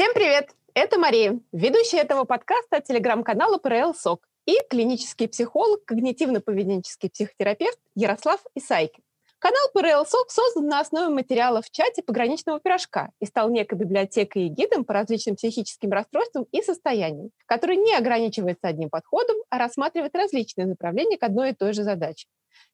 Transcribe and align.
Всем 0.00 0.14
привет! 0.14 0.48
Это 0.72 0.98
Мария, 0.98 1.38
ведущая 1.52 1.98
этого 1.98 2.24
подкаста 2.24 2.80
телеграм-канала 2.80 3.58
ПРЛ 3.58 3.94
СОК 3.94 4.26
и 4.46 4.56
клинический 4.70 5.28
психолог, 5.28 5.80
когнитивно-поведенческий 5.86 7.10
психотерапевт 7.10 7.78
Ярослав 7.94 8.40
Исайкин. 8.54 9.02
Канал 9.40 9.70
ПРЛ 9.72 10.04
СОК 10.04 10.30
создан 10.30 10.66
на 10.66 10.80
основе 10.80 11.08
материалов 11.08 11.64
в 11.64 11.70
чате 11.70 12.02
пограничного 12.02 12.60
пирожка 12.60 13.10
и 13.20 13.24
стал 13.24 13.48
некой 13.48 13.78
библиотекой 13.78 14.42
и 14.42 14.48
гидом 14.48 14.84
по 14.84 14.92
различным 14.92 15.36
психическим 15.36 15.90
расстройствам 15.92 16.44
и 16.52 16.60
состояниям, 16.60 17.30
который 17.46 17.76
не 17.76 17.94
ограничивается 17.94 18.68
одним 18.68 18.90
подходом, 18.90 19.36
а 19.48 19.56
рассматривает 19.56 20.14
различные 20.14 20.66
направления 20.66 21.16
к 21.16 21.22
одной 21.22 21.52
и 21.52 21.54
той 21.54 21.72
же 21.72 21.84
задаче. 21.84 22.28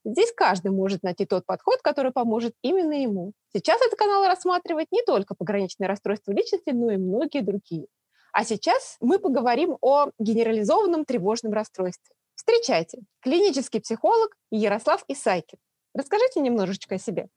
Здесь 0.04 0.32
каждый 0.32 0.72
может 0.72 1.04
найти 1.04 1.25
тот 1.25 1.46
подход, 1.46 1.82
который 1.82 2.11
поможет 2.11 2.54
именно 2.62 3.00
ему. 3.00 3.30
Сейчас 3.53 3.80
этот 3.80 3.96
канал 3.96 4.26
рассматривает 4.26 4.89
не 4.90 5.04
только 5.04 5.36
пограничные 5.36 5.86
расстройства 5.86 6.32
личности, 6.32 6.71
но 6.71 6.90
и 6.90 6.96
многие 6.96 7.43
другие. 7.43 7.86
А 8.32 8.44
сейчас 8.44 8.96
мы 9.00 9.21
поговорим 9.21 9.79
о 9.82 10.11
генерализованном 10.18 11.04
тревожном 11.04 11.53
расстройстве. 11.53 12.17
Встречайте, 12.35 12.98
клинический 13.21 13.80
психолог 13.80 14.36
Ярослав 14.50 15.04
Исайкин. 15.07 15.58
Расскажите 15.96 16.41
немножечко 16.41 16.96
о 16.96 16.99
себе. 16.99 17.29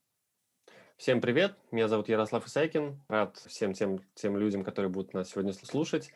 Всем 0.98 1.22
привет, 1.22 1.56
меня 1.72 1.88
зовут 1.88 2.10
Ярослав 2.10 2.46
Исайкин. 2.46 3.00
Рад 3.08 3.38
всем 3.48 3.74
тем, 3.74 4.00
тем 4.16 4.36
людям, 4.36 4.64
которые 4.64 4.92
будут 4.92 5.14
нас 5.14 5.30
сегодня 5.30 5.54
слушать. 5.54 6.12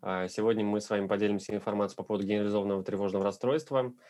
А, 0.00 0.28
сегодня 0.28 0.64
мы 0.64 0.80
с 0.80 0.88
вами 0.90 1.08
поделимся 1.08 1.54
информацией 1.54 1.96
по 1.96 2.04
поводу 2.04 2.24
генерализованного 2.24 2.84
тревожного 2.84 3.24
расстройства– 3.24 3.92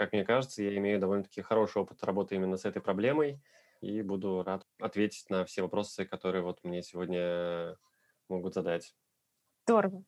как 0.00 0.12
мне 0.12 0.24
кажется, 0.24 0.62
я 0.62 0.74
имею 0.78 0.98
довольно-таки 0.98 1.42
хороший 1.42 1.82
опыт 1.82 2.02
работы 2.04 2.34
именно 2.34 2.56
с 2.56 2.64
этой 2.64 2.80
проблемой 2.80 3.38
и 3.82 4.00
буду 4.00 4.42
рад 4.42 4.66
ответить 4.78 5.28
на 5.28 5.44
все 5.44 5.60
вопросы, 5.60 6.06
которые 6.06 6.42
вот 6.42 6.64
мне 6.64 6.82
сегодня 6.82 7.76
могут 8.26 8.54
задать. 8.54 8.94
Здорово. 9.66 10.02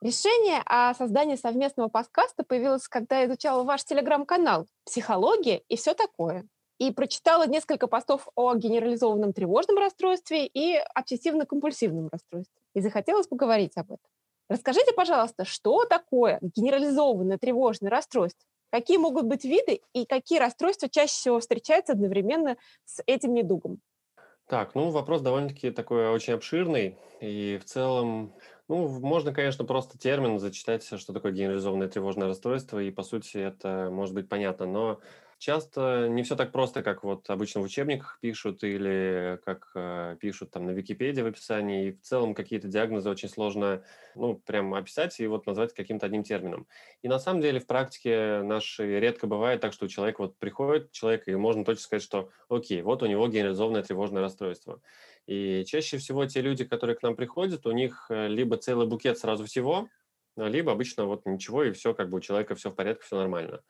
Решение 0.00 0.60
о 0.66 0.92
создании 0.94 1.36
совместного 1.36 1.88
подкаста 1.88 2.42
появилось, 2.42 2.88
когда 2.88 3.20
я 3.20 3.26
изучала 3.26 3.62
ваш 3.62 3.84
телеграм-канал 3.84 4.66
«Психология 4.84 5.58
и 5.68 5.76
все 5.76 5.94
такое». 5.94 6.44
И 6.78 6.92
прочитала 6.92 7.46
несколько 7.46 7.86
постов 7.88 8.28
о 8.34 8.54
генерализованном 8.54 9.32
тревожном 9.32 9.78
расстройстве 9.78 10.46
и 10.46 10.78
обсессивно-компульсивном 10.94 12.08
расстройстве. 12.10 12.60
И 12.74 12.80
захотелось 12.80 13.26
поговорить 13.26 13.76
об 13.76 13.86
этом. 13.86 14.06
Расскажите, 14.48 14.92
пожалуйста, 14.92 15.44
что 15.44 15.84
такое 15.84 16.38
генерализованное 16.40 17.36
тревожное 17.36 17.90
расстройство? 17.90 18.46
Какие 18.70 18.98
могут 18.98 19.24
быть 19.24 19.44
виды 19.44 19.80
и 19.92 20.06
какие 20.06 20.38
расстройства 20.38 20.88
чаще 20.88 21.12
всего 21.12 21.40
встречаются 21.40 21.94
одновременно 21.94 22.56
с 22.84 23.02
этим 23.06 23.34
недугом? 23.34 23.80
Так, 24.46 24.74
ну 24.74 24.90
вопрос 24.90 25.20
довольно-таки 25.20 25.70
такой 25.70 26.08
очень 26.08 26.32
обширный, 26.32 26.96
и 27.20 27.58
в 27.60 27.66
целом, 27.66 28.34
ну, 28.68 28.88
можно, 28.88 29.32
конечно, 29.34 29.64
просто 29.64 29.98
термин 29.98 30.38
зачитать, 30.38 30.84
что 30.84 31.12
такое 31.12 31.32
генерализованное 31.32 31.88
тревожное 31.88 32.28
расстройство, 32.28 32.78
и 32.78 32.90
по 32.90 33.02
сути 33.02 33.36
это 33.36 33.90
может 33.92 34.14
быть 34.14 34.28
понятно, 34.28 34.64
но 34.64 35.00
часто 35.38 36.08
не 36.08 36.22
все 36.22 36.36
так 36.36 36.52
просто, 36.52 36.82
как 36.82 37.04
вот 37.04 37.28
обычно 37.30 37.60
в 37.60 37.64
учебниках 37.64 38.18
пишут 38.20 38.64
или 38.64 39.40
как 39.44 39.70
э, 39.74 40.16
пишут 40.20 40.50
там 40.50 40.66
на 40.66 40.70
Википедии 40.70 41.22
в 41.22 41.26
описании. 41.26 41.88
И 41.88 41.92
в 41.92 42.00
целом 42.02 42.34
какие-то 42.34 42.68
диагнозы 42.68 43.08
очень 43.08 43.28
сложно, 43.28 43.84
ну, 44.14 44.34
прям 44.34 44.74
описать 44.74 45.18
и 45.20 45.26
вот 45.26 45.46
назвать 45.46 45.72
каким-то 45.74 46.06
одним 46.06 46.24
термином. 46.24 46.66
И 47.02 47.08
на 47.08 47.18
самом 47.18 47.40
деле 47.40 47.60
в 47.60 47.66
практике 47.66 48.42
нашей 48.42 48.98
редко 49.00 49.26
бывает 49.26 49.60
так, 49.60 49.72
что 49.72 49.86
у 49.86 49.88
человека 49.88 50.22
вот 50.22 50.38
приходит 50.38 50.90
человек, 50.92 51.28
и 51.28 51.34
можно 51.34 51.64
точно 51.64 51.82
сказать, 51.82 52.02
что 52.02 52.30
окей, 52.48 52.82
вот 52.82 53.02
у 53.02 53.06
него 53.06 53.28
генерализованное 53.28 53.82
тревожное 53.82 54.22
расстройство. 54.22 54.80
И 55.26 55.64
чаще 55.66 55.98
всего 55.98 56.26
те 56.26 56.40
люди, 56.40 56.64
которые 56.64 56.96
к 56.96 57.02
нам 57.02 57.14
приходят, 57.14 57.66
у 57.66 57.72
них 57.72 58.06
э, 58.10 58.28
либо 58.28 58.56
целый 58.56 58.86
букет 58.86 59.18
сразу 59.18 59.44
всего, 59.44 59.88
либо 60.36 60.72
обычно 60.72 61.04
вот 61.04 61.26
ничего, 61.26 61.64
и 61.64 61.72
все, 61.72 61.94
как 61.94 62.10
бы 62.10 62.18
у 62.18 62.20
человека 62.20 62.54
все 62.54 62.70
в 62.70 62.74
порядке, 62.74 63.04
все 63.04 63.16
нормально. 63.16 63.62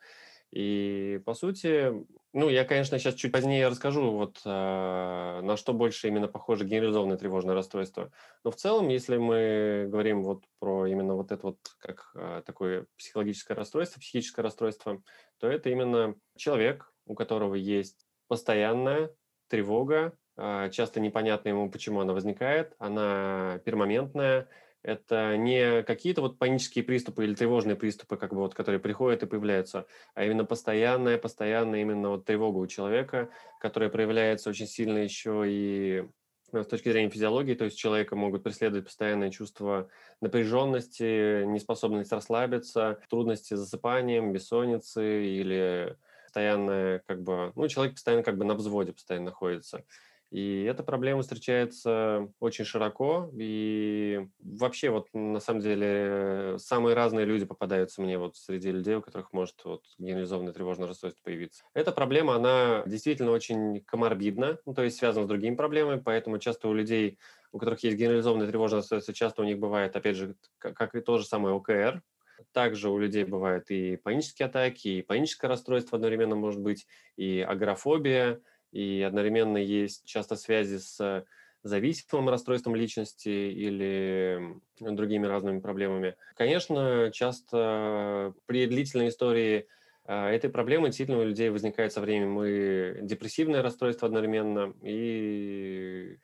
И, 0.51 1.21
по 1.25 1.33
сути, 1.33 1.93
ну, 2.33 2.49
я, 2.49 2.65
конечно, 2.65 2.97
сейчас 2.97 3.15
чуть 3.15 3.31
позднее 3.31 3.67
расскажу, 3.67 4.11
вот 4.11 4.41
э, 4.45 4.49
на 4.49 5.57
что 5.57 5.73
больше 5.73 6.07
именно 6.07 6.27
похоже 6.27 6.65
генерализованное 6.65 7.17
тревожное 7.17 7.55
расстройство. 7.55 8.11
Но 8.43 8.51
в 8.51 8.55
целом, 8.55 8.87
если 8.89 9.17
мы 9.17 9.87
говорим 9.89 10.23
вот 10.23 10.43
про 10.59 10.87
именно 10.87 11.15
вот 11.15 11.31
это 11.31 11.47
вот 11.47 11.57
как 11.79 12.11
э, 12.15 12.41
такое 12.45 12.87
психологическое 12.97 13.53
расстройство, 13.53 13.99
психическое 13.99 14.41
расстройство, 14.41 15.01
то 15.39 15.47
это 15.47 15.69
именно 15.69 16.15
человек, 16.35 16.91
у 17.05 17.15
которого 17.15 17.55
есть 17.55 18.07
постоянная 18.27 19.11
тревога, 19.49 20.13
э, 20.37 20.69
часто 20.71 20.99
непонятно 20.99 21.49
ему, 21.49 21.69
почему 21.69 21.99
она 21.99 22.13
возникает, 22.13 22.75
она 22.79 23.59
пермоментная, 23.65 24.47
это 24.81 25.35
не 25.37 25.83
какие-то 25.83 26.21
вот 26.21 26.37
панические 26.37 26.83
приступы 26.83 27.25
или 27.25 27.35
тревожные 27.35 27.75
приступы, 27.75 28.17
как 28.17 28.31
бы 28.31 28.37
вот, 28.37 28.53
которые 28.53 28.79
приходят 28.79 29.23
и 29.23 29.27
появляются, 29.27 29.85
а 30.13 30.23
именно 30.23 30.45
постоянная, 30.45 31.17
постоянная 31.17 31.81
именно 31.81 32.09
вот 32.09 32.25
тревога 32.25 32.57
у 32.57 32.67
человека, 32.67 33.29
которая 33.59 33.89
проявляется 33.89 34.49
очень 34.49 34.67
сильно 34.67 34.99
еще 34.99 35.43
и 35.47 36.05
э, 36.53 36.63
с 36.63 36.67
точки 36.67 36.89
зрения 36.91 37.09
физиологии, 37.09 37.55
то 37.55 37.65
есть 37.65 37.77
человека 37.77 38.15
могут 38.15 38.43
преследовать 38.43 38.85
постоянное 38.85 39.31
чувство 39.31 39.89
напряженности, 40.21 41.43
неспособность 41.45 42.11
расслабиться, 42.11 42.99
трудности 43.09 43.55
с 43.55 43.59
засыпанием, 43.59 44.31
бессонницы 44.31 45.25
или 45.25 45.97
постоянное, 46.29 46.99
как 47.07 47.23
бы, 47.23 47.51
ну, 47.55 47.67
человек 47.67 47.95
постоянно 47.95 48.23
как 48.23 48.37
бы 48.37 48.45
на 48.45 48.53
взводе 48.53 48.93
постоянно 48.93 49.25
находится. 49.25 49.83
И 50.31 50.63
эта 50.63 50.83
проблема 50.83 51.23
встречается 51.23 52.31
очень 52.39 52.63
широко, 52.63 53.31
и 53.33 54.27
вообще 54.39 54.91
вот 54.91 55.07
на 55.13 55.39
самом 55.39 55.61
деле 55.61 56.57
самые 56.59 56.95
разные 56.95 57.25
люди 57.25 57.45
попадаются 57.45 58.01
мне 58.01 58.19
вот 58.19 58.35
среди 58.35 58.71
людей, 58.71 58.95
у 58.95 59.01
которых 59.01 59.33
может 59.33 59.55
вот 59.65 59.85
генерализованное 59.97 60.53
тревожное 60.53 60.87
расстройство 60.87 61.23
появиться. 61.23 61.63
Эта 61.73 61.91
проблема, 61.91 62.35
она 62.35 62.83
действительно 62.85 63.31
очень 63.31 63.81
коморбидна, 63.85 64.59
ну, 64.67 64.75
то 64.75 64.83
есть 64.83 64.97
связана 64.97 65.25
с 65.25 65.29
другими 65.29 65.55
проблемами, 65.55 65.99
поэтому 65.99 66.37
часто 66.37 66.67
у 66.67 66.73
людей, 66.73 67.17
у 67.51 67.57
которых 67.57 67.83
есть 67.83 67.97
генерализованное 67.97 68.47
тревожное 68.47 68.81
расстройство, 68.81 69.13
часто 69.15 69.41
у 69.41 69.45
них 69.45 69.57
бывает, 69.57 69.95
опять 69.95 70.15
же, 70.15 70.35
как 70.59 70.93
и 70.93 71.01
то 71.01 71.17
же 71.17 71.25
самое 71.25 71.55
ОКР, 71.55 72.03
также 72.51 72.89
у 72.89 72.97
людей 72.97 73.23
бывают 73.23 73.69
и 73.71 73.97
панические 73.97 74.45
атаки, 74.45 74.87
и 74.87 75.01
паническое 75.01 75.49
расстройство 75.49 75.95
одновременно 75.95 76.35
может 76.35 76.61
быть, 76.61 76.85
и 77.17 77.41
агорафобия, 77.41 78.41
и 78.71 79.01
одновременно 79.01 79.57
есть 79.57 80.05
часто 80.05 80.35
связи 80.35 80.77
с 80.77 81.25
зависимым 81.63 82.29
расстройством 82.29 82.75
личности 82.75 83.29
или 83.29 84.59
другими 84.79 85.25
разными 85.27 85.59
проблемами. 85.59 86.15
Конечно, 86.35 87.11
часто 87.13 88.33
при 88.45 88.65
длительной 88.65 89.09
истории 89.09 89.67
а, 90.05 90.29
этой 90.29 90.49
проблемы 90.49 90.87
действительно 90.87 91.19
у 91.19 91.25
людей 91.25 91.49
возникает 91.49 91.91
со 91.93 92.01
временем 92.01 92.41
и 92.43 93.05
депрессивное 93.05 93.61
расстройство 93.61 94.07
одновременно, 94.07 94.73
и 94.81 96.17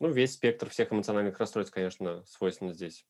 ну, 0.00 0.10
весь 0.10 0.34
спектр 0.34 0.70
всех 0.70 0.92
эмоциональных 0.92 1.38
расстройств, 1.38 1.74
конечно, 1.74 2.24
свойственно 2.26 2.72
здесь. 2.72 3.04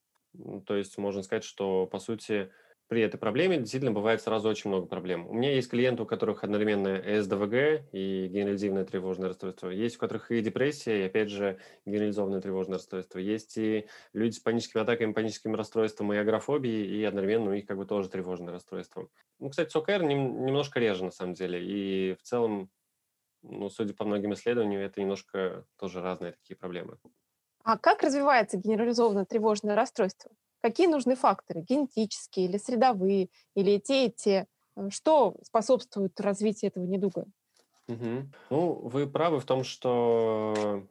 То 0.66 0.76
есть 0.76 0.98
можно 0.98 1.22
сказать, 1.22 1.44
что, 1.44 1.86
по 1.86 1.98
сути, 1.98 2.50
при 2.88 3.02
этой 3.02 3.18
проблеме 3.18 3.58
действительно 3.58 3.92
бывает 3.92 4.22
сразу 4.22 4.48
очень 4.48 4.70
много 4.70 4.86
проблем. 4.86 5.28
У 5.28 5.34
меня 5.34 5.52
есть 5.54 5.68
клиенты, 5.70 6.02
у 6.02 6.06
которых 6.06 6.42
одновременно 6.42 6.96
СДВГ 7.22 7.86
и 7.92 8.28
генерализованное 8.28 8.84
тревожное 8.86 9.28
расстройство. 9.28 9.68
Есть 9.68 9.96
у 9.96 9.98
которых 10.00 10.30
и 10.30 10.40
депрессия, 10.40 11.02
и 11.02 11.06
опять 11.06 11.28
же 11.28 11.58
генерализованное 11.84 12.40
тревожное 12.40 12.78
расстройство. 12.78 13.18
Есть 13.18 13.58
и 13.58 13.88
люди 14.14 14.34
с 14.36 14.40
паническими 14.40 14.82
атаками, 14.82 15.12
паническим 15.12 15.54
расстройством 15.54 16.12
и 16.14 16.16
агрофобией, 16.16 16.86
и 17.00 17.04
одновременно 17.04 17.50
у 17.50 17.54
них 17.54 17.66
как 17.66 17.76
бы 17.76 17.84
тоже 17.84 18.08
тревожное 18.08 18.52
расстройство. 18.52 19.08
Ну, 19.38 19.50
кстати, 19.50 19.70
с 19.70 19.76
ОКР 19.76 20.02
немножко 20.02 20.80
реже 20.80 21.04
на 21.04 21.10
самом 21.10 21.34
деле. 21.34 21.62
И 21.62 22.14
в 22.14 22.22
целом, 22.22 22.70
ну, 23.42 23.70
судя 23.70 23.94
по 23.94 24.04
многим 24.04 24.34
исследованиям, 24.34 24.82
это 24.82 25.00
немножко 25.00 25.66
тоже 25.78 26.02
разные 26.02 26.32
такие 26.32 26.56
проблемы. 26.56 26.98
А 27.62 27.78
как 27.78 28.02
развивается 28.02 28.56
генерализованное 28.56 29.24
тревожное 29.24 29.76
расстройство? 29.76 30.32
Какие 30.60 30.86
нужны 30.86 31.14
факторы? 31.14 31.62
Генетические 31.68 32.46
или 32.46 32.56
средовые, 32.58 33.28
или 33.54 33.78
те, 33.78 34.06
и 34.06 34.10
те? 34.10 34.46
Э, 34.76 34.90
что 34.90 35.36
способствует 35.42 36.20
развитию 36.20 36.70
этого 36.70 36.84
недуга? 36.84 37.26
Угу. 37.88 38.28
Ну, 38.50 38.72
вы 38.88 39.06
правы 39.06 39.40
в 39.40 39.44
том, 39.44 39.64
что 39.64 40.84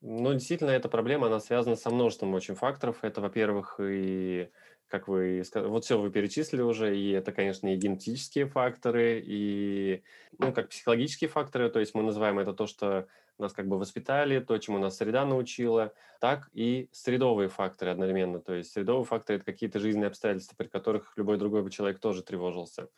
ну, 0.00 0.32
действительно, 0.32 0.70
эта 0.70 0.88
проблема, 0.88 1.26
она 1.26 1.40
связана 1.40 1.74
со 1.74 1.90
множеством 1.90 2.34
очень 2.34 2.54
факторов. 2.54 2.98
Это, 3.02 3.20
во-первых, 3.20 3.80
и 3.82 4.48
как 4.86 5.08
вы 5.08 5.42
сказали, 5.44 5.68
вот 5.68 5.84
все 5.84 5.98
вы 5.98 6.10
перечислили 6.10 6.62
уже, 6.62 6.96
и 6.96 7.10
это, 7.10 7.32
конечно, 7.32 7.68
и 7.68 7.76
генетические 7.76 8.46
факторы, 8.46 9.22
и, 9.24 10.02
ну, 10.38 10.52
как 10.52 10.70
психологические 10.70 11.28
факторы, 11.28 11.68
то 11.68 11.80
есть 11.80 11.94
мы 11.94 12.02
называем 12.02 12.38
это 12.38 12.54
то, 12.54 12.66
что 12.66 13.06
нас 13.42 13.52
как 13.52 13.68
бы 13.68 13.78
воспитали, 13.78 14.40
то, 14.40 14.58
чему 14.58 14.78
нас 14.78 14.96
среда 14.96 15.24
научила, 15.24 15.92
так 16.20 16.48
и 16.52 16.88
средовые 16.92 17.48
факторы 17.48 17.90
одновременно. 17.90 18.40
То 18.40 18.54
есть 18.54 18.72
средовые 18.72 19.04
факторы– 19.04 19.36
это 19.38 19.44
какие-то 19.44 19.78
жизненные 19.78 20.08
обстоятельства, 20.08 20.56
при 20.56 20.66
которых 20.66 21.12
любой 21.16 21.38
другой 21.38 21.62
бы 21.62 21.70
человек 21.70 22.00
тоже 22.00 22.22
тревожился. 22.22 22.88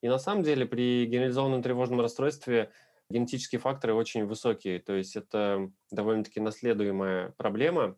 И 0.00 0.08
на 0.08 0.18
самом 0.18 0.42
деле 0.42 0.66
при 0.66 1.06
генерализованном 1.06 1.62
тревожном 1.62 2.00
расстройстве 2.00 2.70
генетические 3.10 3.60
факторы 3.60 3.94
очень 3.94 4.24
высокие, 4.24 4.78
то 4.78 4.94
есть 4.94 5.16
это 5.16 5.70
довольно-таки 5.90 6.40
наследуемая 6.40 7.34
проблема, 7.36 7.96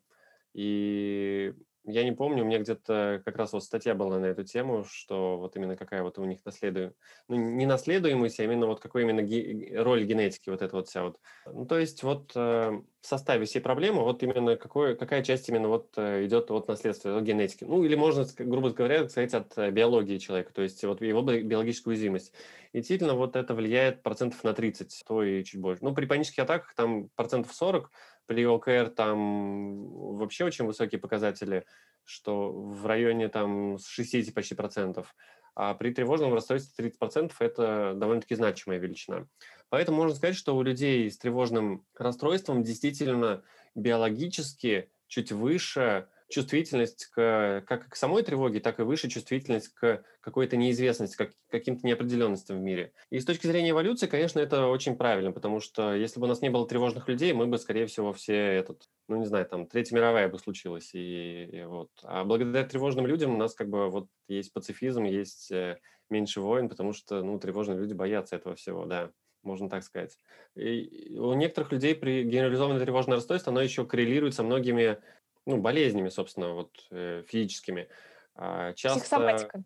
и 0.54 1.54
я 1.84 2.04
не 2.04 2.12
помню, 2.12 2.44
у 2.44 2.46
меня 2.46 2.58
где-то 2.58 3.22
как 3.24 3.36
раз 3.36 3.52
вот 3.52 3.64
статья 3.64 3.94
была 3.94 4.18
на 4.18 4.26
эту 4.26 4.44
тему, 4.44 4.84
что 4.88 5.38
вот 5.38 5.56
именно 5.56 5.76
какая 5.76 6.02
вот 6.02 6.18
у 6.18 6.24
них 6.24 6.44
наследуемость, 6.44 6.96
ну 7.28 7.36
не 7.36 7.66
наследуемость, 7.66 8.38
а 8.40 8.44
именно 8.44 8.66
вот 8.66 8.80
какой 8.80 9.02
именно 9.02 9.22
ге- 9.22 9.72
роль 9.82 10.04
генетики 10.04 10.50
вот 10.50 10.62
эта 10.62 10.76
вот 10.76 10.88
вся 10.88 11.02
вот. 11.02 11.18
Ну 11.46 11.66
то 11.66 11.78
есть 11.78 12.02
вот 12.02 12.32
э, 12.36 12.40
в 12.40 13.06
составе 13.06 13.46
всей 13.46 13.60
проблемы 13.60 14.02
вот 14.02 14.22
именно 14.22 14.56
какой, 14.56 14.96
какая 14.96 15.24
часть 15.24 15.48
именно 15.48 15.68
вот 15.68 15.92
э, 15.96 16.24
идет 16.26 16.50
от 16.52 16.68
наследства, 16.68 17.16
от 17.16 17.24
генетики. 17.24 17.64
Ну 17.64 17.82
или 17.84 17.96
можно, 17.96 18.24
грубо 18.38 18.70
говоря, 18.70 19.08
сказать, 19.08 19.34
от 19.34 19.58
э, 19.58 19.70
биологии 19.72 20.18
человека, 20.18 20.52
то 20.52 20.62
есть 20.62 20.82
вот 20.84 21.00
его 21.02 21.22
биологическую 21.22 21.92
уязвимость. 21.92 22.32
И 22.72 22.78
действительно 22.78 23.14
вот 23.14 23.36
это 23.36 23.54
влияет 23.54 24.02
процентов 24.02 24.44
на 24.44 24.54
30, 24.54 25.02
то 25.06 25.22
и 25.22 25.42
чуть 25.44 25.60
больше. 25.60 25.84
Ну 25.84 25.94
при 25.94 26.06
панических 26.06 26.44
атаках 26.44 26.74
там 26.74 27.08
процентов 27.16 27.52
40, 27.52 27.90
при 28.26 28.44
ОКР 28.46 28.90
там 28.90 30.16
вообще 30.16 30.44
очень 30.44 30.64
высокие 30.66 31.00
показатели, 31.00 31.64
что 32.04 32.52
в 32.52 32.86
районе 32.86 33.28
там 33.28 33.78
60 33.78 34.34
почти 34.34 34.54
процентов. 34.54 35.14
А 35.54 35.74
при 35.74 35.92
тревожном 35.92 36.32
расстройстве 36.32 36.92
30% 37.00 37.32
это 37.40 37.92
довольно-таки 37.94 38.34
значимая 38.34 38.78
величина. 38.78 39.26
Поэтому 39.68 39.98
можно 39.98 40.16
сказать, 40.16 40.36
что 40.36 40.56
у 40.56 40.62
людей 40.62 41.10
с 41.10 41.18
тревожным 41.18 41.84
расстройством 41.94 42.62
действительно 42.62 43.42
биологически 43.74 44.90
чуть 45.08 45.30
выше 45.30 46.08
чувствительность 46.32 47.06
к, 47.06 47.62
как 47.66 47.88
к 47.88 47.96
самой 47.96 48.22
тревоге, 48.22 48.60
так 48.60 48.80
и 48.80 48.82
выше 48.82 49.08
чувствительность 49.08 49.68
к 49.68 50.02
какой-то 50.20 50.56
неизвестности, 50.56 51.16
как, 51.16 51.32
каким-то 51.50 51.86
неопределенностям 51.86 52.58
в 52.58 52.62
мире. 52.62 52.92
И 53.10 53.20
с 53.20 53.24
точки 53.24 53.46
зрения 53.46 53.70
эволюции, 53.70 54.06
конечно, 54.06 54.40
это 54.40 54.66
очень 54.66 54.96
правильно, 54.96 55.32
потому 55.32 55.60
что 55.60 55.94
если 55.94 56.18
бы 56.18 56.26
у 56.26 56.28
нас 56.28 56.42
не 56.42 56.50
было 56.50 56.66
тревожных 56.66 57.08
людей, 57.08 57.32
мы 57.32 57.46
бы, 57.46 57.58
скорее 57.58 57.86
всего, 57.86 58.12
все 58.12 58.34
этот, 58.34 58.88
ну, 59.08 59.16
не 59.16 59.26
знаю, 59.26 59.46
там, 59.46 59.66
Третья 59.66 59.94
мировая 59.94 60.28
бы 60.28 60.38
случилась. 60.38 60.94
И, 60.94 61.44
и 61.44 61.62
вот. 61.64 61.90
А 62.02 62.24
благодаря 62.24 62.66
тревожным 62.66 63.06
людям 63.06 63.34
у 63.34 63.38
нас 63.38 63.54
как 63.54 63.68
бы 63.68 63.90
вот 63.90 64.08
есть 64.28 64.52
пацифизм, 64.52 65.04
есть 65.04 65.50
э, 65.52 65.78
меньше 66.10 66.40
войн, 66.40 66.68
потому 66.68 66.92
что, 66.92 67.22
ну, 67.22 67.38
тревожные 67.38 67.78
люди 67.78 67.92
боятся 67.92 68.36
этого 68.36 68.54
всего, 68.54 68.86
да 68.86 69.10
можно 69.42 69.68
так 69.68 69.82
сказать. 69.82 70.16
И 70.54 71.16
у 71.18 71.34
некоторых 71.34 71.72
людей 71.72 71.94
при 71.94 72.24
генерализованное 72.24 72.82
тревожное 72.82 73.16
расстройство 73.16 73.50
оно 73.50 73.60
еще 73.60 73.84
коррелирует 73.84 74.34
со 74.34 74.42
многими 74.42 74.98
ну, 75.46 75.58
болезнями, 75.58 76.08
собственно, 76.08 76.54
вот 76.54 76.70
э, 76.90 77.22
физическими. 77.26 77.88
А, 78.34 78.72
часто... 78.74 79.00
Психосоматика. 79.00 79.64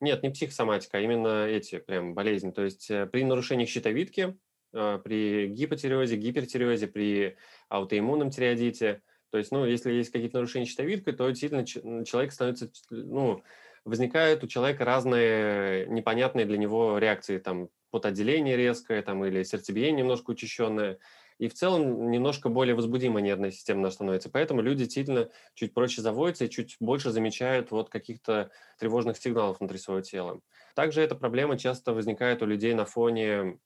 Нет, 0.00 0.22
не 0.22 0.30
психосоматика, 0.30 0.98
а 0.98 1.00
именно 1.00 1.46
эти 1.46 1.78
прям 1.78 2.14
болезни. 2.14 2.50
То 2.50 2.62
есть 2.62 2.90
э, 2.90 3.06
при 3.06 3.24
нарушениях 3.24 3.68
щитовидки, 3.68 4.38
а, 4.72 4.98
при 4.98 5.48
гипотиреозе, 5.48 6.16
гипертиреозе, 6.16 6.86
при 6.86 7.36
аутоиммунном 7.68 8.30
тиреодите, 8.30 9.02
то 9.30 9.38
есть, 9.38 9.52
ну, 9.52 9.64
если 9.64 9.92
есть 9.92 10.10
какие-то 10.10 10.38
нарушения 10.38 10.66
щитовидкой, 10.66 11.12
то 11.14 11.28
действительно 11.28 11.64
человек 12.04 12.32
становится, 12.32 12.70
ну, 12.90 13.42
возникают 13.84 14.42
у 14.42 14.48
человека 14.48 14.84
разные 14.84 15.86
непонятные 15.86 16.46
для 16.46 16.58
него 16.58 16.98
реакции, 16.98 17.38
там, 17.38 17.68
потоотделение 17.90 18.56
резкое, 18.56 19.02
там, 19.02 19.24
или 19.24 19.42
сердцебиение 19.42 20.02
немножко 20.02 20.30
учащенное 20.30 20.98
и 21.40 21.48
в 21.48 21.54
целом 21.54 22.10
немножко 22.10 22.50
более 22.50 22.74
возбудимая 22.74 23.22
нервная 23.22 23.50
система 23.50 23.88
становится. 23.90 24.28
Поэтому 24.28 24.60
люди 24.60 24.84
действительно 24.84 25.30
чуть 25.54 25.72
проще 25.72 26.02
заводятся 26.02 26.44
и 26.44 26.50
чуть 26.50 26.76
больше 26.80 27.10
замечают 27.12 27.70
вот 27.70 27.88
каких-то 27.88 28.50
тревожных 28.78 29.16
сигналов 29.16 29.58
внутри 29.58 29.78
своего 29.78 30.02
тела. 30.02 30.40
Также 30.74 31.00
эта 31.00 31.14
проблема 31.14 31.58
часто 31.58 31.94
возникает 31.94 32.42
у 32.42 32.46
людей 32.46 32.74
на 32.74 32.84
фоне 32.84 33.58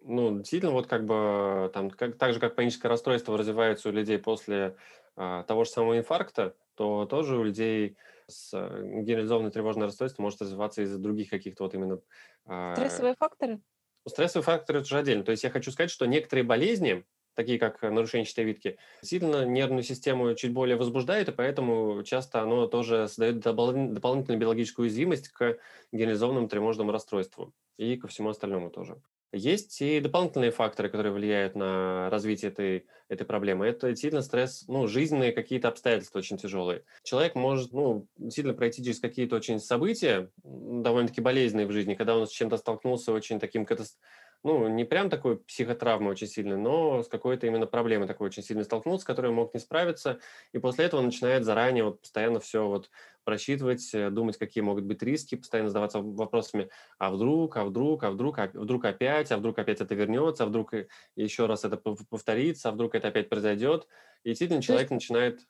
ну, 0.00 0.38
действительно, 0.38 0.70
вот 0.70 0.86
как 0.86 1.06
бы 1.06 1.72
там, 1.74 1.90
как, 1.90 2.16
так 2.18 2.32
же, 2.32 2.38
как 2.38 2.54
паническое 2.54 2.88
расстройство 2.88 3.36
развивается 3.36 3.88
у 3.88 3.92
людей 3.92 4.16
после 4.16 4.76
а, 5.16 5.42
того 5.42 5.64
же 5.64 5.70
самого 5.70 5.98
инфаркта, 5.98 6.54
то 6.76 7.04
тоже 7.04 7.36
у 7.36 7.42
людей 7.42 7.96
с 8.28 8.54
а, 8.54 8.80
генерализованное 8.80 9.50
тревожное 9.50 9.86
расстройство 9.86 10.22
может 10.22 10.40
развиваться 10.40 10.82
из-за 10.82 10.98
других 10.98 11.30
каких-то 11.30 11.64
вот 11.64 11.74
именно... 11.74 12.00
А, 12.46 12.76
Стрессовые 12.76 13.16
факторы? 13.18 13.60
Стрессовый 14.08 14.44
фактор– 14.44 14.76
это 14.78 14.86
уже 14.86 14.98
отдельно. 14.98 15.24
То 15.24 15.30
есть 15.30 15.44
я 15.44 15.50
хочу 15.50 15.70
сказать, 15.70 15.90
что 15.90 16.06
некоторые 16.06 16.44
болезни, 16.44 17.04
такие 17.34 17.58
как 17.58 17.82
нарушение 17.82 18.26
щитовидки, 18.26 18.78
сильно 19.02 19.44
нервную 19.44 19.82
систему 19.82 20.34
чуть 20.34 20.52
более 20.52 20.76
возбуждает, 20.76 21.28
и 21.28 21.32
поэтому 21.32 22.02
часто 22.02 22.42
оно 22.42 22.66
тоже 22.66 23.06
создает 23.08 23.38
дополнительную 23.40 24.40
биологическую 24.40 24.84
уязвимость 24.84 25.28
к 25.28 25.58
генерализованному 25.92 26.48
тревожному 26.48 26.90
расстройству 26.90 27.54
и 27.76 27.96
ко 27.96 28.08
всему 28.08 28.30
остальному 28.30 28.70
тоже. 28.70 29.00
Есть 29.32 29.80
и 29.82 30.00
дополнительные 30.00 30.50
факторы, 30.50 30.88
которые 30.88 31.12
влияют 31.12 31.54
на 31.54 32.08
развитие 32.08 32.50
этой, 32.50 32.86
этой 33.08 33.24
проблемы. 33.26 33.66
Это 33.66 33.94
сильно 33.94 34.22
стресс, 34.22 34.64
ну, 34.68 34.86
жизненные 34.86 35.32
какие-то 35.32 35.68
обстоятельства 35.68 36.20
очень 36.20 36.38
тяжелые. 36.38 36.84
Человек 37.02 37.34
может, 37.34 37.72
ну, 37.72 38.06
сильно 38.30 38.54
пройти 38.54 38.82
через 38.82 39.00
какие-то 39.00 39.36
очень 39.36 39.60
события, 39.60 40.30
довольно-таки 40.42 41.20
болезненные 41.20 41.66
в 41.66 41.72
жизни, 41.72 41.94
когда 41.94 42.16
он 42.16 42.26
с 42.26 42.30
чем-то 42.30 42.56
столкнулся 42.56 43.12
очень 43.12 43.38
таким 43.38 43.66
катастрофическим 43.66 44.08
ну, 44.44 44.68
не 44.68 44.84
прям 44.84 45.10
такой 45.10 45.38
психотравмы 45.38 46.10
очень 46.10 46.28
сильной, 46.28 46.56
но 46.56 47.02
с 47.02 47.08
какой-то 47.08 47.46
именно 47.46 47.66
проблемой 47.66 48.06
такой 48.06 48.28
очень 48.28 48.42
сильно 48.42 48.62
столкнулся, 48.64 49.02
с 49.02 49.04
которой 49.04 49.32
мог 49.32 49.52
не 49.52 49.60
справиться, 49.60 50.20
и 50.52 50.58
после 50.58 50.84
этого 50.84 51.00
начинает 51.00 51.44
заранее 51.44 51.84
вот 51.84 52.00
постоянно 52.00 52.38
все 52.38 52.66
вот 52.66 52.90
просчитывать, 53.24 53.92
э, 53.94 54.10
думать, 54.10 54.38
какие 54.38 54.62
могут 54.62 54.84
быть 54.84 55.02
риски, 55.02 55.34
постоянно 55.34 55.70
задаваться 55.70 56.00
вопросами, 56.00 56.70
а 56.98 57.10
вдруг, 57.10 57.56
а 57.56 57.64
вдруг, 57.64 58.04
а 58.04 58.10
вдруг, 58.10 58.38
а 58.38 58.46
вдруг 58.54 58.84
опять, 58.84 59.32
а 59.32 59.38
вдруг 59.38 59.58
опять 59.58 59.80
это 59.80 59.94
вернется, 59.94 60.44
а 60.44 60.46
вдруг 60.46 60.72
еще 61.16 61.46
раз 61.46 61.64
это 61.64 61.76
повторится, 61.76 62.68
а 62.68 62.72
вдруг 62.72 62.94
это 62.94 63.08
опять 63.08 63.28
произойдет, 63.28 63.88
и 64.22 64.30
действительно 64.30 64.62
человек 64.62 64.90
начинает... 64.90 65.40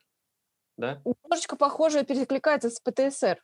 Да? 0.76 1.02
Немножечко 1.04 1.56
похоже 1.56 2.04
перекликается 2.04 2.70
с 2.70 2.80
ПТСР. 2.80 3.42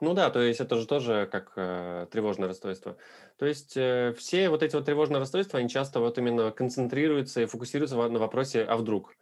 Ну 0.00 0.14
да, 0.14 0.30
то 0.30 0.40
есть 0.40 0.60
это 0.60 0.76
же 0.78 0.86
тоже 0.86 1.28
как 1.30 1.52
э, 1.56 2.06
тревожное 2.10 2.48
расстройство. 2.48 2.96
То 3.36 3.44
есть 3.44 3.76
э, 3.76 4.14
все 4.16 4.48
вот 4.48 4.62
эти 4.62 4.74
вот 4.74 4.86
тревожные 4.86 5.20
расстройства, 5.20 5.58
они 5.58 5.68
часто 5.68 6.00
вот 6.00 6.16
именно 6.16 6.50
концентрируются 6.52 7.42
и 7.42 7.46
фокусируются 7.46 7.96
на 7.96 8.18
вопросе 8.18 8.62
«а 8.64 8.76
вдруг?». 8.76 9.14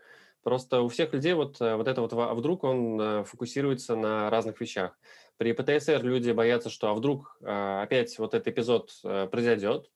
Просто 0.45 0.83
у 0.83 0.89
всех 0.89 1.13
людей 1.13 1.35
вот, 1.35 1.61
э, 1.61 1.75
вот 1.75 1.89
это 1.89 2.01
вот 2.01 2.13
«а 2.13 2.33
вдруг?» 2.33 2.63
он 2.63 3.01
э, 3.01 3.25
фокусируется 3.25 3.97
на 3.97 4.31
разных 4.31 4.61
вещах. 4.61 4.97
При 5.37 5.53
ПТСР 5.53 6.01
люди 6.05 6.31
боятся, 6.31 6.71
что 6.71 6.91
«а 6.91 6.95
вдруг 6.95 7.37
э, 7.41 7.83
опять 7.83 8.17
вот 8.21 8.35
этот 8.35 8.47
эпизод 8.47 8.93
э, 9.05 9.27
произойдет?», 9.27 9.91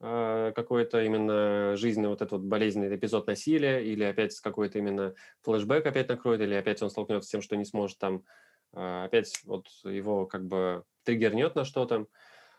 э, 0.00 0.52
какой-то 0.54 1.02
именно 1.02 1.76
жизненный 1.76 2.10
вот 2.10 2.22
этот 2.22 2.32
вот 2.32 2.42
болезненный 2.42 2.94
эпизод 2.94 3.26
насилия, 3.26 3.80
или 3.80 4.04
опять 4.04 4.38
какой-то 4.38 4.78
именно 4.78 5.14
флешбэк 5.42 5.84
опять 5.84 6.08
накроет, 6.08 6.40
или 6.40 6.54
опять 6.54 6.80
он 6.80 6.90
столкнется 6.90 7.26
с 7.28 7.30
тем, 7.32 7.42
что 7.42 7.56
не 7.56 7.64
сможет 7.64 7.98
там 7.98 8.22
а, 8.22 8.49
опять 8.72 9.40
вот 9.44 9.66
его 9.84 10.26
как 10.26 10.46
бы 10.46 10.84
триггернет 11.04 11.54
на 11.54 11.64
что-то. 11.64 12.06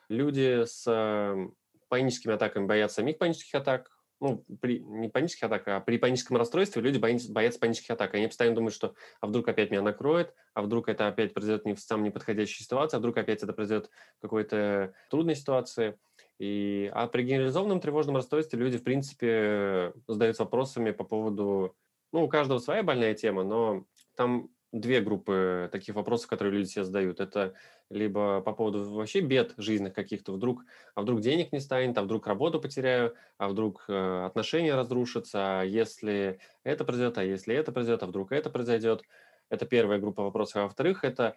Люди 0.10 0.66
с 0.66 1.46
паническими 1.88 2.34
атаками 2.34 2.66
боятся 2.66 2.98
самих 2.98 3.18
панических 3.18 3.56
атак, 3.56 3.92
ну, 4.22 4.46
при, 4.62 4.80
не 4.80 5.10
панических 5.10 5.46
атак, 5.46 5.68
а 5.68 5.80
при 5.80 5.98
паническом 5.98 6.38
расстройстве 6.38 6.82
люди 6.82 7.00
боятся, 7.00 7.32
боятся 7.32 7.60
панических 7.60 7.92
атак. 7.92 8.14
Они 8.14 8.28
постоянно 8.28 8.56
думают, 8.56 8.76
что 8.76 8.94
а 9.20 9.28
вдруг 9.28 9.48
опять 9.48 9.72
меня 9.72 9.82
накроет, 9.82 10.34
а 10.54 10.62
вдруг 10.62 10.90
это 10.90 11.08
опять 11.08 11.34
произойдет 11.34 11.66
не 11.66 11.74
в 11.74 11.80
самой 11.80 12.10
неподходящей 12.10 12.64
ситуации, 12.64 12.98
а 12.98 13.00
вдруг 13.00 13.18
опять 13.18 13.42
это 13.42 13.52
произойдет 13.52 13.90
в 14.20 14.22
какой-то 14.22 14.94
трудной 15.10 15.36
ситуации. 15.36 15.98
И, 16.38 16.90
а 16.94 17.08
при 17.08 17.24
генерализованном 17.24 17.82
тревожном 17.82 18.16
расстройстве 18.16 18.60
люди, 18.60 18.78
в 18.78 18.84
принципе, 18.84 19.92
задаются 20.08 20.44
вопросами 20.44 20.92
по 20.92 21.04
поводу... 21.04 21.76
Ну, 22.12 22.26
у 22.26 22.28
каждого 22.28 22.60
своя 22.60 22.84
больная 22.84 23.16
тема, 23.16 23.44
но 23.44 23.86
там 24.16 24.50
две 24.72 25.02
группы 25.02 25.70
таких 25.72 25.96
вопросов, 25.96 26.28
которые 26.28 26.58
люди 26.58 26.70
себе 26.70 26.86
задают. 26.86 27.20
Это 27.20 27.54
либо 27.90 28.42
по 28.42 28.54
поводу 28.54 28.84
вообще 28.94 29.20
бед 29.20 29.54
жизненных 29.58 29.94
каких-то, 29.94 30.32
вдруг, 30.32 30.64
а 30.96 31.02
вдруг 31.02 31.22
денег 31.22 31.52
не 31.52 31.60
станет, 31.60 31.98
а 31.98 32.04
вдруг 32.04 32.28
работу 32.28 32.62
потеряю, 32.62 33.16
а 33.38 33.50
вдруг 33.50 33.86
э, 33.90 34.26
отношения 34.26 34.76
разрушатся, 34.76 35.62
а 35.62 35.64
если 35.64 36.40
это 36.64 36.86
произойдет, 36.86 37.18
а 37.18 37.24
если 37.24 37.56
это 37.56 37.72
произойдет, 37.72 38.04
а 38.04 38.08
вдруг 38.08 38.32
это 38.32 38.50
произойдет. 38.50 39.04
Это 39.50 39.66
первая 39.66 40.00
группа 40.00 40.24
вопросов. 40.24 40.56
А 40.56 40.64
во-вторых, 40.64 41.04
это, 41.04 41.36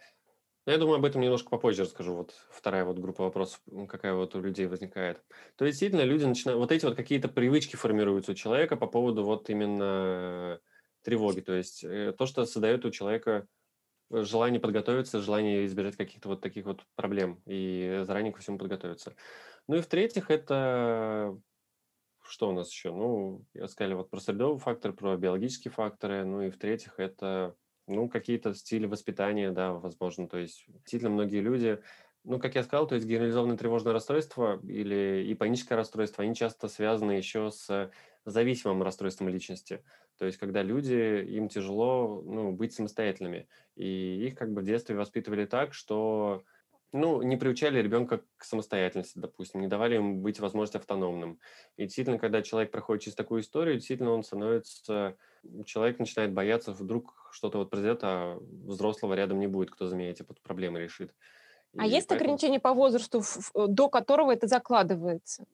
ну, 0.67 0.73
я 0.73 0.79
думаю, 0.79 0.99
об 0.99 1.05
этом 1.05 1.21
немножко 1.21 1.51
попозже 1.51 1.83
расскажу. 1.83 2.15
Вот 2.15 2.35
вторая 2.49 2.85
вот 2.85 2.99
группа 2.99 3.25
вопросов, 3.25 3.61
какая 3.89 4.15
вот 4.15 4.37
у 4.37 4.41
людей 4.41 4.67
возникает. 4.67 5.21
То 5.57 5.65
есть, 5.65 5.81
действительно, 5.81 6.09
люди 6.09 6.25
начинают, 6.25 6.61
вот 6.61 6.71
эти 6.71 6.85
вот 6.85 6.95
какие-то 6.95 7.29
привычки 7.29 7.75
формируются 7.75 8.31
у 8.31 8.35
человека 8.37 8.77
по 8.77 8.87
поводу 8.87 9.25
вот 9.25 9.51
именно 9.51 10.61
тревоги. 11.05 11.41
То 11.41 11.53
есть 11.53 11.85
э, 11.85 12.13
то, 12.17 12.27
что 12.27 12.45
создает 12.47 12.85
у 12.85 12.91
человека 12.91 13.47
э, 14.11 14.23
желание 14.23 14.61
подготовиться, 14.61 15.21
желание 15.21 15.67
избежать 15.67 15.97
каких-то 15.97 16.31
вот 16.31 16.41
таких 16.41 16.65
вот 16.65 16.85
проблем 16.97 17.41
и 17.47 18.03
заранее 18.05 18.33
ко 18.33 18.41
всему 18.41 18.59
подготовиться. 18.59 19.15
Ну 19.69 19.77
и 19.77 19.81
в-третьих, 19.81 20.31
это 20.31 21.39
что 22.27 22.49
у 22.49 22.53
нас 22.53 22.71
еще? 22.71 22.91
Ну, 22.91 23.45
я 23.53 23.69
сказали 23.69 23.95
вот 23.95 24.11
про 24.11 24.19
средовый 24.19 24.59
фактор, 24.59 24.93
про 24.93 25.17
биологические 25.17 25.73
факторы. 25.73 26.25
Ну 26.25 26.43
и 26.43 26.51
в-третьих, 26.51 26.95
это 26.99 27.55
ну, 27.87 28.09
какие-то 28.09 28.55
стили 28.55 28.87
воспитания, 28.87 29.51
да, 29.51 29.75
возможно. 29.75 30.29
То 30.29 30.39
есть 30.39 30.65
действительно 30.69 31.11
многие 31.11 31.41
люди, 31.41 31.81
ну, 32.25 32.39
как 32.39 32.55
я 32.55 32.63
сказал, 32.63 32.87
то 32.87 32.95
есть 32.95 33.07
генерализованное 33.07 33.59
тревожное 33.59 33.93
расстройство 33.93 34.59
или 34.63 35.27
и 35.29 35.35
паническое 35.35 35.77
расстройство, 35.77 36.25
они 36.25 36.35
часто 36.35 36.69
связаны 36.69 37.13
еще 37.13 37.51
с 37.51 37.91
зависимым 38.25 38.83
расстройством 38.83 39.29
личности. 39.29 39.85
То 40.19 40.27
есть, 40.27 40.39
когда 40.39 40.63
люди, 40.63 41.25
им 41.25 41.49
тяжело 41.49 42.23
ну, 42.25 42.53
быть 42.53 42.73
самостоятельными. 42.73 43.49
И 43.77 44.27
их 44.27 44.37
как 44.37 44.53
бы 44.53 44.61
в 44.63 44.65
детстве 44.65 44.95
воспитывали 44.95 45.45
так, 45.45 45.75
что 45.75 46.45
ну, 46.95 47.23
не 47.23 47.37
приучали 47.37 47.83
ребенка 47.83 48.23
к 48.37 48.45
самостоятельности, 48.45 49.19
допустим, 49.19 49.61
не 49.61 49.67
давали 49.67 49.97
ему 49.97 50.21
быть 50.21 50.39
возможность 50.39 50.77
автономным. 50.77 51.41
И 51.77 51.83
действительно, 51.83 52.19
когда 52.19 52.41
человек 52.41 52.71
проходит 52.71 53.03
через 53.03 53.17
такую 53.17 53.41
историю, 53.41 53.75
действительно 53.75 54.13
он 54.13 54.23
становится, 54.23 55.17
человек 55.65 55.99
начинает 55.99 56.33
бояться, 56.33 56.73
вдруг 56.73 57.31
что-то 57.33 57.59
вот 57.59 57.71
произойдет, 57.71 58.01
а 58.05 58.39
взрослого 58.41 59.15
рядом 59.15 59.41
не 59.41 59.49
будет, 59.49 59.73
кто 59.73 59.89
за 59.89 59.97
меня 59.97 60.11
эти 60.11 60.25
проблемы 60.45 60.79
решит. 60.79 61.13
А 61.77 61.85
и 61.85 61.91
есть 61.91 62.07
поэтому... 62.07 62.31
ограничения 62.31 62.61
по 62.61 62.73
возрасту, 62.73 63.23
до 63.55 63.89
которого 63.89 64.33
это 64.33 64.47
закладывается? 64.47 65.45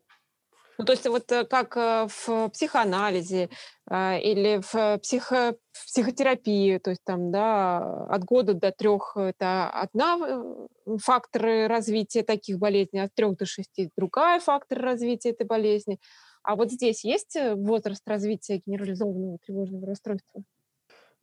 Ну, 0.80 0.86
то 0.86 0.92
есть 0.92 1.06
вот 1.06 1.30
э, 1.30 1.44
как 1.44 1.76
э, 1.76 2.08
в 2.08 2.48
психоанализе 2.48 3.50
а, 3.86 4.16
или 4.16 4.62
в 4.62 4.98
психо, 5.00 5.56
психотерапии, 5.74 6.78
то 6.78 6.88
есть 6.88 7.04
там, 7.04 7.30
да, 7.30 8.06
от 8.06 8.24
года 8.24 8.54
до 8.54 8.72
трех 8.72 9.14
это 9.14 9.68
одна 9.68 10.18
э, 10.26 10.96
факторы 10.96 11.68
развития 11.68 12.22
таких 12.22 12.58
болезней, 12.58 13.00
от 13.00 13.14
трех 13.14 13.36
до 13.36 13.44
шести 13.44 13.90
другая 13.94 14.40
фактор 14.40 14.80
развития 14.80 15.30
этой 15.30 15.44
болезни. 15.44 16.00
А 16.42 16.56
вот 16.56 16.70
здесь 16.70 17.04
есть 17.04 17.36
возраст 17.56 18.08
развития 18.08 18.62
генерализованного 18.64 19.36
тревожного 19.44 19.86
расстройства? 19.86 20.42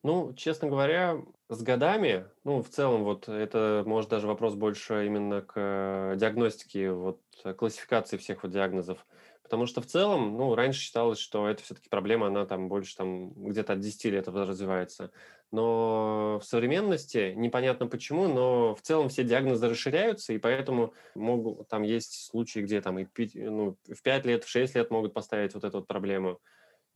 Ну, 0.04 0.34
честно 0.36 0.70
говоря, 0.70 1.18
с 1.50 1.64
годами, 1.64 2.26
ну, 2.44 2.62
в 2.62 2.70
целом, 2.70 3.04
вот 3.04 3.28
это, 3.28 3.84
может, 3.88 4.12
даже 4.12 4.28
вопрос 4.28 4.54
больше 4.54 5.08
именно 5.08 5.42
к 5.42 6.14
диагностике, 6.16 6.92
вот 6.92 7.20
классификации 7.58 8.18
всех 8.18 8.44
вот 8.44 8.52
диагнозов. 8.52 9.06
Потому 9.48 9.66
что 9.66 9.80
в 9.80 9.86
целом, 9.86 10.36
ну, 10.36 10.56
раньше 10.56 10.82
считалось, 10.82 11.20
что 11.20 11.48
это 11.48 11.64
все-таки 11.64 11.88
проблема, 11.88 12.28
она 12.28 12.46
там 12.46 12.68
больше 12.68 12.98
там 12.98 13.32
где-то 13.32 13.74
от 13.74 13.80
10 13.80 14.04
лет 14.12 14.28
развивается. 14.28 15.10
Но 15.52 16.40
в 16.42 16.46
современности, 16.46 17.32
непонятно 17.34 17.88
почему, 17.88 18.28
но 18.28 18.76
в 18.76 18.82
целом 18.82 19.08
все 19.08 19.24
диагнозы 19.24 19.70
расширяются, 19.70 20.34
и 20.34 20.38
поэтому 20.38 20.94
могут, 21.16 21.70
там 21.70 21.84
есть 21.84 22.26
случаи, 22.26 22.60
где 22.60 22.82
там 22.82 23.00
и 23.00 23.06
5, 23.06 23.36
ну, 23.36 23.78
в 23.88 24.02
5 24.02 24.26
лет, 24.26 24.44
в 24.44 24.50
6 24.50 24.76
лет 24.76 24.92
могут 24.92 25.14
поставить 25.14 25.54
вот 25.54 25.64
эту 25.64 25.78
вот 25.78 25.88
проблему. 25.88 26.42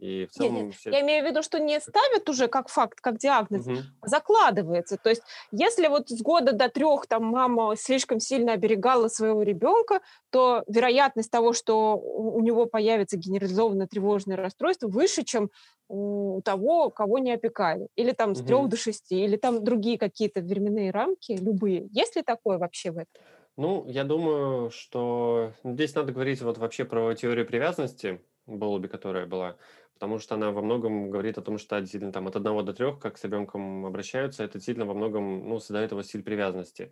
И 0.02 0.26
в 0.26 0.32
целом 0.32 0.56
нет, 0.56 0.76
все... 0.76 0.90
Я 0.90 1.02
имею 1.02 1.24
в 1.24 1.30
виду, 1.30 1.44
что 1.44 1.60
не 1.60 1.80
ставят 1.80 2.28
уже 2.28 2.48
как 2.48 2.70
факт, 2.70 3.00
как 3.00 3.20
диагноз, 3.20 3.68
угу. 3.68 3.78
а 4.02 4.08
закладывается. 4.08 4.98
То 4.98 5.12
есть 5.12 5.22
если 5.52 5.88
вот 5.88 6.10
с 6.10 6.22
года 6.24 6.54
до 6.54 6.70
трех 6.70 7.06
там 7.06 7.24
мама 7.24 7.76
слишком 7.78 8.20
сильно 8.20 8.54
оберегала 8.54 9.10
своего 9.10 9.44
ребенка, 9.44 10.02
то 10.32 10.64
вероятность 10.68 11.30
того, 11.30 11.54
что 11.54 11.98
у 11.98 12.42
него 12.42 12.66
появится 12.66 13.16
генерализованное 13.16 13.86
тревожное 13.86 14.38
расстройство, 14.38 14.88
выше, 14.88 15.24
чем 15.24 15.52
у 15.88 16.42
того, 16.44 16.90
кого 16.90 17.20
не 17.20 17.34
опекали. 17.34 17.88
Или 17.96 18.14
там 18.14 18.34
с 18.34 18.40
угу. 18.40 18.48
трех 18.48 18.70
до 18.70 18.78
шести, 18.78 19.24
или 19.24 19.38
там 19.38 19.64
другие 19.64 20.00
какие-то 20.00 20.42
временные 20.42 20.90
рамки, 20.90 21.34
любые. 21.34 21.88
Есть 21.92 22.16
ли 22.16 22.24
такое 22.24 22.58
вообще 22.58 22.90
в 22.90 22.98
этом? 22.98 23.22
Ну, 23.56 23.86
я 23.88 24.04
думаю, 24.04 24.72
что 24.72 25.52
здесь 25.64 25.94
надо 25.94 26.12
говорить 26.12 26.42
вот 26.42 26.58
вообще 26.58 26.86
про 26.86 27.14
теорию 27.14 27.46
привязанности, 27.46 28.20
Болуби, 28.48 28.88
которая 28.88 29.26
была 29.26 29.56
потому 30.02 30.18
что 30.18 30.34
она 30.34 30.50
во 30.50 30.64
многом 30.64 31.12
говорит 31.12 31.38
о 31.38 31.44
том, 31.44 31.60
что 31.60 31.80
действительно 31.80 32.12
там 32.12 32.26
от 32.26 32.36
одного 32.36 32.64
до 32.64 32.74
трех, 32.74 32.98
как 32.98 33.20
с 33.20 33.24
ребенком 33.24 33.86
обращаются, 33.86 34.44
это 34.44 34.54
действительно 34.54 34.88
во 34.88 34.96
многом 34.96 35.48
ну, 35.48 35.60
создает 35.60 35.92
его 35.92 36.02
стиль 36.02 36.24
привязанности. 36.24 36.92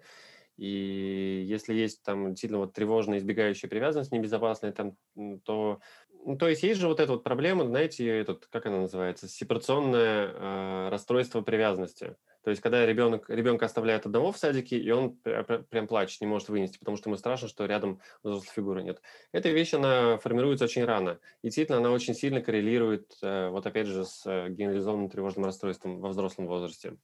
И 0.57 1.43
если 1.43 1.73
есть 1.73 2.03
там 2.03 2.29
действительно 2.29 2.59
вот 2.59 2.73
тревожная 2.73 3.17
избегающая 3.17 3.67
привязанность, 3.67 4.11
небезопасная, 4.11 4.73
там, 4.73 4.95
то, 5.43 5.79
то 6.39 6.47
есть 6.47 6.63
есть 6.63 6.79
же 6.79 6.87
вот 6.87 6.99
эта 6.99 7.11
вот 7.13 7.23
проблема, 7.23 7.65
знаете, 7.65 8.07
этот, 8.07 8.47
как 8.47 8.65
она 8.65 8.81
называется, 8.81 9.27
сепарационное 9.27 10.27
э, 10.27 10.89
расстройство 10.89 11.41
привязанности. 11.41 12.15
То 12.43 12.51
есть, 12.51 12.61
когда 12.61 12.85
ребенок, 12.85 13.29
ребенка 13.29 13.65
оставляют 13.65 14.05
одного 14.05 14.31
в 14.31 14.37
садике, 14.37 14.77
и 14.77 14.89
он 14.91 15.17
прям 15.17 15.87
плачет, 15.87 16.21
не 16.21 16.27
может 16.27 16.49
вынести, 16.49 16.77
потому 16.77 16.97
что 16.97 17.09
ему 17.09 17.17
страшно, 17.17 17.47
что 17.47 17.65
рядом 17.65 17.99
взрослой 18.23 18.49
фигуры 18.53 18.83
нет. 18.83 19.01
Эта 19.31 19.49
вещь, 19.49 19.73
она 19.73 20.17
формируется 20.17 20.65
очень 20.65 20.85
рано. 20.85 21.19
И 21.41 21.47
действительно, 21.47 21.79
она 21.79 21.91
очень 21.91 22.13
сильно 22.13 22.41
коррелирует, 22.41 23.17
э, 23.21 23.49
вот 23.49 23.65
опять 23.65 23.87
же, 23.87 24.05
с 24.05 24.23
э, 24.25 24.49
генерализованным 24.49 25.09
тревожным 25.09 25.45
расстройством 25.45 25.99
во 25.99 26.09
взрослом 26.09 26.47
возрасте. 26.47 26.97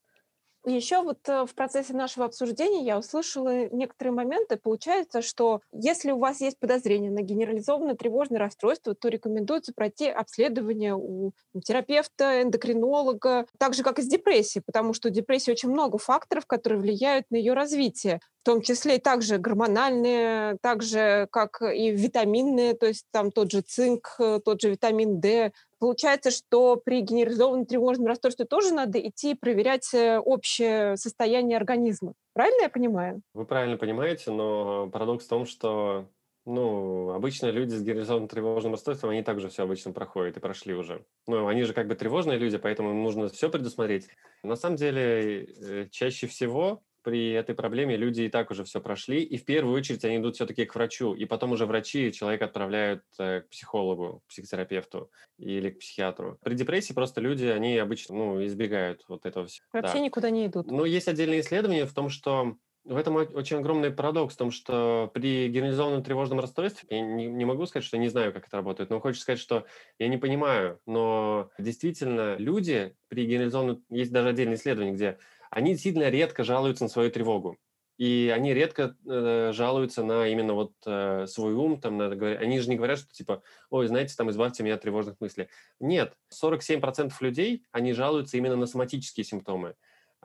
Еще 0.66 1.04
вот 1.04 1.20
э, 1.30 1.46
в 1.46 1.54
процессе 1.54 1.94
нашего 1.94 2.26
обсуждения 2.26 2.84
я 2.84 2.98
услышала 2.98 3.70
некоторые 3.70 4.14
моменты. 4.14 4.58
Получается, 4.58 5.22
что 5.22 5.62
если 5.72 6.12
у 6.12 6.18
вас 6.18 6.42
есть 6.42 6.58
подозрение 6.58 7.12
на 7.12 7.22
генерализованное 7.22 7.96
тревожное 7.96 8.40
расстройство, 8.40 8.96
то 8.96 9.08
рекомендуется 9.08 9.74
пройти 9.76 10.08
обследование 10.08 10.96
у 10.96 11.34
терапевта, 11.64 12.42
эндокринолога, 12.42 13.46
так 13.60 13.76
же, 13.76 13.84
как 13.84 14.00
и 14.00 14.02
с 14.02 14.08
депрессией, 14.08 14.64
потому 14.66 14.94
что 14.94 15.10
у 15.10 15.12
депрессии 15.12 15.52
очень 15.52 15.70
много 15.70 16.00
факторов, 16.00 16.48
которые 16.48 16.82
влияют 16.82 17.26
на 17.30 17.36
ее 17.36 17.54
развитие 17.54 18.20
в 18.42 18.46
том 18.46 18.62
числе 18.62 18.98
и 18.98 19.00
также 19.00 19.40
гормональные, 19.40 20.58
так 20.62 20.84
же, 20.84 21.28
как 21.32 21.64
и 21.64 21.90
витаминные, 21.90 22.76
то 22.76 22.86
есть 22.86 23.08
там 23.12 23.32
тот 23.32 23.52
же 23.52 23.62
цинк, 23.62 24.18
э, 24.20 24.40
тот 24.46 24.62
же 24.62 24.70
витамин 24.70 25.20
D, 25.20 25.52
Получается, 25.86 26.32
что 26.32 26.78
при 26.78 27.02
генерализованном 27.02 27.68
тревожном 27.68 28.08
расстройстве 28.08 28.46
тоже 28.46 28.74
надо 28.74 29.00
идти 29.00 29.36
проверять 29.36 29.94
э, 29.94 30.18
общее 30.18 30.98
состояние 30.98 31.58
организма. 31.58 32.16
Правильно 32.34 32.64
я 32.64 32.70
понимаю? 32.70 33.22
Вы 33.36 33.46
правильно 33.46 33.78
понимаете, 33.78 34.32
но 34.32 34.90
парадокс 34.90 35.26
в 35.26 35.30
том, 35.30 35.46
что 35.46 36.10
ну, 36.44 37.12
обычно 37.12 37.52
люди 37.52 37.76
с 37.76 37.84
генерализованным 37.84 38.28
тревожным 38.28 38.74
расстройством, 38.74 39.12
они 39.12 39.22
также 39.22 39.48
все 39.50 39.62
обычно 39.62 39.92
проходят 39.92 40.38
и 40.38 40.40
прошли 40.40 40.74
уже. 40.74 41.06
Ну, 41.28 41.46
они 41.46 41.62
же 41.62 41.74
как 41.76 41.88
бы 41.88 41.94
тревожные 41.94 42.40
люди, 42.40 42.58
поэтому 42.58 42.90
им 42.90 43.04
нужно 43.04 43.30
все 43.30 43.52
предусмотреть. 43.52 44.08
На 44.42 44.56
самом 44.56 44.78
деле, 44.78 45.44
э, 45.46 45.88
чаще 45.92 46.26
всего 46.26 46.82
при 47.06 47.34
этой 47.34 47.54
проблеме 47.54 47.96
люди 47.96 48.24
и 48.24 48.30
так 48.30 48.50
уже 48.50 48.64
все 48.64 48.82
прошли, 48.82 49.22
и 49.22 49.38
в 49.38 49.46
первую 49.46 49.76
очередь 49.76 50.04
они 50.04 50.18
идут 50.18 50.36
все-таки 50.36 50.66
к 50.66 50.74
врачу, 50.74 51.14
и 51.14 51.26
потом 51.26 51.52
уже 51.52 51.68
врачи 51.68 52.12
человека 52.12 52.46
отправляют 52.46 53.04
э, 53.20 53.42
к 53.42 53.50
психологу, 53.50 54.24
к 54.26 54.30
психотерапевту 54.30 55.12
или 55.38 55.70
к 55.70 55.80
психиатру. 55.80 56.40
При 56.44 56.56
депрессии 56.56 56.94
просто 56.94 57.22
люди, 57.22 57.46
они 57.46 57.78
обычно 57.78 58.16
ну, 58.16 58.44
избегают 58.44 59.04
вот 59.08 59.28
этого 59.28 59.46
всего. 59.46 59.66
Вообще 59.72 59.94
да. 59.94 60.00
никуда 60.00 60.32
не 60.32 60.48
идут. 60.48 60.66
Но 60.66 60.84
есть 60.84 61.08
отдельные 61.08 61.42
исследования 61.42 61.86
в 61.86 61.94
том, 61.94 62.10
что 62.10 62.58
в 62.86 62.96
этом 62.98 63.16
очень 63.16 63.58
огромный 63.58 63.92
парадокс 63.92 64.36
в 64.36 64.38
том, 64.38 64.52
что 64.52 65.10
при 65.14 65.50
генерализованном 65.50 66.04
тревожном 66.04 66.40
расстройстве, 66.40 66.88
я 66.90 67.02
не, 67.02 67.28
не 67.28 67.46
могу 67.46 67.66
сказать, 67.66 67.86
что 67.86 67.98
не 67.98 68.10
знаю, 68.10 68.32
как 68.32 68.48
это 68.48 68.58
работает, 68.58 68.90
но 68.90 69.00
хочется 69.00 69.24
сказать, 69.24 69.40
что 69.40 69.66
я 69.98 70.08
не 70.08 70.18
понимаю, 70.18 70.80
но 70.86 71.50
действительно 71.58 72.36
люди 72.38 72.96
при 73.08 73.26
генерализованном, 73.26 73.84
есть 73.90 74.12
даже 74.12 74.30
отдельные 74.30 74.56
исследования, 74.56 74.92
где 74.92 75.18
они 75.56 75.78
сильно 75.78 76.10
редко 76.10 76.44
жалуются 76.44 76.84
на 76.84 76.90
свою 76.90 77.10
тревогу. 77.10 77.58
И 77.98 78.30
они 78.36 78.54
редко 78.54 78.98
э, 79.08 79.52
жалуются 79.54 80.04
на 80.04 80.28
именно 80.28 80.54
вот 80.54 80.74
э, 80.86 81.28
свой 81.28 81.54
ум, 81.54 81.80
там, 81.80 81.98
надо 81.98 82.38
они 82.38 82.60
же 82.60 82.70
не 82.70 82.76
говорят, 82.76 83.00
что 83.00 83.08
типа, 83.14 83.42
ой, 83.70 83.88
знаете, 83.88 84.16
там, 84.18 84.30
избавьте 84.30 84.64
меня 84.64 84.76
от 84.76 84.82
тревожных 84.82 85.16
мыслей. 85.22 85.48
Нет, 85.80 86.18
47% 86.44 87.14
людей, 87.22 87.64
они 87.72 87.94
жалуются 87.94 88.36
именно 88.36 88.58
на 88.58 88.66
соматические 88.66 89.24
симптомы. 89.24 89.76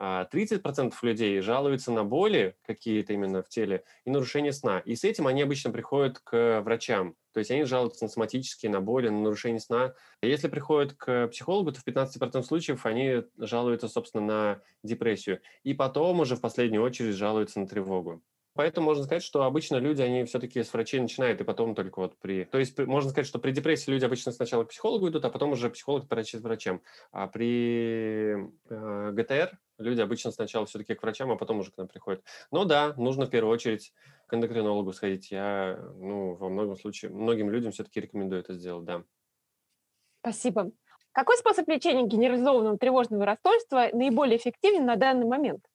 А 0.03 0.27
30% 0.33 0.95
людей 1.03 1.41
жалуются 1.41 1.91
на 1.91 2.03
боли 2.03 2.55
какие-то 2.65 3.13
именно 3.13 3.43
в 3.43 3.49
теле 3.49 3.83
и 4.03 4.09
нарушение 4.09 4.51
сна. 4.51 4.79
И 4.79 4.95
с 4.95 5.03
этим 5.03 5.27
они 5.27 5.43
обычно 5.43 5.69
приходят 5.69 6.17
к 6.17 6.61
врачам. 6.61 7.15
То 7.33 7.39
есть 7.39 7.51
они 7.51 7.65
жалуются 7.65 8.05
на 8.05 8.09
соматические, 8.09 8.71
на 8.71 8.81
боли, 8.81 9.09
на 9.09 9.21
нарушение 9.21 9.59
сна. 9.59 9.93
Если 10.23 10.47
приходят 10.47 10.93
к 10.93 11.27
психологу, 11.27 11.71
то 11.71 11.81
в 11.81 11.85
15% 11.85 12.41
случаев 12.41 12.87
они 12.87 13.21
жалуются, 13.37 13.87
собственно, 13.89 14.25
на 14.25 14.61
депрессию. 14.81 15.39
И 15.61 15.75
потом 15.75 16.21
уже 16.21 16.35
в 16.35 16.41
последнюю 16.41 16.81
очередь 16.81 17.13
жалуются 17.13 17.59
на 17.59 17.67
тревогу. 17.67 18.23
Поэтому 18.53 18.87
можно 18.87 19.03
сказать, 19.03 19.23
что 19.23 19.43
обычно 19.43 19.77
люди, 19.77 20.01
они 20.01 20.25
все-таки 20.25 20.61
с 20.61 20.73
врачей 20.73 20.99
начинают, 20.99 21.39
и 21.39 21.45
потом 21.45 21.73
только 21.73 21.99
вот 21.99 22.17
при... 22.17 22.43
То 22.43 22.57
есть 22.57 22.77
можно 22.77 23.09
сказать, 23.09 23.27
что 23.27 23.39
при 23.39 23.51
депрессии 23.51 23.89
люди 23.89 24.03
обычно 24.03 24.31
сначала 24.31 24.65
к 24.65 24.69
психологу 24.69 25.07
идут, 25.07 25.23
а 25.23 25.29
потом 25.29 25.51
уже 25.51 25.69
психолог 25.69 26.09
врачи 26.09 26.37
врачам. 26.37 26.81
А 27.11 27.27
при 27.27 28.35
э, 28.69 29.11
ГТР 29.11 29.57
люди 29.77 30.01
обычно 30.01 30.31
сначала 30.31 30.65
все-таки 30.65 30.95
к 30.95 31.01
врачам, 31.01 31.31
а 31.31 31.37
потом 31.37 31.59
уже 31.59 31.71
к 31.71 31.77
нам 31.77 31.87
приходят. 31.87 32.23
Но 32.51 32.65
да, 32.65 32.93
нужно 32.97 33.25
в 33.25 33.29
первую 33.29 33.53
очередь 33.53 33.93
к 34.27 34.33
эндокринологу 34.33 34.91
сходить. 34.91 35.31
Я, 35.31 35.79
ну, 35.95 36.33
во 36.33 36.49
многом 36.49 36.75
случае, 36.75 37.11
многим 37.11 37.49
людям 37.49 37.71
все-таки 37.71 38.01
рекомендую 38.01 38.41
это 38.41 38.53
сделать, 38.53 38.83
да. 38.83 39.03
Спасибо. 40.19 40.71
Какой 41.13 41.37
способ 41.37 41.67
лечения 41.67 42.05
генерализованного 42.05 42.77
тревожного 42.77 43.25
расстройства 43.25 43.89
наиболее 43.91 44.37
эффективен 44.37 44.85
на 44.85 44.95
данный 44.95 45.25
момент? 45.25 45.65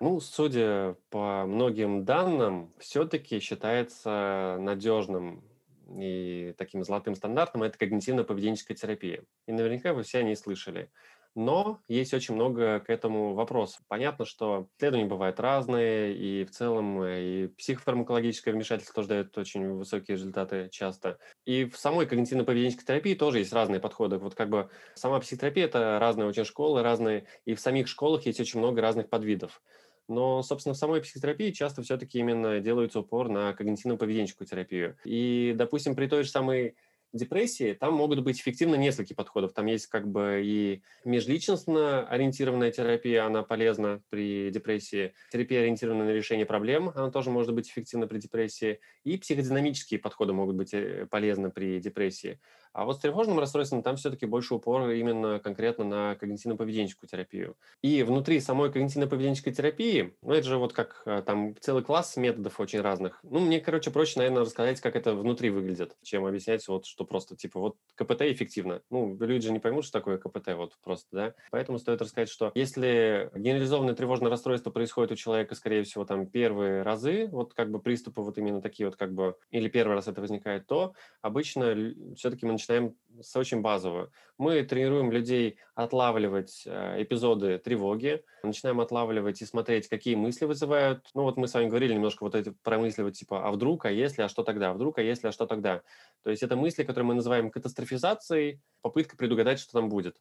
Ну, 0.00 0.20
судя 0.20 0.96
по 1.10 1.44
многим 1.46 2.04
данным, 2.04 2.74
все-таки 2.78 3.40
считается 3.40 4.56
надежным 4.60 5.44
и 5.88 6.54
таким 6.58 6.82
золотым 6.84 7.14
стандартом 7.14 7.62
это 7.62 7.78
когнитивно-поведенческая 7.78 8.74
терапия. 8.74 9.24
И 9.46 9.52
наверняка 9.52 9.92
вы 9.94 10.02
все 10.02 10.18
о 10.18 10.22
ней 10.22 10.36
слышали. 10.36 10.90
но 11.34 11.80
есть 11.88 12.14
очень 12.14 12.34
много 12.34 12.80
к 12.80 12.90
этому 12.90 13.34
вопросов. 13.34 13.82
Понятно, 13.88 14.24
что 14.24 14.68
исследования 14.78 15.08
бывают 15.08 15.40
разные, 15.40 16.14
и 16.16 16.44
в 16.44 16.50
целом 16.50 17.02
э, 17.02 17.22
и 17.22 17.46
психофармакологическое 17.48 18.54
вмешательство 18.54 18.94
тоже 18.94 19.08
дает 19.08 19.36
очень 19.36 19.72
высокие 19.72 20.16
результаты 20.16 20.68
часто. 20.70 21.18
И 21.44 21.64
в 21.64 21.76
самой 21.76 22.06
когнитивно-поведенческой 22.06 22.84
терапии 22.86 23.14
тоже 23.14 23.40
есть 23.40 23.52
разные 23.52 23.80
подходы. 23.80 24.18
Вот 24.18 24.34
как 24.34 24.48
бы 24.48 24.70
сама 24.94 25.18
психотерапия– 25.20 25.64
это 25.66 25.98
разные 26.00 26.28
очень 26.28 26.44
школы, 26.44 26.82
разные, 26.82 27.26
и 27.44 27.54
в 27.54 27.60
самих 27.60 27.88
школах 27.88 28.26
есть 28.26 28.40
очень 28.40 28.60
много 28.60 28.80
разных 28.80 29.08
подвидов. 29.08 29.60
Но, 30.08 30.42
собственно, 30.42 30.74
в 30.74 30.78
самой 30.78 31.00
психотерапии 31.00 31.50
часто 31.50 31.82
все-таки 31.82 32.18
именно 32.18 32.60
делается 32.60 33.00
упор 33.00 33.28
на 33.28 33.52
когнитивно-поведенческую 33.52 34.46
терапию. 34.46 34.96
И, 35.04 35.54
допустим, 35.56 35.94
при 35.94 36.06
той 36.06 36.24
же 36.24 36.30
самой 36.30 36.74
депрессии, 37.14 37.72
там 37.74 37.94
могут 37.94 38.22
быть 38.22 38.40
эффективно 38.40 38.74
несколько 38.74 39.14
подходов. 39.14 39.52
Там 39.52 39.66
есть 39.66 39.86
как 39.86 40.06
бы 40.08 40.42
и 40.44 40.82
межличностно 41.04 42.06
ориентированная 42.06 42.72
терапия, 42.72 43.24
она 43.24 43.42
полезна 43.42 44.02
при 44.10 44.50
депрессии. 44.50 45.14
Терапия, 45.32 45.60
ориентированная 45.60 46.06
на 46.06 46.10
решение 46.10 46.44
проблем, 46.44 46.90
она 46.94 47.10
тоже 47.10 47.30
может 47.30 47.54
быть 47.54 47.70
эффективна 47.70 48.06
при 48.06 48.18
депрессии. 48.18 48.80
И 49.04 49.16
психодинамические 49.16 50.00
подходы 50.00 50.32
могут 50.32 50.56
быть 50.56 50.74
э, 50.74 51.06
полезны 51.08 51.50
при 51.50 51.80
депрессии. 51.80 52.40
А 52.74 52.84
вот 52.84 52.96
с 52.96 52.98
тревожным 52.98 53.38
расстройством 53.38 53.82
там 53.82 53.96
все-таки 53.96 54.26
больше 54.26 54.54
упор 54.54 54.90
именно 54.90 55.38
конкретно 55.38 55.84
на 55.84 56.12
когнитивно-поведенческую 56.20 57.06
терапию. 57.08 57.56
И 57.82 58.02
внутри 58.02 58.40
самой 58.40 58.70
когнитивно-поведенческой 58.70 59.52
терапии, 59.52 60.16
ну 60.22 60.34
это 60.34 60.46
же 60.46 60.58
вот 60.58 60.72
как 60.72 61.02
э, 61.06 61.22
там 61.24 61.54
целый 61.60 61.84
класс 61.84 62.16
методов 62.16 62.58
очень 62.58 62.80
разных. 62.80 63.20
Ну 63.22 63.38
мне, 63.38 63.60
короче, 63.60 63.92
проще, 63.92 64.18
наверное, 64.18 64.42
рассказать, 64.42 64.80
как 64.80 64.96
это 64.96 65.14
внутри 65.14 65.50
выглядит, 65.50 65.96
чем 66.02 66.26
объяснять 66.26 66.66
вот, 66.66 66.84
что 66.86 67.04
просто 67.04 67.36
типа 67.36 67.60
вот 67.60 67.76
КПТ 67.94 68.22
эффективно. 68.22 68.82
Ну, 68.90 69.16
люди 69.20 69.46
же 69.46 69.52
не 69.52 69.60
поймут, 69.60 69.84
что 69.84 70.00
такое 70.00 70.18
КПТ 70.18 70.54
вот 70.54 70.72
просто, 70.82 71.06
да. 71.12 71.34
Поэтому 71.52 71.78
стоит 71.78 72.02
рассказать, 72.02 72.28
что 72.28 72.50
если 72.56 73.30
генерализованное 73.36 73.94
тревожное 73.94 74.30
расстройство 74.30 74.70
происходит 74.70 75.12
у 75.12 75.16
человека, 75.16 75.54
скорее 75.54 75.84
всего, 75.84 76.04
там 76.04 76.26
первые 76.26 76.82
разы, 76.82 77.28
вот 77.30 77.54
как 77.54 77.70
бы 77.70 77.78
приступы 77.78 78.20
вот 78.20 78.36
именно 78.36 78.60
такие 78.60 78.88
вот 78.88 78.96
как 78.96 79.14
бы, 79.14 79.36
или 79.50 79.68
первый 79.68 79.94
раз 79.94 80.08
это 80.08 80.20
возникает, 80.20 80.66
то 80.66 80.94
обычно 81.22 81.94
все-таки 82.16 82.46
мы 82.46 82.52
начинаем 82.52 82.63
с 82.66 83.36
очень 83.36 83.60
базового. 83.60 84.10
Мы 84.38 84.62
тренируем 84.62 85.12
людей 85.12 85.58
отлавливать 85.74 86.64
э, 86.66 87.02
эпизоды 87.02 87.58
тревоги, 87.58 88.24
начинаем 88.42 88.80
отлавливать 88.80 89.40
и 89.42 89.46
смотреть, 89.46 89.88
какие 89.88 90.14
мысли 90.14 90.44
вызывают. 90.44 91.08
Ну 91.14 91.22
вот 91.22 91.36
мы 91.36 91.46
с 91.46 91.54
вами 91.54 91.68
говорили 91.68 91.94
немножко 91.94 92.24
вот 92.24 92.34
эти 92.34 92.50
про 92.62 92.78
мысли, 92.78 93.02
вот 93.02 93.12
типа, 93.12 93.46
а 93.46 93.52
вдруг, 93.52 93.86
а 93.86 93.90
если, 93.90 94.22
а 94.22 94.28
что 94.28 94.42
тогда, 94.42 94.70
а 94.70 94.74
вдруг, 94.74 94.98
а 94.98 95.02
если, 95.02 95.28
а 95.28 95.32
что 95.32 95.46
тогда. 95.46 95.82
То 96.22 96.30
есть 96.30 96.42
это 96.42 96.56
мысли, 96.56 96.82
которые 96.82 97.06
мы 97.06 97.14
называем 97.14 97.50
катастрофизацией, 97.50 98.60
попытка 98.82 99.16
предугадать, 99.16 99.60
что 99.60 99.72
там 99.72 99.88
будет. 99.88 100.20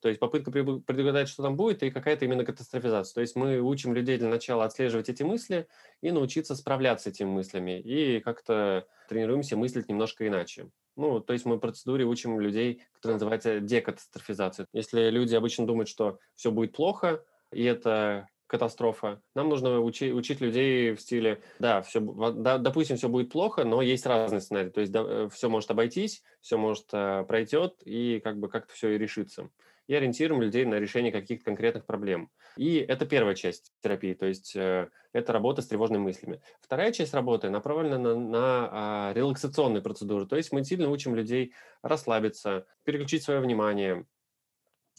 То 0.00 0.08
есть 0.08 0.20
попытка 0.20 0.50
предугадать, 0.50 1.28
что 1.28 1.42
там 1.42 1.56
будет, 1.56 1.82
и 1.82 1.90
какая-то 1.90 2.24
именно 2.24 2.44
катастрофизация. 2.44 3.14
То 3.14 3.20
есть 3.20 3.36
мы 3.36 3.60
учим 3.60 3.94
людей 3.94 4.18
для 4.18 4.28
начала 4.28 4.64
отслеживать 4.64 5.08
эти 5.08 5.22
мысли 5.22 5.66
и 6.00 6.10
научиться 6.10 6.56
справляться 6.56 7.10
с 7.10 7.14
этими 7.14 7.28
мыслями. 7.28 7.80
И 7.80 8.20
как-то 8.20 8.86
тренируемся 9.08 9.56
мыслить 9.56 9.88
немножко 9.88 10.26
иначе. 10.26 10.70
Ну, 10.96 11.20
то 11.20 11.32
есть 11.32 11.44
мы 11.44 11.56
в 11.56 11.60
процедуре 11.60 12.04
учим 12.04 12.40
людей, 12.40 12.82
которая 12.94 13.16
называется 13.16 13.60
декатастрофизация. 13.60 14.66
Если 14.72 15.10
люди 15.10 15.34
обычно 15.34 15.66
думают, 15.66 15.88
что 15.88 16.18
все 16.34 16.50
будет 16.50 16.72
плохо, 16.72 17.22
и 17.52 17.64
это 17.64 18.28
катастрофа. 18.50 19.22
Нам 19.34 19.48
нужно 19.48 19.80
учи, 19.80 20.12
учить 20.12 20.40
людей 20.40 20.92
в 20.92 21.00
стиле, 21.00 21.40
да, 21.60 21.82
все, 21.82 22.00
да, 22.00 22.58
допустим, 22.58 22.96
все 22.96 23.08
будет 23.08 23.30
плохо, 23.30 23.64
но 23.64 23.80
есть 23.80 24.04
разные 24.06 24.40
сценарии. 24.40 24.70
То 24.70 24.80
есть 24.80 24.92
да, 24.92 25.04
э, 25.06 25.28
все 25.32 25.48
может 25.48 25.70
обойтись, 25.70 26.22
все 26.40 26.58
может 26.58 26.86
э, 26.92 27.24
пройдет, 27.28 27.76
и 27.84 28.20
как 28.22 28.38
бы 28.40 28.48
как-то 28.48 28.74
все 28.74 28.90
и 28.90 28.98
решится 28.98 29.48
и 29.90 29.94
ориентируем 29.96 30.40
людей 30.40 30.64
на 30.64 30.76
решение 30.76 31.10
каких-то 31.10 31.46
конкретных 31.46 31.84
проблем. 31.84 32.30
И 32.56 32.76
это 32.76 33.06
первая 33.06 33.34
часть 33.34 33.72
терапии, 33.82 34.14
то 34.14 34.24
есть 34.24 34.54
э, 34.54 34.88
это 35.12 35.32
работа 35.32 35.62
с 35.62 35.66
тревожными 35.66 36.02
мыслями. 36.02 36.40
Вторая 36.60 36.92
часть 36.92 37.12
работы 37.12 37.50
направлена 37.50 37.98
на, 37.98 38.14
на 38.14 38.68
а, 38.70 39.12
релаксационные 39.14 39.82
процедуры, 39.82 40.26
то 40.26 40.36
есть 40.36 40.52
мы 40.52 40.62
сильно 40.62 40.88
учим 40.88 41.16
людей 41.16 41.54
расслабиться, 41.82 42.66
переключить 42.84 43.24
свое 43.24 43.40
внимание. 43.40 44.06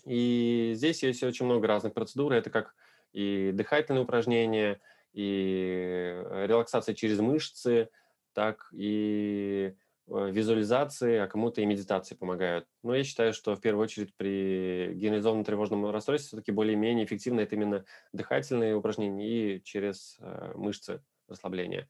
И 0.03 0.73
здесь 0.75 1.03
есть 1.03 1.23
очень 1.23 1.45
много 1.45 1.67
разных 1.67 1.93
процедур, 1.93 2.33
это 2.33 2.49
как 2.49 2.75
и 3.13 3.51
дыхательные 3.53 4.03
упражнения, 4.03 4.81
и 5.13 6.21
э, 6.21 6.47
релаксация 6.47 6.95
через 6.95 7.21
мышцы, 7.21 7.87
так 8.33 8.67
и 8.73 9.73
визуализации, 10.11 11.17
а 11.17 11.27
кому-то 11.27 11.61
и 11.61 11.65
медитации 11.65 12.15
помогают. 12.15 12.67
Но 12.83 12.95
я 12.95 13.03
считаю, 13.03 13.33
что 13.33 13.55
в 13.55 13.61
первую 13.61 13.83
очередь 13.83 14.15
при 14.15 14.93
генерализованном 14.93 15.45
тревожном 15.45 15.89
расстройстве 15.89 16.27
все-таки 16.27 16.51
более-менее 16.51 17.05
эффективно 17.05 17.41
это 17.41 17.55
именно 17.55 17.85
дыхательные 18.13 18.75
упражнения 18.75 19.57
и 19.57 19.63
через 19.63 20.17
э, 20.19 20.53
мышцы 20.55 21.01
расслабления. 21.27 21.87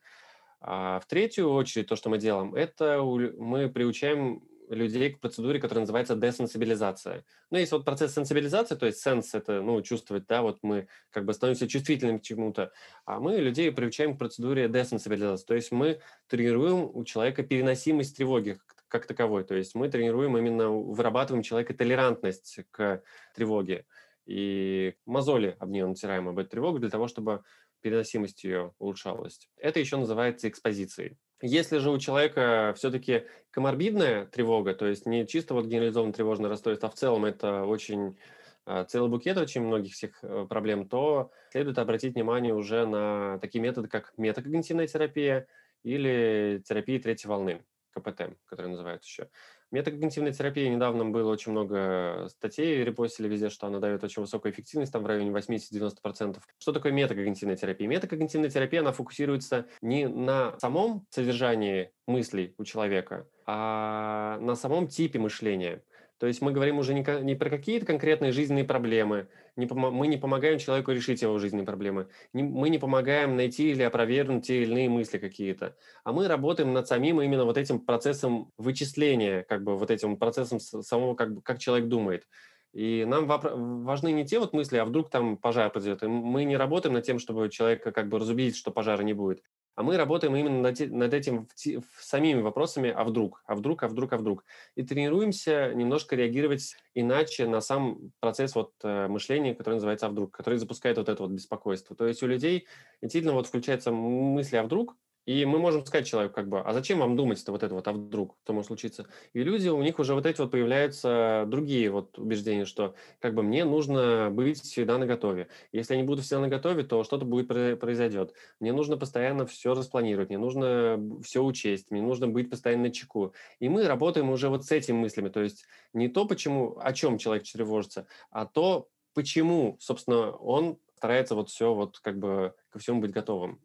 А 0.60 0.99
в 0.99 1.07
третью 1.07 1.51
очередь 1.51 1.88
то, 1.88 1.95
что 1.95 2.10
мы 2.10 2.19
делаем, 2.19 2.53
это 2.53 3.01
мы 3.01 3.69
приучаем 3.69 4.43
людей 4.75 5.12
к 5.12 5.19
процедуре, 5.19 5.60
которая 5.60 5.81
называется 5.81 6.15
десенсибилизация. 6.15 7.25
Ну, 7.49 7.57
есть 7.57 7.71
вот 7.71 7.86
процесс 7.86 8.13
сенсибилизации, 8.13 8.75
то 8.75 8.86
есть 8.86 8.99
сенс– 8.99 9.34
это, 9.34 9.62
ну, 9.62 9.81
чувствовать, 9.81 10.25
да, 10.27 10.41
вот 10.41 10.60
мы 10.62 10.88
как 11.10 11.25
бы 11.25 11.34
становимся 11.34 11.67
чувствительными 11.67 12.17
к 12.17 12.23
чему-то, 12.23 12.71
а 13.05 13.19
мы 13.19 13.38
людей 13.38 13.71
приучаем 13.71 14.15
к 14.15 14.19
процедуре 14.19 14.67
десенсибилизации, 14.69 15.45
то 15.45 15.55
есть 15.55 15.71
мы 15.71 15.99
тренируем 16.27 16.89
у 16.93 17.03
человека 17.03 17.43
переносимость 17.43 18.17
тревоги 18.17 18.57
как 18.88 19.05
таковой, 19.05 19.43
то 19.43 19.55
есть 19.55 19.75
мы 19.75 19.89
тренируем 19.89 20.38
именно, 20.38 20.69
вырабатываем 20.69 21.41
у 21.41 21.43
человека 21.43 21.73
толерантность 21.73 22.60
к 22.71 23.01
тревоге, 23.36 23.86
и 24.25 24.95
мозоли 25.05 25.55
об 25.60 25.69
нее 25.69 25.88
натираем, 25.88 26.27
об 26.27 26.39
эту 26.39 26.49
тревогу, 26.49 26.79
для 26.79 26.89
того, 26.89 27.07
чтобы 27.07 27.43
переносимость 27.81 28.43
ее 28.43 28.73
улучшалась. 28.79 29.49
Это 29.57 29.79
еще 29.79 29.97
называется 29.97 30.47
экспозицией. 30.47 31.17
Если 31.41 31.80
же 31.80 31.89
у 31.89 31.97
человека 31.97 32.73
все-таки 32.77 33.25
коморбидная 33.49 34.25
тревога, 34.25 34.73
то 34.73 34.86
есть 34.86 35.06
не 35.06 35.25
чисто 35.25 35.54
вот 35.54 35.65
генерализованное 35.65 36.13
тревожное 36.13 36.49
расстройство, 36.49 36.88
а 36.88 36.91
в 36.91 36.95
целом 36.95 37.25
это 37.25 37.63
очень 37.63 38.17
а, 38.65 38.86
целый 38.86 39.10
букет 39.10 39.38
очень 39.38 39.62
многих 39.62 39.93
всех 39.93 40.19
э, 40.21 40.45
проблем, 40.47 40.88
то 40.88 41.32
следует 41.51 41.80
обратить 41.80 42.13
внимание 42.13 42.54
уже 42.54 42.86
на 42.86 43.39
такие 43.39 43.62
методы, 43.62 43.88
как 43.88 44.13
метакогнитивная 44.17 44.88
терапия 44.88 45.47
или 45.84 46.62
терапия 46.63 46.99
третьей 46.99 47.30
волны, 47.30 47.65
КПТ, 47.91 48.38
которая 48.45 48.71
называют 48.71 49.04
еще. 49.04 49.30
Метакогнитивной 49.71 50.34
терапии 50.34 50.67
недавно 50.67 51.05
было 51.05 51.31
очень 51.31 51.53
много 51.53 52.27
статей, 52.29 52.84
репостили 52.84 53.29
везде, 53.29 53.49
что 53.49 53.67
она 53.67 53.79
дает 53.79 54.03
очень 54.03 54.21
высокую 54.21 54.51
эффективность, 54.51 54.91
там 54.91 55.03
в 55.03 55.05
районе 55.05 55.31
80-90%. 55.31 56.39
Что 56.60 56.73
такое 56.73 56.91
метакогнитивная 56.91 57.55
терапия? 57.55 57.88
Метакогнитивная 57.88 58.49
терапия, 58.49 58.81
она 58.81 58.91
фокусируется 58.91 59.67
не 59.81 60.07
на 60.07 60.60
самом 60.60 61.05
содержании 61.10 61.91
мыслей 62.05 62.53
у 62.57 62.65
человека, 62.65 63.27
а 63.45 64.38
на 64.41 64.55
самом 64.55 64.88
типе 64.88 65.19
мышления. 65.19 65.84
То 66.21 66.27
есть 66.27 66.39
мы 66.39 66.51
говорим 66.51 66.77
уже 66.77 66.93
не, 66.93 67.34
про 67.34 67.49
какие-то 67.49 67.88
конкретные 67.88 68.31
жизненные 68.31 68.63
проблемы, 68.63 69.27
мы 69.55 70.05
не 70.05 70.17
помогаем 70.17 70.60
человеку 70.60 70.91
решить 70.91 71.23
его 71.23 71.39
жизненные 71.39 71.65
проблемы, 71.65 72.10
мы 72.31 72.69
не 72.69 72.77
помогаем 72.77 73.36
найти 73.36 73.71
или 73.71 73.81
опровергнуть 73.81 74.45
те 74.45 74.62
или 74.62 74.69
иные 74.69 74.88
мысли 74.88 75.17
какие-то, 75.17 75.75
а 76.03 76.13
мы 76.13 76.27
работаем 76.27 76.73
над 76.73 76.88
самим 76.88 77.23
именно 77.23 77.43
вот 77.43 77.57
этим 77.57 77.79
процессом 77.79 78.51
вычисления, 78.60 79.41
как 79.49 79.63
бы 79.63 79.75
вот 79.75 79.89
этим 79.89 80.15
процессом 80.15 80.60
самого, 80.60 81.15
как, 81.15 81.34
бы, 81.34 81.41
как 81.41 81.57
человек 81.57 81.88
думает. 81.88 82.27
И 82.71 83.03
нам 83.07 83.25
важны 83.25 84.12
не 84.12 84.23
те 84.23 84.38
вот 84.38 84.53
мысли, 84.53 84.77
а 84.77 84.86
вдруг 84.86 85.10
там 85.10 85.38
пожар 85.38 85.71
произойдет. 85.71 86.03
мы 86.03 86.43
не 86.43 86.55
работаем 86.55 86.93
над 86.93 87.03
тем, 87.03 87.17
чтобы 87.17 87.49
человека 87.49 87.91
как 87.91 88.10
бы 88.10 88.19
разубедить, 88.19 88.57
что 88.57 88.69
пожара 88.69 89.01
не 89.01 89.13
будет. 89.13 89.41
А 89.75 89.84
мы 89.84 89.97
работаем 89.97 90.36
именно 90.36 90.60
над, 90.62 90.79
над 90.91 91.13
этим 91.13 91.47
в, 91.55 92.03
самими 92.03 92.41
вопросами 92.41 92.89
«а 92.89 93.03
вдруг?», 93.03 93.43
«а 93.45 93.55
вдруг?», 93.55 93.84
«а 93.84 93.88
вдруг?», 93.88 94.13
«а 94.13 94.17
вдруг?». 94.17 94.43
И 94.75 94.84
тренируемся 94.84 95.73
немножко 95.73 96.15
реагировать 96.15 96.75
иначе 96.93 97.47
на 97.47 97.62
сам 97.62 98.12
процесс 98.19 98.53
вот, 98.55 98.73
э, 98.84 99.07
мышления, 99.07 99.55
который 99.55 99.75
называется 99.75 100.07
«а 100.07 100.10
вдруг?», 100.10 100.31
который 100.31 100.60
запускает 100.60 100.97
вот 100.97 101.10
это 101.10 101.23
вот 101.23 101.31
беспокойство. 101.31 101.95
То 101.95 102.05
есть 102.05 102.21
у 102.21 102.27
людей 102.27 102.67
действительно 103.01 103.34
вот 103.34 103.47
включается 103.47 103.91
мысли 103.91 104.57
«а 104.57 104.63
вдруг?», 104.63 104.97
и 105.25 105.45
мы 105.45 105.60
можем 105.60 105.86
сказать 105.86 106.07
человеку, 106.07 106.34
как 106.34 106.49
бы, 106.49 106.62
а 106.62 106.73
зачем 106.73 106.99
вам 106.99 107.15
думать-то 107.15 107.51
вот 107.51 107.63
это 107.63 107.75
вот, 107.75 107.88
а 107.88 107.93
вдруг, 107.93 108.36
что 108.43 108.53
может 108.53 108.67
случиться? 108.67 109.07
И 109.34 109.43
люди, 109.43 109.69
у 109.69 109.81
них 109.81 109.99
уже 109.99 110.15
вот 110.15 110.25
эти 110.25 110.41
вот 110.41 110.51
появляются 110.51 111.45
другие 111.47 111.91
вот 111.91 112.17
убеждения, 112.17 112.65
что 112.65 112.95
как 113.19 113.36
бы 113.36 113.43
мне 113.43 113.63
нужно 113.65 114.29
быть 114.31 114.62
всегда 114.62 114.97
на 114.97 115.05
готове. 115.05 115.47
Если 115.71 115.93
я 115.93 116.01
не 116.01 116.07
буду 116.07 116.21
всегда 116.21 116.41
на 116.41 116.47
готове, 116.47 116.84
то 116.84 117.03
что-то 117.03 117.25
будет 117.25 117.47
произойдет. 117.47 118.34
Мне 118.60 118.73
нужно 118.73 118.97
постоянно 118.97 119.45
все 119.45 119.73
распланировать, 119.73 120.29
мне 120.29 120.38
нужно 120.38 120.99
все 121.23 121.43
учесть, 121.43 121.91
мне 121.91 122.01
нужно 122.01 122.27
быть 122.27 122.49
постоянно 122.49 122.84
на 122.84 122.91
чеку. 122.91 123.34
И 123.60 123.69
мы 123.69 123.88
работаем 123.88 124.29
уже 124.31 124.49
вот 124.49 124.65
с 124.65 124.71
этими 124.71 124.95
мыслями, 124.95 125.29
то 125.29 125.41
есть 125.41 125.65
не 125.93 126.07
то, 126.07 126.25
почему, 126.25 126.77
о 126.79 126.93
чем 126.93 127.17
человек 127.17 127.43
тревожится, 127.43 128.07
а 128.31 128.45
то, 128.45 128.89
почему, 129.13 129.77
собственно, 129.79 130.31
он 130.31 130.77
старается 130.95 131.36
вот 131.36 131.49
все 131.49 131.73
вот 131.73 131.99
как 131.99 132.17
бы 132.17 132.53
ко 132.69 132.79
всему 132.79 133.01
быть 133.01 133.12
готовым. 133.12 133.60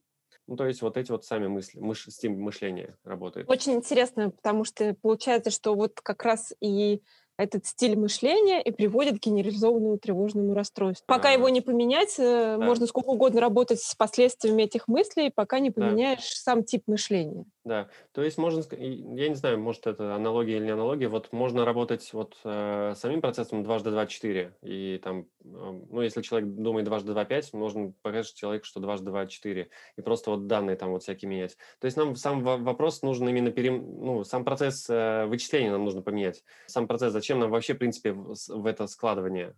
Ну, 0.47 0.57
то 0.57 0.67
есть 0.67 0.83
вот 0.83 0.97
эти 0.97 1.11
вот 1.11 1.25
сами 1.25 1.47
мысли, 1.47 1.79
мыш, 1.79 2.07
стим 2.09 2.41
мышления 2.41 2.97
работает. 3.05 3.49
Очень 3.49 3.75
интересно, 3.75 4.31
потому 4.31 4.65
что 4.65 4.95
получается, 4.95 5.51
что 5.51 5.75
вот 5.75 6.01
как 6.01 6.25
раз 6.25 6.53
и 6.61 7.03
этот 7.39 7.67
стиль 7.67 7.99
мышления 7.99 8.63
и 8.63 8.71
приводит 8.71 9.21
к 9.21 9.27
генерализованному 9.27 9.99
тревожному 9.99 10.55
расстройству. 10.55 11.05
Пока 11.07 11.31
его 11.31 11.49
не 11.49 11.61
поменять, 11.61 12.15
э, 12.19 12.57
да. 12.59 12.65
можно 12.65 12.87
сколько 12.87 13.11
угодно 13.11 13.41
работать 13.41 13.81
с 13.81 13.95
последствиями 13.95 14.63
этих 14.63 14.89
мыслей, 14.89 15.31
пока 15.35 15.59
не 15.59 15.71
поменяешь 15.71 16.19
да. 16.21 16.37
сам 16.53 16.65
тип 16.65 16.85
мышления. 16.87 17.45
Да, 17.65 17.89
то 18.13 18.23
есть 18.23 18.39
можно, 18.39 18.63
я 18.71 19.29
не 19.29 19.35
знаю, 19.35 19.59
может 19.59 19.87
это 19.87 20.15
аналогия 20.15 20.57
или 20.57 20.65
не 20.65 20.71
аналогия, 20.71 21.09
вот 21.09 21.33
можно 21.33 21.65
работать 21.65 22.09
вот 22.13 22.37
э, 22.45 22.95
самим 22.97 23.21
процессом 23.21 23.63
дважды 23.65 23.91
два 23.91 24.07
четыре, 24.07 24.55
и 24.63 25.01
там, 25.03 25.27
ну, 25.53 26.03
если 26.03 26.23
человек 26.23 26.49
думает 26.51 26.85
дважды 26.85 27.13
два 27.13 27.25
пять, 27.25 27.53
можно 27.53 27.93
показать 28.03 28.35
человеку, 28.35 28.67
что 28.67 28.81
дважды 28.81 29.07
два 29.07 29.27
четыре, 29.27 29.71
и 29.97 30.03
просто 30.03 30.31
вот 30.31 30.47
данные 30.47 30.77
там 30.77 30.91
вот 30.91 31.03
всякие 31.03 31.29
менять. 31.29 31.57
То 31.79 31.87
есть 31.87 31.97
нам 31.97 32.17
сам 32.17 32.43
вопрос 32.43 33.03
нужен 33.03 33.29
именно, 33.29 33.51
перем, 33.51 34.05
ну, 34.05 34.25
сам 34.25 34.45
процесс 34.45 34.89
э, 34.89 35.27
вычисления 35.27 35.71
нам 35.71 35.85
нужно 35.85 36.03
поменять, 36.03 36.43
сам 36.67 36.87
процесс, 36.87 37.13
зачем 37.13 37.39
нам 37.39 37.51
вообще, 37.51 37.75
в 37.75 37.79
принципе, 37.79 38.13
в, 38.13 38.67
это 38.67 38.87
складывание. 38.87 39.55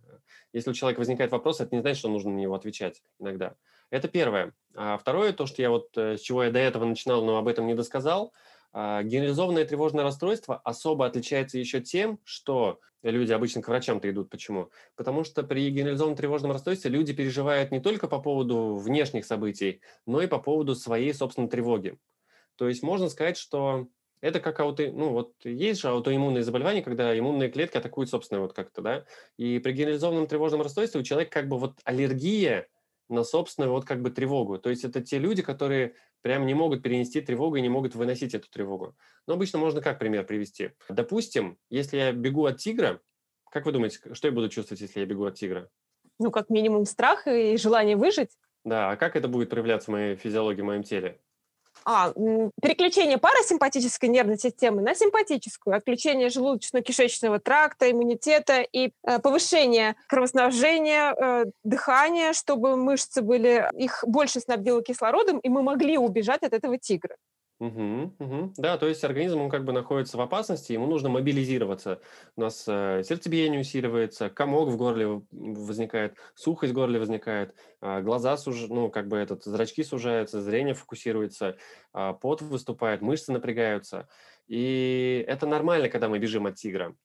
Если 0.53 0.69
у 0.69 0.73
человека 0.73 0.99
возникает 0.99 1.31
вопрос, 1.31 1.61
это 1.61 1.75
не 1.75 1.81
значит, 1.81 1.99
что 1.99 2.09
нужно 2.09 2.31
на 2.31 2.37
него 2.37 2.55
отвечать 2.55 3.01
иногда. 3.19 3.55
Это 3.89 4.07
первое. 4.07 4.53
А 4.75 4.97
второе, 4.97 5.33
то, 5.33 5.45
что 5.45 5.61
я 5.61 5.69
вот, 5.69 5.97
э, 5.97 6.17
с 6.17 6.21
чего 6.21 6.43
я 6.43 6.51
до 6.51 6.59
этого 6.59 6.85
начинал, 6.85 7.23
но 7.25 7.37
об 7.37 7.47
этом 7.47 7.65
не 7.67 7.73
досказал, 7.73 8.33
генерализованное 8.73 9.65
тревожное 9.65 10.03
расстройство 10.03 10.57
особо 10.57 11.05
отличается 11.05 11.57
еще 11.57 11.81
тем, 11.81 12.19
что 12.23 12.79
люди 13.01 13.31
обычно 13.31 13.61
к 13.61 13.67
врачам-то 13.67 14.09
идут. 14.09 14.29
Почему? 14.29 14.71
Потому 14.95 15.23
что 15.23 15.43
при 15.43 15.69
генерализованном 15.69 16.17
тревожном 16.17 16.51
расстройстве 16.51 16.91
люди 16.91 17.13
переживают 17.13 17.71
не 17.71 17.79
только 17.79 18.07
по 18.07 18.19
поводу 18.19 18.75
внешних 18.75 19.25
событий, 19.25 19.81
но 20.05 20.21
и 20.21 20.27
по 20.27 20.39
поводу 20.39 20.75
своей 20.75 21.13
собственной 21.13 21.49
тревоги. 21.49 21.97
То 22.57 22.67
есть 22.67 22.83
можно 22.83 23.09
сказать, 23.09 23.37
что 23.37 23.87
это 24.21 24.41
как 24.41 24.59
ауто, 24.59 24.91
ну 24.91 25.11
вот 25.11 25.33
есть 25.45 25.79
же 25.79 25.87
аутоиммунные 25.87 26.43
заболевания, 26.43 26.81
когда 26.81 27.17
иммунные 27.17 27.49
клетки 27.49 27.77
атакуют 27.77 28.09
собственные 28.09 28.41
вот 28.41 28.53
как-то, 28.53 28.81
да. 28.81 29.05
И 29.37 29.59
при 29.59 29.71
генерализованном 29.71 30.27
тревожном 30.27 30.61
расстройстве 30.61 30.99
у 30.99 31.03
человека 31.03 31.31
как 31.31 31.47
бы 31.47 31.57
вот 31.57 31.79
аллергия 31.85 32.67
на 33.09 33.23
собственную 33.23 33.71
вот 33.71 33.85
как 33.85 34.01
бы 34.01 34.11
тревогу. 34.11 34.57
То 34.59 34.69
есть 34.69 34.85
это 34.85 35.01
те 35.01 35.17
люди, 35.17 35.41
которые 35.41 35.95
прям 36.21 36.45
не 36.45 36.53
могут 36.53 36.83
перенести 36.83 37.21
тревогу 37.21 37.55
и 37.55 37.61
не 37.61 37.69
могут 37.69 37.95
выносить 37.95 38.33
эту 38.33 38.49
тревогу. 38.49 38.95
Но 39.27 39.33
обычно 39.33 39.59
можно 39.59 39.81
как 39.81 39.99
пример 39.99 40.25
привести. 40.25 40.71
Допустим, 40.89 41.57
если 41.69 41.97
я 41.97 42.11
бегу 42.11 42.45
от 42.45 42.57
тигра, 42.57 43.01
как 43.51 43.65
вы 43.65 43.71
думаете, 43.71 43.99
что 44.13 44.27
я 44.27 44.33
буду 44.33 44.49
чувствовать, 44.49 44.81
если 44.81 44.99
я 44.99 45.05
бегу 45.05 45.25
от 45.25 45.35
тигра? 45.35 45.69
Ну, 46.19 46.31
как 46.31 46.49
минимум 46.49 46.85
страх 46.85 47.27
и 47.27 47.57
желание 47.57 47.95
выжить. 47.95 48.31
Да, 48.63 48.91
а 48.91 48.95
как 48.97 49.15
это 49.15 49.27
будет 49.27 49.49
проявляться 49.49 49.89
в 49.89 49.93
моей 49.93 50.15
физиологии, 50.15 50.61
в 50.61 50.65
моем 50.65 50.83
теле? 50.83 51.19
А, 51.91 52.13
переключение 52.61 53.17
парасимпатической 53.17 54.09
нервной 54.09 54.37
системы 54.37 54.83
на 54.83 54.93
симпатическую, 54.93 55.75
отключение 55.75 56.27
желудочно-кишечного 56.27 57.39
тракта, 57.39 57.89
иммунитета 57.89 58.61
и 58.61 58.91
э, 59.07 59.17
повышение 59.17 59.95
кровоснабжения, 60.07 61.15
э, 61.15 61.45
дыхания, 61.63 62.33
чтобы 62.33 62.75
мышцы 62.75 63.23
были, 63.23 63.67
их 63.75 64.03
больше 64.05 64.39
снабдило 64.39 64.83
кислородом, 64.83 65.39
и 65.39 65.49
мы 65.49 65.63
могли 65.63 65.97
убежать 65.97 66.43
от 66.43 66.53
этого 66.53 66.77
тигра. 66.77 67.15
Угу, 67.59 68.13
угу. 68.19 68.53
Да, 68.55 68.77
то 68.77 68.87
есть 68.87 69.03
организм, 69.03 69.41
он 69.41 69.49
как 69.49 69.65
бы 69.65 69.73
находится 69.73 70.17
в 70.17 70.21
опасности, 70.21 70.71
ему 70.71 70.87
нужно 70.87 71.09
мобилизироваться. 71.09 71.99
У 72.37 72.41
нас 72.41 72.63
э, 72.65 73.03
сердцебиение 73.03 73.59
усиливается, 73.59 74.29
комок 74.29 74.69
в 74.69 74.77
горле 74.77 75.21
возникает, 75.31 76.15
сухость 76.35 76.71
в 76.71 76.75
горле 76.75 76.99
возникает, 76.99 77.53
э, 77.81 78.01
глаза 78.01 78.37
суж... 78.37 78.69
ну, 78.69 78.89
как 78.89 79.09
бы 79.09 79.17
этот, 79.17 79.43
зрачки 79.43 79.83
сужаются, 79.83 80.41
зрение 80.41 80.73
фокусируется, 80.73 81.57
э, 81.93 82.13
пот 82.21 82.41
выступает, 82.41 83.01
мышцы 83.01 83.33
напрягаются. 83.33 84.07
И 84.47 85.25
это 85.27 85.45
нормально, 85.45 85.89
когда 85.89 86.07
мы 86.07 86.17
бежим 86.17 86.45
от 86.45 86.55
тигра. 86.55 86.95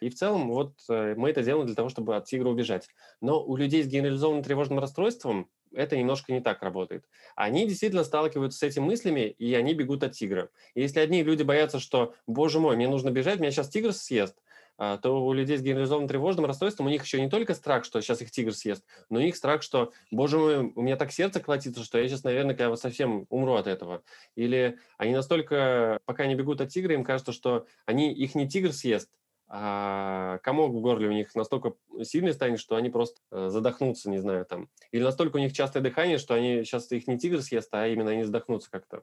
И 0.00 0.10
в 0.10 0.14
целом 0.14 0.48
вот 0.48 0.74
э, 0.88 1.14
мы 1.16 1.30
это 1.30 1.42
делаем 1.42 1.66
для 1.66 1.74
того, 1.74 1.88
чтобы 1.88 2.14
от 2.14 2.26
тигра 2.26 2.48
убежать. 2.48 2.88
Но 3.20 3.44
у 3.44 3.56
людей 3.56 3.82
с 3.82 3.88
генерализованным 3.88 4.44
тревожным 4.44 4.78
расстройством 4.78 5.48
это 5.74 5.96
немножко 5.96 6.32
не 6.32 6.40
так 6.40 6.62
работает. 6.62 7.04
Они 7.36 7.66
действительно 7.66 8.04
сталкиваются 8.04 8.58
с 8.58 8.62
этими 8.62 8.84
мыслями, 8.84 9.34
и 9.38 9.54
они 9.54 9.74
бегут 9.74 10.02
от 10.02 10.12
тигра. 10.12 10.48
И 10.74 10.80
если 10.82 11.00
одни 11.00 11.22
люди 11.22 11.42
боятся, 11.42 11.78
что, 11.80 12.14
боже 12.26 12.60
мой, 12.60 12.76
мне 12.76 12.88
нужно 12.88 13.10
бежать, 13.10 13.40
меня 13.40 13.50
сейчас 13.50 13.68
тигр 13.68 13.92
съест, 13.92 14.36
а, 14.76 14.98
то 14.98 15.24
у 15.24 15.32
людей 15.32 15.56
с 15.56 15.62
генерализованным 15.62 16.08
тревожным 16.08 16.46
расстройством 16.46 16.86
у 16.86 16.90
них 16.90 17.04
еще 17.04 17.20
не 17.20 17.30
только 17.30 17.54
страх, 17.54 17.84
что 17.84 18.00
сейчас 18.00 18.20
их 18.22 18.30
тигр 18.30 18.52
съест, 18.52 18.84
но 19.08 19.20
у 19.20 19.22
них 19.22 19.36
страх, 19.36 19.62
что, 19.62 19.92
боже 20.10 20.38
мой, 20.38 20.72
у 20.74 20.82
меня 20.82 20.96
так 20.96 21.12
сердце 21.12 21.40
колотится, 21.40 21.84
что 21.84 21.98
я 21.98 22.08
сейчас, 22.08 22.24
наверное, 22.24 22.56
я 22.58 22.76
совсем 22.76 23.26
умру 23.30 23.54
от 23.54 23.68
этого. 23.68 24.02
Или 24.34 24.78
они 24.98 25.12
настолько, 25.12 26.00
пока 26.06 26.24
они 26.24 26.34
бегут 26.34 26.60
от 26.60 26.70
тигра, 26.70 26.94
им 26.94 27.04
кажется, 27.04 27.32
что 27.32 27.66
они, 27.86 28.12
их 28.12 28.34
не 28.34 28.48
тигр 28.48 28.72
съест, 28.72 29.10
а 29.46 30.38
комок 30.38 30.72
в 30.72 30.80
горле 30.80 31.08
у 31.08 31.12
них 31.12 31.34
настолько 31.34 31.74
сильный 32.02 32.32
станет, 32.32 32.58
что 32.58 32.76
они 32.76 32.90
просто 32.90 33.20
э, 33.30 33.48
задохнутся, 33.50 34.10
не 34.10 34.18
знаю, 34.18 34.46
там. 34.46 34.68
Или 34.90 35.02
настолько 35.02 35.36
у 35.36 35.40
них 35.40 35.52
частое 35.52 35.82
дыхание, 35.82 36.18
что 36.18 36.34
они 36.34 36.64
сейчас 36.64 36.90
их 36.92 37.06
не 37.06 37.18
тигр 37.18 37.42
съест, 37.42 37.68
а 37.72 37.86
именно 37.86 38.10
они 38.10 38.24
задохнутся 38.24 38.70
как-то. 38.70 39.02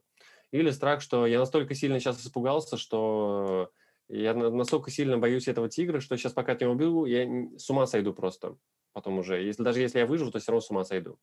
Или 0.51 0.71
страх, 0.71 1.01
что 1.01 1.25
я 1.25 1.39
настолько 1.39 1.75
сильно 1.75 1.99
сейчас 1.99 2.19
испугался, 2.21 2.77
что 2.77 3.71
я 4.09 4.33
настолько 4.33 4.91
сильно 4.91 5.17
боюсь 5.17 5.47
этого 5.47 5.69
тигра, 5.69 6.01
что 6.01 6.17
сейчас 6.17 6.33
пока 6.33 6.53
от 6.53 6.61
него 6.61 6.73
убегу, 6.73 7.05
я 7.05 7.25
с 7.57 7.69
ума 7.69 7.85
сойду 7.85 8.13
просто 8.13 8.57
потом 8.93 9.19
уже. 9.19 9.41
Если, 9.41 9.63
даже 9.63 9.79
если 9.79 9.99
я 9.99 10.05
выживу, 10.05 10.31
то 10.31 10.39
все 10.39 10.51
равно 10.51 10.61
с 10.61 10.69
ума 10.69 10.83
сойду. 10.83 11.11
То, 11.11 11.17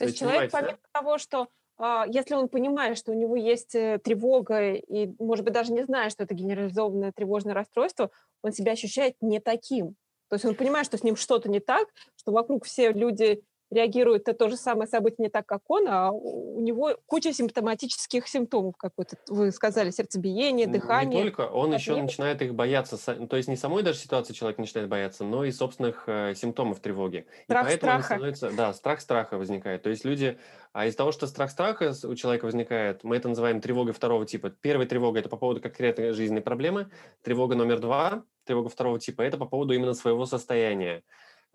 то 0.00 0.04
есть 0.06 0.18
человек, 0.18 0.50
помимо 0.52 0.72
да? 0.72 1.00
того, 1.00 1.18
что 1.18 1.48
а, 1.78 2.06
если 2.08 2.34
он 2.34 2.48
понимает, 2.48 2.98
что 2.98 3.12
у 3.12 3.14
него 3.14 3.36
есть 3.36 3.74
э, 3.74 3.98
тревога 4.02 4.74
и, 4.74 5.14
может 5.18 5.44
быть, 5.44 5.54
даже 5.54 5.72
не 5.72 5.84
зная, 5.84 6.10
что 6.10 6.24
это 6.24 6.34
генерализованное 6.34 7.12
тревожное 7.12 7.54
расстройство, 7.54 8.10
он 8.42 8.52
себя 8.52 8.72
ощущает 8.72 9.14
не 9.20 9.40
таким. 9.40 9.96
То 10.28 10.34
есть 10.34 10.44
он 10.44 10.54
понимает, 10.54 10.86
что 10.86 10.98
с 10.98 11.02
ним 11.02 11.16
что-то 11.16 11.48
не 11.48 11.60
так, 11.60 11.88
что 12.16 12.32
вокруг 12.32 12.64
все 12.64 12.92
люди 12.92 13.42
реагирует 13.70 14.26
на 14.26 14.34
то 14.34 14.48
же 14.48 14.56
самое 14.56 14.88
событие 14.88 15.24
не 15.24 15.28
так, 15.28 15.46
как 15.46 15.62
он, 15.68 15.86
а 15.88 16.10
у 16.10 16.60
него 16.60 16.96
куча 17.06 17.32
симптоматических 17.32 18.26
симптомов, 18.26 18.76
как 18.76 18.92
вот 18.96 19.14
вы 19.28 19.52
сказали, 19.52 19.90
сердцебиение, 19.90 20.66
дыхание. 20.66 21.22
Не 21.22 21.30
только, 21.30 21.48
он 21.48 21.74
еще 21.74 22.00
начинает 22.00 22.40
их 22.42 22.54
бояться, 22.54 22.96
то 23.26 23.36
есть 23.36 23.48
не 23.48 23.56
самой 23.56 23.82
даже 23.82 23.98
ситуации 23.98 24.32
человек 24.32 24.58
начинает 24.58 24.88
бояться, 24.88 25.24
но 25.24 25.44
и 25.44 25.50
собственных 25.50 26.04
э, 26.06 26.34
симптомов 26.34 26.80
тревоги. 26.80 27.26
Страх 27.44 27.64
и 27.64 27.68
поэтому 27.68 27.92
страха. 27.92 28.14
Становится, 28.14 28.50
да, 28.50 28.72
страх 28.72 29.00
страха 29.00 29.38
возникает. 29.38 29.82
То 29.82 29.90
есть 29.90 30.04
люди, 30.04 30.38
а 30.72 30.86
из-за 30.86 30.96
того, 30.98 31.12
что 31.12 31.26
страх 31.26 31.50
страха 31.50 31.92
у 32.04 32.14
человека 32.14 32.44
возникает, 32.44 33.04
мы 33.04 33.16
это 33.16 33.28
называем 33.28 33.60
тревогой 33.60 33.92
второго 33.92 34.26
типа. 34.26 34.50
Первая 34.50 34.86
тревога– 34.86 35.18
это 35.20 35.28
по 35.28 35.36
поводу 35.36 35.60
конкретной 35.60 36.12
жизненной 36.12 36.42
проблемы. 36.42 36.90
Тревога 37.22 37.54
номер 37.54 37.80
два, 37.80 38.24
тревога 38.44 38.68
второго 38.68 38.98
типа– 38.98 39.22
это 39.22 39.36
по 39.36 39.46
поводу 39.46 39.74
именно 39.74 39.94
своего 39.94 40.24
состояния. 40.26 41.02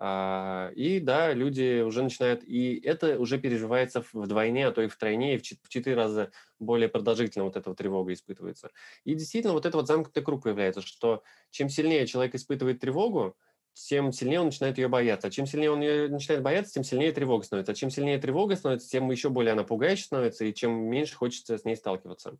А, 0.05 0.69
и 0.75 0.99
да, 0.99 1.31
люди 1.33 1.81
уже 1.81 2.03
начинают, 2.03 2.43
и 2.43 2.77
это 2.83 3.17
уже 3.17 3.39
переживается 3.39 4.03
вдвойне, 4.11 4.67
а 4.67 4.73
то 4.73 4.81
и 4.81 4.89
втройне, 4.89 5.35
и 5.35 5.37
в 5.37 5.69
четыре 5.69 5.95
раза 5.95 6.33
более 6.59 6.89
продолжительно 6.89 7.45
вот 7.45 7.55
эта 7.55 7.73
тревога 7.73 8.11
испытывается. 8.11 8.71
И 9.05 9.15
действительно 9.15 9.53
вот 9.53 9.65
это 9.65 9.77
вот 9.77 9.87
замкнутый 9.87 10.21
круг 10.21 10.43
появляется, 10.43 10.81
что 10.81 11.23
чем 11.51 11.69
сильнее 11.69 12.05
человек 12.05 12.35
испытывает 12.35 12.81
тревогу, 12.81 13.37
тем 13.71 14.11
сильнее 14.11 14.41
он 14.41 14.47
начинает 14.47 14.77
ее 14.77 14.89
бояться. 14.89 15.29
А 15.29 15.31
чем 15.31 15.45
сильнее 15.45 15.71
он 15.71 15.79
ее 15.79 16.09
начинает 16.09 16.43
бояться, 16.43 16.73
тем 16.73 16.83
сильнее 16.83 17.13
тревога 17.13 17.45
становится. 17.45 17.71
А 17.71 17.75
чем 17.75 17.89
сильнее 17.89 18.17
тревога 18.17 18.57
становится, 18.57 18.89
тем 18.89 19.09
еще 19.09 19.29
более 19.29 19.53
она 19.53 19.63
пугающая 19.63 20.03
становится, 20.03 20.43
и 20.43 20.53
чем 20.53 20.73
меньше 20.73 21.15
хочется 21.15 21.57
с 21.57 21.63
ней 21.63 21.77
сталкиваться. 21.77 22.37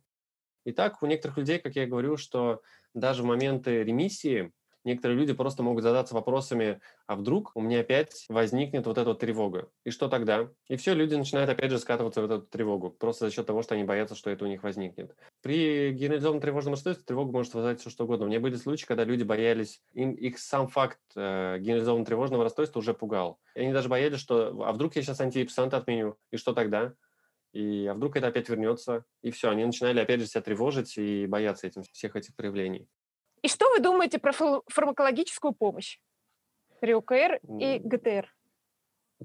Итак, 0.66 1.02
у 1.02 1.06
некоторых 1.06 1.38
людей, 1.38 1.58
как 1.58 1.76
я 1.76 1.86
говорю, 1.86 2.18
что 2.18 2.60
даже 2.92 3.22
в 3.22 3.26
моменты 3.26 3.82
ремиссии 3.84 4.52
некоторые 4.84 5.18
люди 5.18 5.32
просто 5.32 5.62
могут 5.62 5.82
задаться 5.82 6.14
вопросами, 6.14 6.80
а 7.06 7.16
вдруг 7.16 7.52
у 7.54 7.60
меня 7.60 7.80
опять 7.80 8.26
возникнет 8.28 8.86
вот 8.86 8.98
эта 8.98 9.08
вот 9.08 9.18
тревога? 9.18 9.70
И 9.84 9.90
что 9.90 10.08
тогда? 10.08 10.50
И 10.68 10.76
все, 10.76 10.94
люди 10.94 11.14
начинают 11.14 11.50
опять 11.50 11.70
же 11.70 11.78
скатываться 11.78 12.22
в 12.22 12.24
эту 12.24 12.42
тревогу, 12.42 12.90
просто 12.90 13.26
за 13.26 13.34
счет 13.34 13.46
того, 13.46 13.62
что 13.62 13.74
они 13.74 13.84
боятся, 13.84 14.14
что 14.14 14.30
это 14.30 14.44
у 14.44 14.48
них 14.48 14.62
возникнет. 14.62 15.16
При 15.42 15.90
генерализованном 15.92 16.40
тревожном 16.40 16.74
расстройстве 16.74 17.04
тревога 17.04 17.32
может 17.32 17.54
вызывать 17.54 17.80
все 17.80 17.90
что 17.90 18.04
угодно. 18.04 18.26
У 18.26 18.28
меня 18.28 18.40
были 18.40 18.56
случаи, 18.56 18.86
когда 18.86 19.04
люди 19.04 19.22
боялись, 19.22 19.82
им 19.92 20.12
их 20.12 20.38
сам 20.38 20.68
факт 20.68 21.00
э, 21.16 21.58
генерализованного 21.58 22.06
тревожного 22.06 22.44
расстройства 22.44 22.78
уже 22.78 22.94
пугал. 22.94 23.40
И 23.54 23.60
они 23.60 23.72
даже 23.72 23.88
боялись, 23.88 24.20
что 24.20 24.64
а 24.64 24.72
вдруг 24.72 24.96
я 24.96 25.02
сейчас 25.02 25.20
антидепрессанты 25.20 25.76
отменю, 25.76 26.16
и 26.30 26.36
что 26.36 26.52
тогда? 26.52 26.94
И 27.54 27.86
а 27.86 27.94
вдруг 27.94 28.16
это 28.16 28.26
опять 28.26 28.48
вернется? 28.48 29.04
И 29.22 29.30
все, 29.30 29.48
они 29.48 29.64
начинали 29.64 30.00
опять 30.00 30.20
же 30.20 30.26
себя 30.26 30.42
тревожить 30.42 30.98
и 30.98 31.26
бояться 31.26 31.68
этим, 31.68 31.82
всех 31.92 32.16
этих 32.16 32.34
проявлений. 32.34 32.88
И 33.44 33.48
что 33.48 33.68
вы 33.68 33.80
думаете 33.80 34.18
про 34.18 34.32
фармакологическую 34.32 35.52
помощь 35.52 35.98
при 36.80 36.94
УКР 36.94 37.40
и 37.60 37.78
ГТР? 37.78 38.34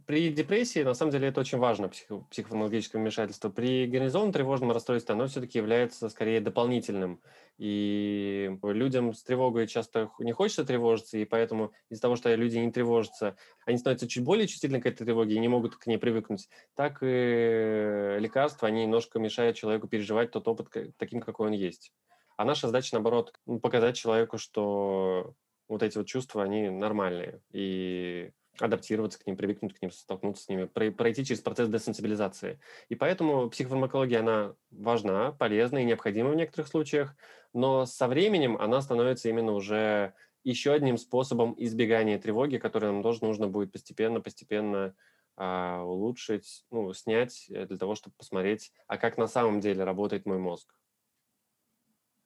При 0.06 0.30
депрессии, 0.30 0.84
на 0.84 0.94
самом 0.94 1.14
деле, 1.14 1.30
это 1.30 1.40
очень 1.40 1.58
важно, 1.58 1.88
психо- 1.88 2.26
психофармакологическое 2.30 3.02
вмешательство. 3.02 3.50
При 3.50 3.86
генерализованном 3.86 4.34
тревожном 4.34 4.74
расстройстве 4.74 5.16
оно 5.16 5.28
все-таки 5.28 5.58
является 5.58 6.10
скорее 6.10 6.42
дополнительным. 6.42 7.22
И 7.58 8.52
людям 8.62 9.14
с 9.14 9.24
тревогой 9.24 9.68
часто 9.68 10.12
не 10.20 10.34
хочется 10.34 10.66
тревожиться, 10.66 11.18
и 11.18 11.24
поэтому 11.24 11.72
из-за 11.90 12.02
того, 12.02 12.18
что 12.18 12.36
люди 12.36 12.58
не 12.58 12.74
тревожатся, 12.74 13.38
они 13.66 13.78
становятся 13.78 14.10
чуть 14.10 14.26
более 14.26 14.48
чувствительны 14.48 14.82
к 14.82 14.86
этой 14.86 15.06
тревоге 15.06 15.36
и 15.36 15.40
не 15.40 15.48
могут 15.48 15.78
к 15.78 15.88
ней 15.88 15.98
привыкнуть. 15.98 16.50
Так 16.76 17.00
и 17.02 18.18
лекарства, 18.20 18.68
они 18.68 18.84
немножко 18.84 19.18
мешают 19.18 19.56
человеку 19.56 19.88
переживать 19.88 20.32
тот 20.32 20.46
опыт 20.50 20.96
таким, 20.98 21.22
какой 21.22 21.48
он 21.48 21.54
есть. 21.54 21.94
А 22.40 22.46
наша 22.46 22.68
задача, 22.68 22.92
наоборот, 22.94 23.34
показать 23.62 23.98
человеку, 23.98 24.38
что 24.38 25.34
вот 25.68 25.84
эти 25.84 25.98
вот 25.98 26.08
чувства, 26.08 26.42
они 26.42 26.70
нормальные. 26.70 27.42
И 27.52 28.32
адаптироваться 28.58 29.20
к 29.20 29.28
ним, 29.28 29.36
привыкнуть 29.36 29.74
к 29.74 29.82
ним, 29.82 29.92
столкнуться 29.92 30.46
с 30.46 30.48
ними, 30.48 30.64
пройти 30.64 31.26
через 31.26 31.42
процесс 31.42 31.68
десенсибилизации. 31.68 32.62
И 32.88 32.96
поэтому 32.96 33.50
психофармакология, 33.50 34.22
она 34.22 34.56
важна, 34.72 35.34
полезна 35.34 35.80
и 35.80 35.84
необходима 35.84 36.30
в 36.30 36.36
некоторых 36.36 36.70
случаях, 36.70 37.14
но 37.52 37.86
со 37.86 38.08
временем 38.08 38.56
она 38.56 38.80
становится 38.80 39.28
именно 39.28 39.52
уже 39.52 40.14
еще 40.46 40.72
одним 40.72 40.98
способом 40.98 41.56
избегания 41.58 42.18
тревоги, 42.20 42.56
который 42.56 42.86
нам 42.86 43.04
тоже 43.04 43.22
нужно 43.22 43.50
будет 43.50 43.74
постепенно-постепенно 43.74 44.96
а, 45.36 45.84
улучшить, 45.84 46.64
ну, 46.72 46.94
снять 46.94 47.48
э, 47.50 47.66
для 47.66 47.78
того, 47.78 47.96
чтобы 47.96 48.16
посмотреть, 48.18 48.72
а 48.88 48.98
как 48.98 49.18
на 49.18 49.28
самом 49.28 49.60
деле 49.60 49.84
работает 49.84 50.26
мой 50.26 50.38
мозг. 50.38 50.79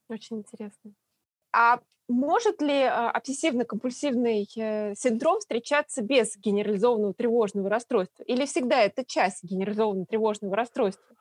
Очень 0.09 0.39
интересно. 0.39 0.93
А 1.53 1.79
может 2.07 2.61
ли 2.61 2.83
а, 2.83 3.11
обсессивно-компульсивный 3.11 4.45
э, 4.57 4.95
синдром 4.95 5.39
встречаться 5.39 6.01
без 6.01 6.35
генерализованного 6.37 7.13
тревожного 7.13 7.69
расстройства? 7.69 8.23
Или 8.23 8.45
всегда 8.45 8.81
это 8.81 9.05
часть 9.05 9.43
генерализованного 9.43 10.05
тревожного 10.05 10.55
расстройства? 10.55 11.15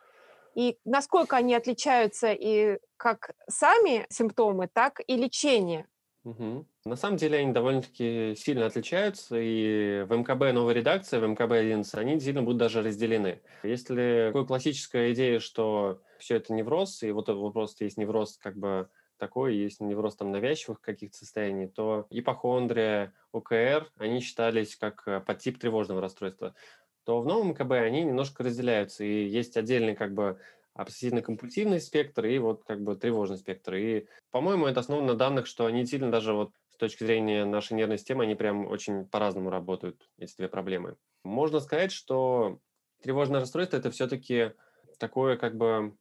И 0.55 0.79
насколько 0.85 1.37
они 1.37 1.55
отличаются 1.55 2.33
и 2.33 2.79
как 2.97 3.35
сами 3.49 4.07
симптомы, 4.11 4.69
так 4.73 5.01
и 5.07 5.17
лечение? 5.17 5.87
Угу. 6.25 6.67
На 6.85 6.97
самом 6.97 7.17
деле 7.17 7.39
они 7.39 7.53
довольно-таки 7.53 8.35
сильно 8.37 8.67
отличаются, 8.67 9.37
и 9.39 10.03
в 10.03 10.17
МКБ 10.17 10.53
новая 10.53 10.75
редакция, 10.75 11.21
в 11.21 11.29
МКБ 11.29 11.53
11, 11.53 11.95
они 11.95 12.15
действительно 12.15 12.43
будут 12.43 12.59
даже 12.59 12.83
разделены. 12.83 13.41
Если 13.63 14.27
такая 14.29 14.45
классическая 14.45 15.13
идея, 15.13 15.39
что 15.39 16.03
все 16.19 16.37
это 16.37 16.53
невроз, 16.53 17.05
и 17.05 17.13
вот 17.13 17.27
просто 17.53 17.85
есть 17.85 17.99
невроз 17.99 18.37
как 18.37 18.57
бы 18.57 18.89
такой, 19.17 19.55
есть 19.55 19.81
невроз 19.81 20.17
там 20.17 20.33
навязчивых 20.33 20.81
каких-то 20.81 21.19
состояний, 21.19 21.69
то 21.69 22.09
ипохондрия, 22.11 23.15
ОКР, 23.31 23.89
они 23.99 24.19
считались 24.19 24.75
как 24.75 25.07
э, 25.07 25.21
подтип 25.21 25.61
тревожного 25.61 26.01
расстройства, 26.01 26.57
то 27.05 27.21
в 27.21 27.27
новом 27.27 27.51
МКБ 27.51 27.71
они 27.75 28.03
немножко 28.03 28.43
разделяются, 28.43 29.05
и 29.05 29.29
есть 29.29 29.57
отдельный 29.57 29.95
как 29.95 30.15
бы 30.15 30.41
обсессивно-компульсивный 30.75 31.79
спектр 31.81 32.25
и 32.27 32.39
вот 32.39 32.65
как 32.65 32.83
бы 32.83 32.97
тревожный 32.97 33.39
спектр. 33.39 33.75
И, 33.75 34.07
по-моему, 34.31 34.67
это 34.67 34.81
основано 34.81 35.13
на 35.13 35.15
данных, 35.15 35.47
что 35.47 35.67
они 35.67 35.87
сильно 35.87 36.11
даже 36.11 36.33
вот 36.33 36.51
точки 36.83 37.05
зрения 37.05 37.45
нашей 37.45 37.75
нервной 37.75 37.97
системы, 37.97 38.25
они 38.25 38.35
прям 38.35 38.67
очень 38.67 39.07
по-разному 39.07 39.51
работают, 39.51 40.11
эти 40.19 40.37
две 40.37 40.49
проблемы. 40.49 40.97
Можно 41.23 41.61
сказать, 41.61 41.93
что 41.93 42.59
тревожное 43.03 43.39
расстройство– 43.39 43.77
это 43.79 43.93
все-таки 43.93 44.53
такое 44.99 45.37
как 45.37 45.57
бы 45.57 45.97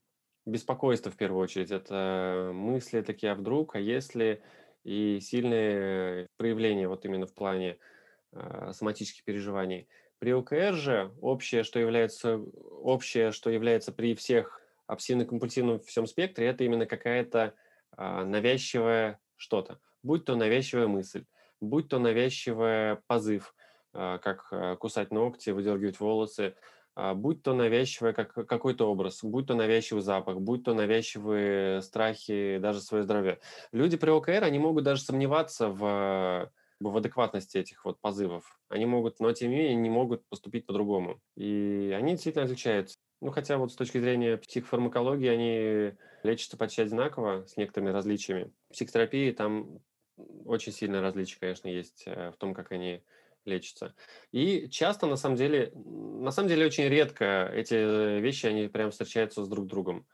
беспокойство 0.48 1.12
в 1.12 1.17
первую 1.17 1.44
очередь. 1.44 1.70
Это 1.70 2.50
мысли 2.52 3.02
такие, 3.02 3.32
а 3.32 3.36
вдруг, 3.36 3.76
а 3.76 3.80
если, 3.80 4.41
и 4.84 5.20
сильные 5.22 6.28
проявления 6.38 6.88
вот 6.88 7.06
именно 7.06 7.28
в 7.28 7.36
плане 7.36 7.78
э, 8.32 8.72
соматических 8.74 9.24
переживаний. 9.24 9.88
При 10.17 10.32
ОКР 10.32 10.74
же 10.74 11.13
общее, 11.22 11.62
что 11.62 11.80
является, 11.80 12.38
общее, 12.38 13.32
что 13.32 13.52
является 13.52 13.91
при 13.91 14.15
всех 14.15 14.60
обсессивно-компульсивном 14.88 15.84
всем 15.86 16.08
спектре, 16.08 16.48
это 16.48 16.63
именно 16.63 16.88
какая-то 16.88 17.54
э, 17.96 18.24
навязчивая 18.24 19.20
что-то. 19.36 19.80
Будь 20.04 20.26
то 20.26 20.36
навязчивая 20.36 20.88
мысль, 20.88 21.26
будь 21.60 21.90
то 21.90 22.00
навязчивый 22.00 22.98
позыв, 23.08 23.54
э, 23.94 24.20
как 24.22 24.80
кусать 24.80 25.12
ногти, 25.12 25.52
выдергивать 25.52 26.00
волосы, 26.00 26.56
а, 26.94 27.14
будь 27.14 27.42
то 27.42 27.54
навязчивый 27.54 28.14
как, 28.14 28.34
какой-то 28.34 28.90
образ, 28.92 29.24
будь 29.24 29.48
то 29.48 29.56
навязчивый 29.56 30.04
запах, 30.04 30.42
будь 30.42 30.64
то 30.64 30.74
навязчивые 30.74 31.82
страхи, 31.82 32.58
даже 32.58 32.82
свое 32.82 33.04
здоровье. 33.04 33.40
Люди 33.72 33.96
при 33.98 34.10
ОКР, 34.10 34.44
они 34.44 34.60
могут 34.60 34.84
даже 34.84 35.02
сомневаться 35.02 35.70
в, 35.70 36.52
в 36.80 36.98
адекватности 36.98 37.58
этих 37.58 37.86
вот 37.86 38.00
позывов. 38.02 38.60
Они 38.68 38.86
могут, 38.86 39.20
но 39.20 39.32
тем 39.32 39.52
не 39.52 39.58
менее 39.58 39.76
не 39.76 39.90
могут 39.90 40.28
поступить 40.28 40.66
по-другому. 40.66 41.22
И 41.38 41.96
они 41.98 42.12
действительно 42.14 42.46
отличаются. 42.46 42.98
Ну, 43.22 43.32
хотя 43.32 43.58
вот 43.58 43.72
с 43.72 43.76
точки 43.76 44.00
зрения 44.00 44.36
психофармакологии 44.36 45.30
они 45.30 45.94
лечатся 46.24 46.58
почти 46.58 46.82
одинаково, 46.82 47.46
с 47.46 47.56
некоторыми 47.56 47.92
различиями. 47.92 48.52
В 48.70 48.74
психотерапии 48.74 49.32
там 49.32 49.80
очень 50.46 50.72
сильное 50.72 51.02
различие, 51.02 51.40
конечно, 51.40 51.68
есть 51.68 52.04
э, 52.06 52.32
в 52.32 52.38
том, 52.38 52.54
как 52.54 52.72
они 52.72 53.04
лечится. 53.46 53.96
И 54.32 54.70
часто, 54.70 55.08
на 55.08 55.16
самом 55.16 55.36
деле, 55.36 55.72
на 55.76 56.32
самом 56.32 56.50
деле 56.50 56.66
очень 56.66 56.88
редко 56.88 57.50
эти 57.54 58.20
вещи, 58.20 58.46
они 58.46 58.68
прям 58.68 58.92
встречаются 58.92 59.44
с 59.44 59.48
друг 59.48 59.68
другом. 59.68 60.06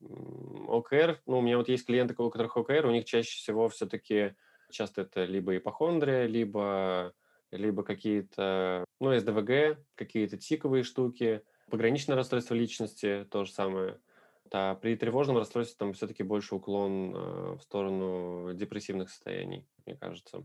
ОКР, 0.00 1.22
ну, 1.26 1.38
у 1.38 1.40
меня 1.40 1.56
вот 1.56 1.68
есть 1.68 1.86
клиенты, 1.86 2.14
у 2.18 2.30
которых 2.30 2.56
ОКР, 2.56 2.86
у 2.86 2.90
них 2.90 3.06
чаще 3.06 3.36
всего 3.36 3.68
все-таки 3.68 4.34
часто 4.70 5.02
это 5.02 5.24
либо 5.24 5.56
ипохондрия, 5.56 6.26
либо, 6.26 7.14
либо 7.50 7.82
какие-то, 7.82 8.84
ну, 9.00 9.18
СДВГ, 9.18 9.78
какие-то 9.94 10.36
тиковые 10.36 10.82
штуки, 10.82 11.42
пограничное 11.70 12.16
расстройство 12.16 12.54
личности, 12.54 13.26
то 13.30 13.44
же 13.44 13.52
самое. 13.52 13.98
А 14.52 14.74
при 14.74 14.96
тревожном 14.96 15.38
расстройстве 15.38 15.76
там 15.78 15.92
все-таки 15.92 16.22
больше 16.22 16.54
уклон 16.54 17.14
э, 17.14 17.56
в 17.56 17.62
сторону 17.62 18.52
депрессивных 18.54 19.10
состояний, 19.10 19.66
мне 19.84 19.96
кажется. 19.96 20.44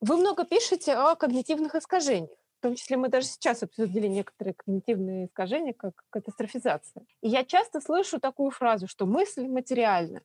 Вы 0.00 0.16
много 0.16 0.44
пишете 0.44 0.94
о 0.94 1.16
когнитивных 1.16 1.74
искажениях. 1.74 2.38
В 2.58 2.62
том 2.62 2.74
числе 2.74 2.96
мы 2.96 3.08
даже 3.08 3.26
сейчас 3.26 3.62
обсудили 3.62 4.06
некоторые 4.06 4.54
когнитивные 4.54 5.26
искажения, 5.26 5.74
как 5.74 5.92
катастрофизация. 6.10 7.04
И 7.22 7.28
я 7.28 7.44
часто 7.44 7.80
слышу 7.80 8.18
такую 8.18 8.50
фразу, 8.50 8.88
что 8.88 9.06
мысль 9.06 9.46
материальна. 9.46 10.22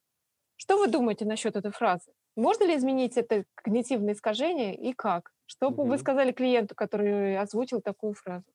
Что 0.56 0.78
вы 0.78 0.88
думаете 0.88 1.26
насчет 1.26 1.56
этой 1.56 1.72
фразы? 1.72 2.12
Можно 2.36 2.66
ли 2.66 2.78
изменить 2.78 3.18
это 3.18 3.46
когнитивное 3.56 4.14
искажение 4.14 4.76
и 4.76 4.94
как? 4.94 5.32
Что 5.46 5.70
бы 5.70 5.84
угу. 5.84 5.92
вы 5.92 5.98
сказали 5.98 6.32
клиенту, 6.32 6.76
который 6.76 7.38
озвучил 7.38 7.82
такую 7.82 8.14
фразу? 8.14 8.46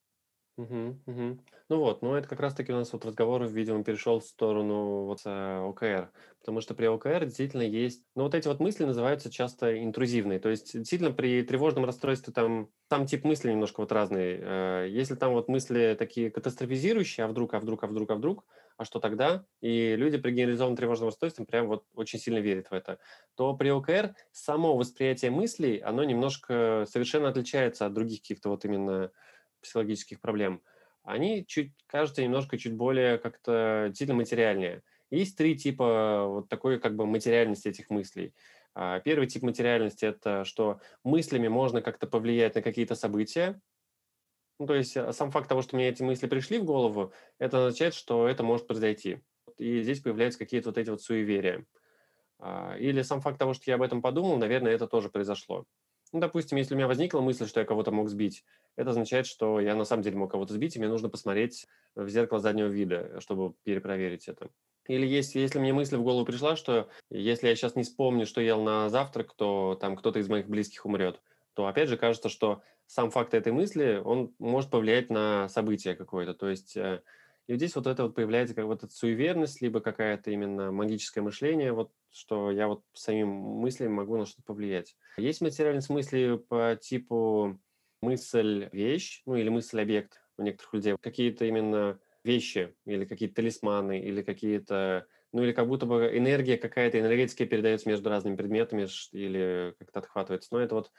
Угу, 0.59 1.03
угу. 1.05 1.39
Ну 1.69 1.79
вот, 1.81 2.01
ну 2.01 2.15
это 2.15 2.27
как 2.29 2.41
раз-таки 2.41 2.73
у 2.73 2.77
нас 2.77 2.91
вот 2.95 3.05
разговор, 3.05 3.45
видимо, 3.47 3.85
перешел 3.85 4.21
в 4.21 4.25
сторону 4.25 5.05
вот 5.05 5.21
э, 5.27 5.59
ОКР, 5.59 6.13
потому 6.41 6.63
что 6.63 6.75
при 6.75 6.87
ОКР 6.87 7.27
действительно 7.27 7.61
есть, 7.61 8.07
ну 8.15 8.23
вот 8.23 8.35
эти 8.35 8.49
вот 8.49 8.59
мысли 8.59 8.85
называются 8.87 9.31
часто 9.31 9.83
интрузивные, 9.85 10.39
то 10.39 10.49
есть 10.49 10.73
действительно 10.73 11.13
при 11.13 11.43
тревожном 11.43 11.85
расстройстве 11.85 12.33
там, 12.33 12.71
там 12.89 13.05
тип 13.05 13.25
мысли 13.25 13.51
немножко 13.51 13.81
вот 13.83 13.93
разный. 13.93 14.39
Э, 14.41 14.87
если 14.89 15.15
там 15.15 15.35
вот 15.35 15.49
мысли 15.49 15.95
такие 15.99 16.31
катастрофизирующие, 16.31 17.27
а 17.27 17.29
вдруг, 17.29 17.53
а 17.53 17.61
вдруг, 17.61 17.85
а 17.85 17.87
вдруг, 17.89 18.11
а 18.11 18.15
вдруг, 18.15 18.45
а 18.79 18.85
что 18.87 18.99
тогда? 18.99 19.45
И 19.61 19.95
люди 19.95 20.17
при 20.17 20.31
генерализованном 20.31 20.77
тревожном 20.77 21.09
расстройстве 21.09 21.45
прям 21.45 21.67
вот 21.67 21.85
очень 21.95 22.19
сильно 22.19 22.39
верят 22.39 22.69
в 22.71 22.73
это. 22.73 22.99
То 23.35 23.55
при 23.55 23.69
ОКР 23.69 24.15
само 24.33 24.75
восприятие 24.75 25.31
мыслей, 25.31 25.81
оно 25.81 26.03
немножко 26.03 26.87
совершенно 26.89 27.29
отличается 27.29 27.85
от 27.85 27.93
других 27.93 28.23
каких-то 28.23 28.49
вот 28.49 28.65
именно 28.65 29.11
психологических 29.67 30.21
проблем, 30.21 30.63
они 31.03 31.45
чуть, 31.47 31.73
кажутся 31.87 32.23
немножко 32.23 32.59
чуть 32.59 32.75
более 32.75 33.19
как-то 33.19 33.93
сильно 33.95 34.15
материальнее. 34.15 34.83
Есть 35.11 35.37
три 35.37 35.57
типа 35.57 36.27
вот 36.27 36.49
такой 36.49 36.81
как 36.81 36.97
бы 36.97 37.07
материальности 37.07 37.69
этих 37.69 37.91
мыслей. 37.91 38.35
А, 38.75 39.01
первый 39.01 39.27
тип 39.29 39.43
материальности– 39.43 40.05
это 40.07 40.45
что 40.45 40.81
мыслями 41.05 41.49
можно 41.49 41.81
как-то 41.81 42.07
повлиять 42.07 42.57
на 42.57 42.63
какие-то 42.63 42.95
события. 42.95 43.61
Ну, 44.59 44.67
то 44.67 44.75
есть 44.75 44.97
а, 44.97 45.13
сам 45.13 45.31
факт 45.31 45.49
того, 45.49 45.63
что 45.63 45.77
мне 45.77 45.89
эти 45.89 46.03
мысли 46.03 46.27
пришли 46.27 46.59
в 46.59 46.65
голову, 46.65 47.13
это 47.39 47.59
означает, 47.67 47.95
что 47.95 48.29
это 48.29 48.43
может 48.43 48.67
произойти. 48.67 49.21
И 49.59 49.83
здесь 49.83 50.01
появляются 50.01 50.39
какие-то 50.39 50.71
вот 50.71 50.79
эти 50.79 50.91
вот 50.91 51.03
суеверия. 51.03 51.65
А, 52.39 52.77
или 52.77 53.03
сам 53.03 53.21
факт 53.21 53.39
того, 53.39 53.55
что 53.55 53.65
я 53.71 53.77
об 53.77 53.83
этом 53.83 54.03
подумал, 54.03 54.37
наверное, 54.37 54.73
это 54.73 54.89
тоже 54.89 55.09
произошло. 55.09 55.67
Ну, 56.13 56.21
допустим, 56.21 56.57
если 56.57 56.75
у 56.75 56.77
меня 56.77 56.87
возникла 56.87 57.21
мысль, 57.21 57.47
что 57.47 57.61
я 57.61 57.67
кого-то 57.67 57.91
мог 57.91 58.09
сбить, 58.09 58.45
это 58.77 58.91
означает, 58.91 59.27
что 59.27 59.61
я 59.61 59.75
на 59.75 59.85
самом 59.85 60.03
деле 60.03 60.17
мог 60.17 60.31
кого-то 60.31 60.55
сбить, 60.55 60.77
и 60.77 60.79
мне 60.79 60.89
нужно 60.89 61.09
посмотреть 61.09 61.67
в 61.95 62.09
зеркало 62.09 62.41
заднего 62.41 62.69
вида, 62.69 63.21
чтобы 63.21 63.55
перепроверить 63.65 64.29
это. 64.29 64.51
Или 64.89 65.07
есть, 65.07 65.35
если 65.35 65.59
мне 65.59 65.73
мысль 65.73 65.97
в 65.97 66.03
голову 66.03 66.25
пришла, 66.25 66.55
что 66.55 66.89
если 67.11 67.49
я 67.49 67.57
сейчас 67.57 67.75
не 67.75 67.83
вспомню, 67.83 68.25
что 68.25 68.41
ел 68.41 68.63
на 68.63 68.89
завтрак, 68.89 69.35
то 69.35 69.77
там 69.81 69.97
кто-то 69.97 70.21
из 70.21 70.29
моих 70.29 70.49
близких 70.49 70.87
умрет, 70.87 71.21
то 71.55 71.67
опять 71.67 71.89
же 71.89 71.97
кажется, 71.97 72.29
что 72.29 72.63
сам 72.87 73.11
факт 73.11 73.35
этой 73.35 73.53
мысли, 73.53 74.01
он 74.05 74.35
может 74.39 74.71
повлиять 74.71 75.11
на 75.11 75.49
событие 75.49 75.97
какое-то. 75.97 76.35
То 76.35 76.49
есть 76.49 76.79
и 77.47 77.55
здесь 77.57 77.77
вот 77.77 77.87
это 77.87 78.05
вот 78.05 78.15
появляется 78.15 78.55
как 78.55 78.67
вот 78.67 78.83
эта 78.83 78.93
суеверность, 78.93 79.61
либо 79.63 79.81
какая-то 79.81 80.31
именно 80.31 80.73
магическое 80.73 81.21
мышление, 81.21 81.73
вот 81.73 81.93
что 82.11 82.51
я 82.51 82.67
вот 82.67 82.83
самим 82.93 83.29
мыслями 83.29 83.91
могу 83.91 84.17
на 84.17 84.27
что-то 84.27 84.43
повлиять. 84.43 84.97
Есть 85.17 85.41
материальность 85.41 85.91
мысли 85.91 86.41
по 86.49 86.77
типу 86.77 87.61
мысль-вещь, 88.03 89.23
ну 89.27 89.37
или 89.37 89.49
мысль-объект 89.49 90.21
у 90.39 90.43
некоторых 90.43 90.75
людей. 90.75 90.97
Какие-то 91.01 91.45
именно 91.45 92.01
вещи 92.25 92.75
или 92.85 93.05
какие-то 93.05 93.37
талисманы 93.37 94.01
или 94.01 94.23
какие-то 94.23 95.07
ну 95.33 95.43
или 95.43 95.53
как 95.53 95.69
будто 95.69 95.87
бы 95.87 96.11
энергия 96.17 96.57
какая-то, 96.57 96.99
энергетика 96.99 97.45
передается 97.47 97.89
между 97.89 98.09
разными 98.09 98.37
предметами 98.37 98.87
или 99.13 99.75
как-то 99.79 100.01
отхватывается. 100.01 100.49
Но 100.53 100.61
это 100.61 100.75
вот 100.75 100.91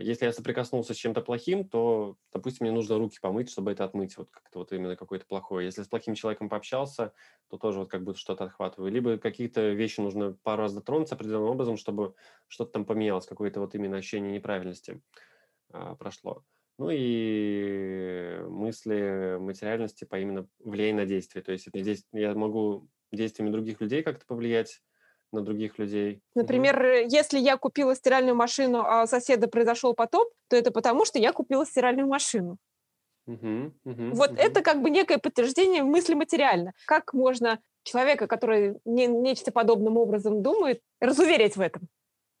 если 0.00 0.24
я 0.24 0.32
соприкоснулся 0.32 0.92
с 0.92 0.96
чем-то 0.96 1.20
плохим, 1.20 1.68
то, 1.68 2.16
допустим, 2.32 2.66
мне 2.66 2.74
нужно 2.74 2.98
руки 2.98 3.18
помыть, 3.20 3.50
чтобы 3.50 3.72
это 3.72 3.84
отмыть, 3.84 4.16
вот 4.16 4.30
как-то 4.30 4.58
вот 4.60 4.72
именно 4.72 4.96
какое-то 4.96 5.26
плохое. 5.26 5.66
Если 5.66 5.82
с 5.82 5.88
плохим 5.88 6.14
человеком 6.14 6.48
пообщался, 6.48 7.12
то 7.48 7.58
тоже 7.58 7.80
вот 7.80 7.90
как 7.90 8.02
будто 8.02 8.18
что-то 8.18 8.44
отхватываю. 8.44 8.90
Либо 8.90 9.18
какие-то 9.18 9.70
вещи 9.70 10.00
нужно 10.00 10.32
пару 10.42 10.62
раз 10.62 10.74
дотронуться 10.74 11.14
определенным 11.14 11.50
образом, 11.50 11.76
чтобы 11.76 12.14
что-то 12.48 12.72
там 12.72 12.84
поменялось, 12.84 13.26
какое-то 13.26 13.60
вот 13.60 13.74
именно 13.74 13.98
ощущение 13.98 14.32
неправильности 14.32 15.00
а, 15.72 15.94
прошло. 15.94 16.44
Ну 16.78 16.90
и 16.92 18.38
мысли 18.48 19.36
материальности 19.38 20.04
по 20.04 20.18
именно 20.18 20.48
влияние 20.58 21.02
на 21.02 21.06
действие. 21.06 21.42
То 21.42 21.52
есть 21.52 21.66
это 21.66 21.80
здесь 21.80 22.04
я 22.12 22.34
могу 22.34 22.88
действиями 23.12 23.50
других 23.50 23.80
людей 23.80 24.02
как-то 24.02 24.26
повлиять 24.26 24.82
на 25.32 25.42
других 25.42 25.78
людей. 25.78 26.20
Например, 26.34 26.76
угу. 26.78 27.08
если 27.08 27.38
я 27.38 27.56
купила 27.56 27.94
стиральную 27.94 28.34
машину, 28.34 28.80
а 28.80 29.04
у 29.04 29.06
соседа 29.06 29.48
произошел 29.48 29.94
потоп, 29.94 30.32
то 30.48 30.56
это 30.56 30.70
потому, 30.70 31.04
что 31.04 31.18
я 31.18 31.32
купила 31.32 31.66
стиральную 31.66 32.08
машину. 32.08 32.58
Угу, 33.26 33.72
угу, 33.84 34.10
вот 34.14 34.30
угу. 34.30 34.38
это 34.38 34.62
как 34.62 34.80
бы 34.80 34.88
некое 34.88 35.18
подтверждение 35.18 35.82
мысли 35.82 36.14
материально. 36.14 36.72
Как 36.86 37.12
можно 37.12 37.60
человека, 37.82 38.26
который 38.26 38.78
не, 38.86 39.06
нечто 39.06 39.52
подобным 39.52 39.98
образом 39.98 40.42
думает, 40.42 40.80
разуверить 41.00 41.56
в 41.56 41.60
этом? 41.60 41.88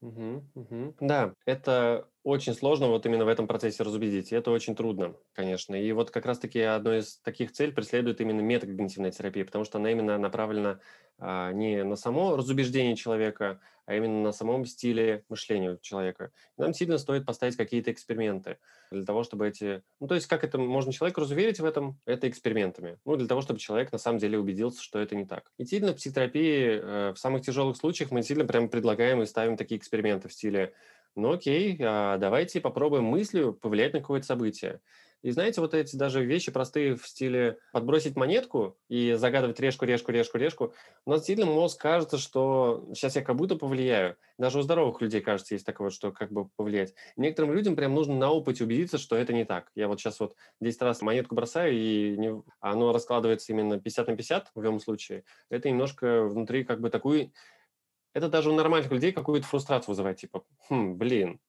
Угу, 0.00 0.44
угу. 0.54 0.94
Да, 1.00 1.34
это 1.44 2.08
очень 2.28 2.54
сложно 2.54 2.88
вот 2.88 3.06
именно 3.06 3.24
в 3.24 3.28
этом 3.28 3.46
процессе 3.46 3.82
разубедить, 3.82 4.32
и 4.32 4.36
это 4.36 4.50
очень 4.50 4.76
трудно, 4.76 5.14
конечно. 5.32 5.74
И 5.74 5.90
вот 5.92 6.10
как 6.10 6.26
раз-таки 6.26 6.60
одной 6.60 6.98
из 6.98 7.18
таких 7.20 7.52
целей 7.52 7.72
преследует 7.72 8.20
именно 8.20 8.40
метакогнитивная 8.40 9.10
терапия, 9.10 9.46
потому 9.46 9.64
что 9.64 9.78
она 9.78 9.90
именно 9.90 10.18
направлена 10.18 10.78
а, 11.18 11.52
не 11.52 11.82
на 11.84 11.96
само 11.96 12.36
разубеждение 12.36 12.96
человека, 12.96 13.60
а 13.86 13.94
именно 13.94 14.20
на 14.20 14.32
самом 14.32 14.66
стиле 14.66 15.24
мышления 15.30 15.78
человека. 15.80 16.30
нам 16.58 16.74
сильно 16.74 16.98
стоит 16.98 17.24
поставить 17.24 17.56
какие-то 17.56 17.90
эксперименты 17.90 18.58
для 18.90 19.06
того, 19.06 19.22
чтобы 19.22 19.48
эти... 19.48 19.82
Ну, 19.98 20.06
то 20.06 20.14
есть 20.14 20.26
как 20.26 20.44
это 20.44 20.58
можно 20.58 20.92
человека 20.92 21.22
разуверить 21.22 21.58
в 21.58 21.64
этом? 21.64 21.98
Это 22.04 22.28
экспериментами. 22.28 22.98
Ну, 23.06 23.16
для 23.16 23.26
того, 23.26 23.40
чтобы 23.40 23.58
человек 23.58 23.90
на 23.90 23.96
самом 23.96 24.18
деле 24.18 24.38
убедился, 24.38 24.82
что 24.82 24.98
это 24.98 25.16
не 25.16 25.24
так. 25.24 25.50
И 25.56 25.64
сильно 25.64 25.92
в 25.92 25.96
психотерапии 25.96 26.80
э, 26.80 27.12
в 27.14 27.18
самых 27.18 27.42
тяжелых 27.42 27.78
случаях 27.78 28.10
мы 28.10 28.22
сильно 28.22 28.44
прям 28.44 28.68
предлагаем 28.68 29.22
и 29.22 29.26
ставим 29.26 29.56
такие 29.56 29.78
эксперименты 29.78 30.28
в 30.28 30.34
стиле 30.34 30.74
ну 31.18 31.32
окей, 31.32 31.76
а 31.80 32.16
давайте 32.18 32.60
попробуем 32.60 33.04
мыслью 33.04 33.52
повлиять 33.52 33.92
на 33.92 34.00
какое-то 34.00 34.26
событие. 34.26 34.80
И 35.22 35.32
знаете, 35.32 35.60
вот 35.60 35.74
эти 35.74 35.96
даже 35.96 36.24
вещи 36.24 36.52
простые 36.52 36.94
в 36.94 37.06
стиле 37.06 37.58
подбросить 37.72 38.14
монетку 38.14 38.78
и 38.88 39.14
загадывать 39.14 39.58
решку, 39.58 39.84
решку, 39.84 40.12
решку, 40.12 40.38
решку, 40.38 40.74
у 41.06 41.10
нас 41.10 41.24
сильно 41.24 41.44
мозг 41.44 41.80
кажется, 41.80 42.18
что 42.18 42.88
сейчас 42.94 43.16
я 43.16 43.22
как 43.22 43.34
будто 43.34 43.56
повлияю. 43.56 44.16
Даже 44.38 44.60
у 44.60 44.62
здоровых 44.62 45.00
людей, 45.00 45.20
кажется, 45.20 45.54
есть 45.54 45.66
такое, 45.66 45.90
что 45.90 46.12
как 46.12 46.30
бы 46.30 46.48
повлиять. 46.56 46.94
Некоторым 47.16 47.52
людям 47.52 47.74
прям 47.74 47.94
нужно 47.94 48.14
на 48.14 48.30
опыте 48.30 48.62
убедиться, 48.62 48.96
что 48.96 49.16
это 49.16 49.32
не 49.32 49.44
так. 49.44 49.72
Я 49.74 49.88
вот 49.88 49.98
сейчас 49.98 50.20
вот 50.20 50.36
10 50.60 50.80
раз 50.82 51.02
монетку 51.02 51.34
бросаю, 51.34 51.74
и 51.74 52.16
не, 52.16 52.40
оно 52.60 52.92
раскладывается 52.92 53.52
именно 53.52 53.80
50 53.80 54.06
на 54.06 54.16
50 54.16 54.52
в 54.54 54.62
любом 54.62 54.78
случае. 54.78 55.24
Это 55.50 55.68
немножко 55.68 56.22
внутри 56.22 56.62
как 56.62 56.80
бы 56.80 56.90
такую 56.90 57.32
это 58.14 58.28
даже 58.28 58.50
у 58.50 58.54
нормальных 58.54 58.90
людей 58.90 59.12
какую-то 59.12 59.46
фрустрацию 59.46 59.90
вызывает, 59.92 60.18
типа, 60.18 60.44
хм, 60.68 60.96
блин. 60.96 61.40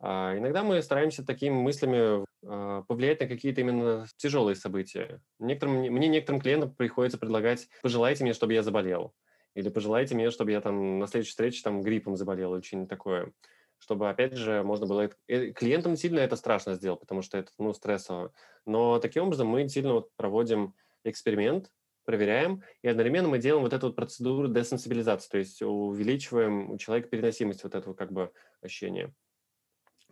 А 0.00 0.36
иногда 0.36 0.62
мы 0.62 0.80
стараемся 0.80 1.24
такими 1.24 1.54
мыслями 1.54 2.24
а, 2.44 2.82
повлиять 2.82 3.20
на 3.20 3.26
какие-то 3.26 3.60
именно 3.60 4.06
тяжелые 4.16 4.54
события. 4.54 5.20
Некоторым, 5.38 5.80
мне 5.80 6.08
некоторым 6.08 6.40
клиентам 6.40 6.72
приходится 6.72 7.18
предлагать, 7.18 7.68
пожелайте 7.82 8.24
мне, 8.24 8.32
чтобы 8.32 8.54
я 8.54 8.62
заболел. 8.62 9.12
Или 9.54 9.70
пожелайте 9.70 10.14
мне, 10.14 10.30
чтобы 10.30 10.52
я 10.52 10.60
там 10.60 11.00
на 11.00 11.06
следующей 11.08 11.30
встрече 11.30 11.62
там 11.64 11.82
гриппом 11.82 12.16
заболел 12.16 12.54
или 12.54 12.62
что-нибудь 12.62 12.88
такое. 12.88 13.32
Чтобы, 13.78 14.08
опять 14.08 14.34
же, 14.34 14.62
можно 14.62 14.86
было... 14.86 15.10
Э, 15.26 15.50
клиентам 15.50 15.96
сильно 15.96 16.20
это 16.20 16.36
страшно 16.36 16.74
сделать, 16.74 17.00
потому 17.00 17.22
что 17.22 17.38
это, 17.38 17.50
ну, 17.58 17.72
стрессово. 17.72 18.32
Но 18.66 18.98
таким 18.98 19.24
образом 19.24 19.48
мы 19.48 19.68
сильно 19.68 19.94
вот 19.94 20.10
проводим 20.16 20.74
эксперимент, 21.04 21.70
проверяем, 22.08 22.62
и 22.80 22.88
одновременно 22.88 23.28
мы 23.28 23.38
делаем 23.38 23.64
вот 23.64 23.74
эту 23.74 23.88
вот 23.88 23.96
процедуру 23.96 24.48
десенсибилизации, 24.48 25.28
то 25.28 25.36
есть 25.36 25.60
увеличиваем 25.60 26.70
у 26.70 26.78
человека 26.78 27.10
переносимость 27.10 27.64
вот 27.64 27.74
этого 27.74 27.92
как 27.92 28.12
бы 28.12 28.32
ощущения. 28.62 29.12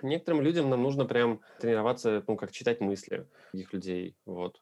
Некоторым 0.03 0.43
людям 0.43 0.69
нам 0.69 0.83
нужно 0.83 1.07
прям 1.07 1.41
тренироваться, 1.59 2.23
ну, 2.29 2.37
как 2.37 2.53
читать 2.53 2.83
мысли 2.83 3.27
других 3.51 3.73
людей, 3.73 4.15
вот. 4.27 4.61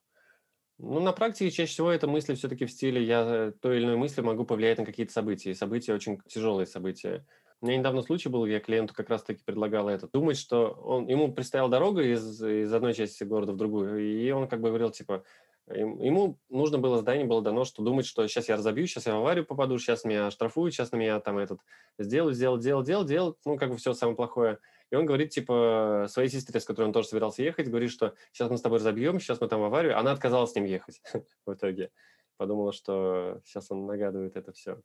Ну, 0.79 1.01
на 1.01 1.13
практике 1.13 1.51
чаще 1.51 1.73
всего 1.73 1.91
это 1.91 2.07
мысли 2.07 2.35
все-таки 2.35 2.67
в 2.67 2.71
стиле 2.71 3.03
я 3.03 3.53
той 3.61 3.79
или 3.79 3.85
иной 3.85 3.97
мысли 3.97 4.21
могу 4.21 4.45
повлиять 4.45 4.79
на 4.79 4.87
какие-то 4.87 5.13
события, 5.13 5.51
и 5.51 5.55
события 5.55 5.93
очень 5.93 6.21
тяжелые 6.29 6.67
события. 6.67 7.27
У 7.61 7.67
меня 7.67 7.79
недавно 7.79 8.03
случай 8.03 8.29
был, 8.29 8.47
я 8.47 8.61
клиенту 8.61 8.95
как 8.95 9.09
раз-таки 9.09 9.43
предлагал 9.43 9.89
это. 9.89 10.07
Думать, 10.07 10.37
что 10.37 10.69
он, 10.69 11.09
ему 11.09 11.33
предстояла 11.33 11.69
дорога 11.69 12.03
из, 12.03 12.41
из 12.41 12.73
одной 12.73 12.95
части 12.95 13.25
города 13.25 13.53
в 13.53 13.57
другую, 13.57 13.99
и 13.99 14.31
он 14.31 14.47
как 14.47 14.61
бы 14.61 14.69
говорил, 14.69 14.91
типа, 14.91 15.25
Ему 15.69 16.39
нужно 16.51 16.79
было, 16.79 16.99
задание 16.99 17.25
было 17.25 17.41
дано, 17.41 17.65
что 17.65 17.83
думать, 17.83 18.05
что 18.05 18.27
сейчас 18.27 18.49
я 18.51 18.57
разобью, 18.57 18.87
сейчас 18.87 19.07
я 19.07 19.15
в 19.15 19.19
аварию 19.19 19.47
попаду, 19.47 19.79
сейчас 19.79 20.05
меня 20.05 20.31
штрафуют, 20.31 20.75
сейчас 20.75 20.93
на 20.93 20.97
меня 20.97 21.19
там 21.21 21.39
этот 21.39 21.61
сделают, 21.99 22.37
сделают, 22.37 22.61
сделают, 22.63 22.87
сделают, 22.87 23.09
сделают, 23.09 23.39
ну, 23.47 23.57
как 23.57 23.71
бы 23.71 23.77
все 23.79 23.95
самое 23.95 24.15
плохое. 24.15 24.59
И 24.91 24.97
он 24.97 25.07
говорит, 25.07 25.31
типа, 25.31 26.07
своей 26.11 26.29
сестре, 26.29 26.61
с 26.61 26.67
которой 26.67 26.85
он 26.85 26.93
тоже 26.93 27.09
собирался 27.09 27.43
ехать, 27.43 27.69
говорит, 27.69 27.91
что 27.91 28.15
сейчас 28.33 28.51
мы 28.51 28.59
с 28.59 28.63
тобой 28.63 28.79
разобьем, 28.79 29.19
сейчас 29.19 29.41
мы 29.41 29.49
там 29.49 29.61
в 29.61 29.65
аварию. 29.65 29.99
Она 29.99 30.13
отказалась 30.13 30.53
с 30.53 30.55
ним 30.55 30.65
ехать 30.65 31.01
в 31.47 31.55
итоге. 31.55 31.91
Подумала, 32.37 32.73
что 32.73 33.41
сейчас 33.45 33.71
он 33.71 33.87
нагадывает 33.87 34.37
это 34.37 34.53
все. 34.53 34.83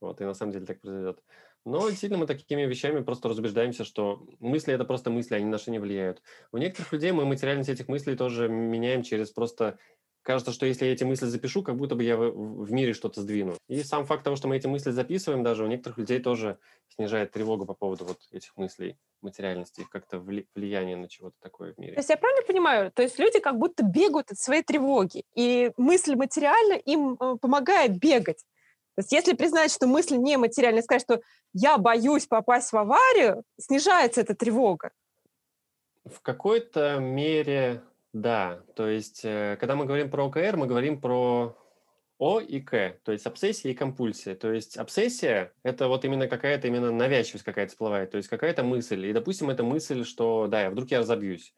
Вот, 0.00 0.20
и 0.20 0.24
на 0.24 0.34
самом 0.34 0.52
деле 0.52 0.66
так 0.66 0.80
произойдет. 0.80 1.22
Но 1.64 1.90
сильно 1.90 2.16
мы 2.16 2.26
такими 2.26 2.62
вещами 2.62 3.02
просто 3.02 3.28
разубеждаемся, 3.28 3.84
что 3.84 4.24
мысли– 4.38 4.72
это 4.74 4.84
просто 4.84 5.10
мысли, 5.10 5.34
они 5.34 5.46
на 5.46 5.58
что 5.58 5.72
не 5.72 5.80
влияют. 5.80 6.22
У 6.52 6.58
некоторых 6.58 6.92
людей 6.92 7.10
мы 7.12 7.24
материальность 7.24 7.70
этих 7.70 7.88
мыслей 7.88 8.14
тоже 8.14 8.48
меняем 8.48 9.02
через 9.02 9.30
просто 9.30 9.78
кажется, 10.26 10.52
что 10.52 10.66
если 10.66 10.86
я 10.86 10.92
эти 10.92 11.04
мысли 11.04 11.26
запишу, 11.26 11.62
как 11.62 11.76
будто 11.76 11.94
бы 11.94 12.02
я 12.02 12.16
в, 12.16 12.72
мире 12.72 12.92
что-то 12.92 13.22
сдвину. 13.22 13.56
И 13.68 13.82
сам 13.84 14.04
факт 14.04 14.24
того, 14.24 14.34
что 14.34 14.48
мы 14.48 14.56
эти 14.56 14.66
мысли 14.66 14.90
записываем, 14.90 15.44
даже 15.44 15.64
у 15.64 15.68
некоторых 15.68 15.98
людей 15.98 16.18
тоже 16.18 16.58
снижает 16.88 17.30
тревогу 17.30 17.64
по 17.64 17.74
поводу 17.74 18.04
вот 18.04 18.18
этих 18.32 18.54
мыслей 18.56 18.98
материальности, 19.22 19.82
их 19.82 19.88
как-то 19.88 20.18
влияние 20.18 20.96
на 20.96 21.08
чего-то 21.08 21.36
такое 21.40 21.72
в 21.72 21.78
мире. 21.78 21.94
То 21.94 22.00
есть 22.00 22.10
я 22.10 22.16
правильно 22.16 22.44
понимаю? 22.44 22.92
То 22.92 23.02
есть 23.02 23.18
люди 23.18 23.38
как 23.38 23.56
будто 23.56 23.84
бегают 23.84 24.32
от 24.32 24.38
своей 24.38 24.62
тревоги, 24.62 25.22
и 25.34 25.70
мысль 25.76 26.16
материально 26.16 26.74
им 26.74 27.16
э, 27.20 27.36
помогает 27.40 27.98
бегать. 27.98 28.42
То 28.96 29.00
есть 29.00 29.12
если 29.12 29.34
признать, 29.34 29.70
что 29.70 29.86
мысль 29.86 30.16
не 30.16 30.36
материальная, 30.36 30.82
сказать, 30.82 31.02
что 31.02 31.20
я 31.52 31.78
боюсь 31.78 32.26
попасть 32.26 32.72
в 32.72 32.76
аварию, 32.76 33.44
снижается 33.60 34.22
эта 34.22 34.34
тревога. 34.34 34.90
В 36.04 36.20
какой-то 36.20 36.98
мере 36.98 37.82
да, 38.16 38.62
то 38.74 38.88
есть, 38.88 39.26
э, 39.26 39.58
когда 39.60 39.76
мы 39.76 39.84
говорим 39.84 40.10
про 40.10 40.24
ОКР, 40.24 40.56
мы 40.56 40.66
говорим 40.66 41.02
про 41.02 41.54
О 42.16 42.40
и 42.40 42.62
К, 42.62 42.98
то 43.04 43.12
есть 43.12 43.26
обсессия 43.26 43.72
и 43.72 43.74
компульсия. 43.74 44.34
То 44.34 44.50
есть 44.50 44.78
обсессия– 44.78 45.52
это 45.62 45.86
вот 45.88 46.06
именно 46.06 46.26
какая-то 46.26 46.66
именно 46.66 46.90
навязчивость 46.90 47.44
какая-то 47.44 47.72
всплывает, 47.72 48.12
то 48.12 48.16
есть 48.16 48.30
какая-то 48.30 48.64
мысль. 48.64 49.04
И, 49.04 49.12
допустим, 49.12 49.50
это 49.50 49.64
мысль, 49.64 50.02
что 50.02 50.46
да, 50.46 50.62
я 50.62 50.70
вдруг 50.70 50.90
я 50.90 51.00
разобьюсь. 51.00 51.52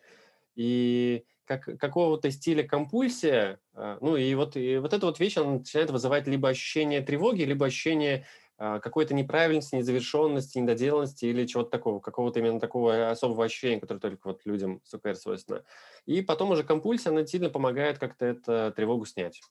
И 0.57 1.23
как, 1.45 1.79
какого-то 1.79 2.29
стиля 2.33 2.67
компульсия, 2.67 3.61
а, 3.75 3.99
ну 4.01 4.17
и 4.17 4.35
вот, 4.35 4.57
и 4.57 4.79
вот 4.79 4.93
эта 4.93 5.07
вот 5.07 5.21
вещь, 5.21 5.37
она 5.37 5.59
начинает 5.59 5.93
вызывать 5.93 6.27
либо 6.27 6.49
ощущение 6.49 7.03
тревоги, 7.03 7.43
либо 7.43 7.67
ощущение 7.67 8.27
а, 8.61 8.81
какой-то 8.81 9.15
неправильности, 9.15 9.77
незавершенности, 9.77 10.59
недоделанности 10.59 11.27
или 11.27 11.47
чего-то 11.47 11.71
такого, 11.71 12.01
какого-то 12.01 12.41
именно 12.41 12.59
такого 12.59 13.11
особого 13.11 13.45
ощущения, 13.45 13.79
которое 13.79 14.01
только 14.01 14.27
вот 14.27 14.41
людям 14.47 14.81
с 14.85 14.93
УКР 14.93 15.15
свойственно. 15.15 15.63
И 16.09 16.23
потом 16.23 16.53
уже 16.53 16.65
компульсия, 16.65 17.13
она 17.13 17.27
сильно 17.27 17.51
помогает 17.51 17.99
как-то 17.99 18.25
эту 18.25 18.73
тревогу 18.75 19.05
снять. 19.05 19.43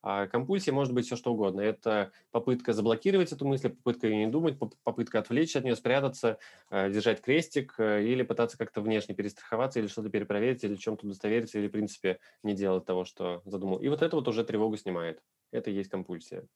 А 0.00 0.26
компульсия 0.26 0.72
может 0.72 0.94
быть 0.94 1.04
все 1.04 1.14
что 1.14 1.34
угодно. 1.34 1.60
Это 1.60 2.10
попытка 2.30 2.72
заблокировать 2.72 3.32
эту 3.32 3.46
мысль, 3.46 3.68
попытка 3.68 4.06
ее 4.06 4.24
не 4.24 4.26
думать, 4.26 4.58
попытка 4.82 5.18
отвлечь 5.18 5.54
от 5.56 5.64
нее, 5.64 5.76
спрятаться, 5.76 6.38
а, 6.70 6.88
держать 6.88 7.20
крестик 7.20 7.74
э, 7.76 8.02
или 8.04 8.22
пытаться 8.22 8.56
как-то 8.56 8.80
внешне 8.80 9.14
перестраховаться 9.14 9.78
или 9.78 9.88
что-то 9.88 10.08
перепроверить, 10.08 10.64
или 10.64 10.76
чем-то 10.76 11.04
удостовериться, 11.04 11.58
или, 11.58 11.68
в 11.68 11.72
принципе, 11.72 12.18
не 12.42 12.54
делать 12.54 12.86
того, 12.86 13.04
что 13.04 13.42
задумал. 13.44 13.76
И 13.80 13.88
вот 13.88 14.00
это 14.00 14.16
вот 14.16 14.26
уже 14.26 14.42
тревогу 14.42 14.78
снимает. 14.78 15.20
Это 15.52 15.70
и 15.70 15.74
есть 15.74 15.90
компульсия. 15.90 16.46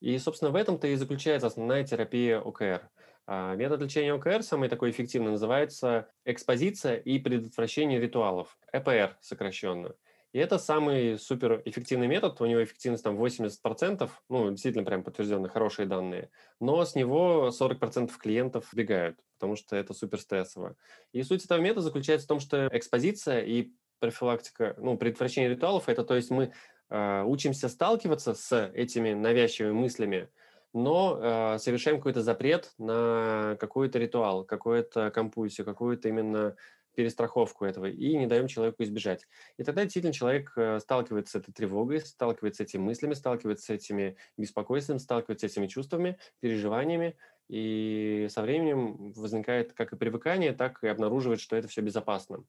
И, 0.00 0.16
собственно, 0.18 0.52
в 0.52 0.56
этом-то 0.56 0.86
и 0.86 0.94
заключается 0.94 1.48
основная 1.48 1.82
терапия 1.82 2.40
ОКР. 2.40 2.88
А, 3.32 3.54
метод 3.54 3.80
лечения 3.80 4.12
ОКР, 4.12 4.42
самый 4.42 4.68
такой 4.68 4.90
эффективный, 4.90 5.30
называется 5.30 6.08
экспозиция 6.24 6.96
и 6.96 7.16
предотвращение 7.20 8.00
ритуалов, 8.00 8.58
ЭПР 8.72 9.16
сокращенно. 9.20 9.94
И 10.32 10.40
это 10.40 10.58
самый 10.58 11.16
суперэффективный 11.16 12.08
метод, 12.08 12.40
у 12.40 12.46
него 12.46 12.64
эффективность 12.64 13.04
там 13.04 13.16
80%, 13.16 14.10
ну, 14.28 14.50
действительно 14.50 14.84
прям 14.84 15.04
подтвержденные 15.04 15.48
хорошие 15.48 15.86
данные, 15.86 16.30
но 16.58 16.84
с 16.84 16.96
него 16.96 17.52
40% 17.52 18.10
клиентов 18.18 18.68
бегают, 18.72 19.16
потому 19.38 19.54
что 19.54 19.76
это 19.76 19.94
супер 19.94 20.18
стрессово. 20.18 20.74
И 21.12 21.22
суть 21.22 21.44
этого 21.44 21.60
метода 21.60 21.82
заключается 21.82 22.26
в 22.26 22.28
том, 22.28 22.40
что 22.40 22.68
экспозиция 22.72 23.42
и 23.42 23.70
профилактика, 24.00 24.74
ну, 24.76 24.98
предотвращение 24.98 25.50
ритуалов, 25.50 25.88
это 25.88 26.02
то 26.02 26.16
есть 26.16 26.30
мы 26.30 26.52
э, 26.88 27.22
учимся 27.24 27.68
сталкиваться 27.68 28.34
с 28.34 28.72
этими 28.74 29.12
навязчивыми 29.12 29.70
мыслями, 29.72 30.30
но 30.72 31.18
э, 31.20 31.58
совершаем 31.58 31.98
какой-то 31.98 32.22
запрет 32.22 32.72
на 32.78 33.56
какой-то 33.58 33.98
ритуал, 33.98 34.44
какую-то 34.44 35.10
компульсию, 35.10 35.64
какую-то 35.64 36.08
именно 36.08 36.56
перестраховку 36.94 37.64
этого 37.64 37.86
и 37.86 38.16
не 38.16 38.26
даем 38.26 38.48
человеку 38.48 38.82
избежать. 38.82 39.26
И 39.56 39.62
тогда 39.62 39.82
действительно 39.82 40.12
человек 40.12 40.52
э, 40.56 40.80
сталкивается 40.80 41.38
с 41.38 41.40
этой 41.42 41.52
тревогой, 41.52 42.00
сталкивается 42.00 42.64
с 42.64 42.66
этими 42.66 42.82
мыслями, 42.82 43.14
сталкивается 43.14 43.66
с 43.66 43.70
этими 43.70 44.16
беспокойством, 44.36 44.98
сталкивается 44.98 45.48
с 45.48 45.52
этими 45.52 45.66
чувствами, 45.66 46.18
переживаниями, 46.40 47.16
и 47.48 48.28
со 48.30 48.42
временем 48.42 49.12
возникает 49.12 49.72
как 49.72 49.92
и 49.92 49.96
привыкание, 49.96 50.52
так 50.52 50.82
и 50.84 50.88
обнаруживает, 50.88 51.40
что 51.40 51.56
это 51.56 51.68
все 51.68 51.80
безопасно. 51.80 52.44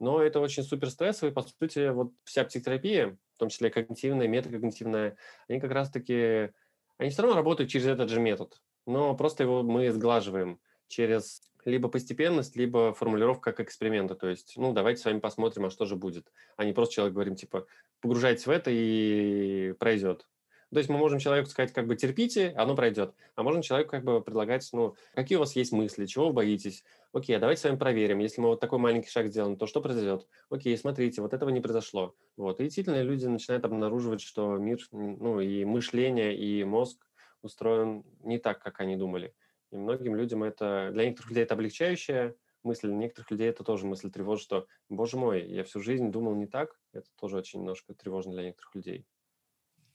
Но 0.00 0.20
это 0.20 0.40
очень 0.40 0.64
супер 0.64 0.90
стрессово, 0.90 1.30
и, 1.30 1.32
по 1.32 1.42
сути, 1.42 1.88
вот 1.90 2.12
вся 2.24 2.44
психотерапия, 2.44 3.16
в 3.36 3.38
том 3.38 3.48
числе 3.48 3.70
когнитивная, 3.70 4.28
метакогнитивная, 4.28 5.16
они 5.48 5.60
как 5.60 5.70
раз-таки, 5.70 6.50
они 6.98 7.10
все 7.10 7.22
равно 7.22 7.36
работают 7.36 7.70
через 7.70 7.86
этот 7.86 8.10
же 8.10 8.20
метод, 8.20 8.60
но 8.86 9.14
просто 9.16 9.42
его 9.42 9.62
мы 9.62 9.90
сглаживаем 9.90 10.60
через 10.88 11.42
либо 11.64 11.88
постепенность, 11.88 12.56
либо 12.56 12.92
формулировка 12.92 13.52
как 13.52 13.66
эксперимента. 13.66 14.14
То 14.14 14.28
есть, 14.28 14.54
ну, 14.56 14.72
давайте 14.72 15.00
с 15.00 15.04
вами 15.04 15.18
посмотрим, 15.18 15.66
а 15.66 15.70
что 15.70 15.86
же 15.86 15.96
будет. 15.96 16.30
А 16.56 16.64
не 16.64 16.72
просто 16.72 16.94
человек 16.94 17.14
говорим, 17.14 17.36
типа, 17.36 17.66
погружайтесь 18.00 18.46
в 18.46 18.50
это 18.50 18.70
и 18.70 19.72
пройдет. 19.78 20.26
То 20.74 20.78
есть 20.78 20.90
мы 20.90 20.98
можем 20.98 21.20
человеку 21.20 21.48
сказать, 21.48 21.72
как 21.72 21.86
бы 21.86 21.94
терпите, 21.94 22.52
оно 22.56 22.74
пройдет. 22.74 23.14
А 23.36 23.44
можем 23.44 23.62
человеку 23.62 23.92
как 23.92 24.02
бы 24.02 24.20
предлагать, 24.20 24.68
ну, 24.72 24.96
какие 25.14 25.36
у 25.36 25.38
вас 25.38 25.54
есть 25.54 25.70
мысли, 25.70 26.04
чего 26.04 26.26
вы 26.26 26.32
боитесь. 26.32 26.82
Окей, 27.12 27.38
давайте 27.38 27.60
с 27.60 27.64
вами 27.64 27.76
проверим. 27.76 28.18
Если 28.18 28.40
мы 28.40 28.48
вот 28.48 28.60
такой 28.60 28.80
маленький 28.80 29.08
шаг 29.08 29.28
сделаем, 29.28 29.56
то 29.56 29.66
что 29.66 29.80
произойдет? 29.80 30.26
Окей, 30.50 30.76
смотрите, 30.76 31.22
вот 31.22 31.32
этого 31.32 31.50
не 31.50 31.60
произошло. 31.60 32.16
Вот. 32.36 32.58
И 32.58 32.64
действительно 32.64 33.00
люди 33.02 33.24
начинают 33.26 33.64
обнаруживать, 33.64 34.20
что 34.20 34.56
мир, 34.56 34.80
ну, 34.90 35.38
и 35.38 35.64
мышление, 35.64 36.36
и 36.36 36.64
мозг 36.64 37.06
устроен 37.40 38.02
не 38.20 38.38
так, 38.38 38.60
как 38.60 38.80
они 38.80 38.96
думали. 38.96 39.32
И 39.70 39.76
многим 39.76 40.16
людям 40.16 40.42
это, 40.42 40.90
для 40.92 41.04
некоторых 41.04 41.30
людей 41.30 41.44
это 41.44 41.54
облегчающая 41.54 42.34
мысль, 42.64 42.88
для 42.88 42.96
некоторых 42.96 43.30
людей 43.30 43.48
это 43.48 43.62
тоже 43.62 43.86
мысль 43.86 44.10
тревожит, 44.10 44.42
что, 44.42 44.66
боже 44.88 45.16
мой, 45.16 45.46
я 45.46 45.62
всю 45.62 45.80
жизнь 45.80 46.10
думал 46.10 46.34
не 46.34 46.46
так. 46.46 46.80
Это 46.92 47.06
тоже 47.16 47.36
очень 47.36 47.60
немножко 47.60 47.94
тревожно 47.94 48.32
для 48.32 48.42
некоторых 48.42 48.74
людей. 48.74 49.06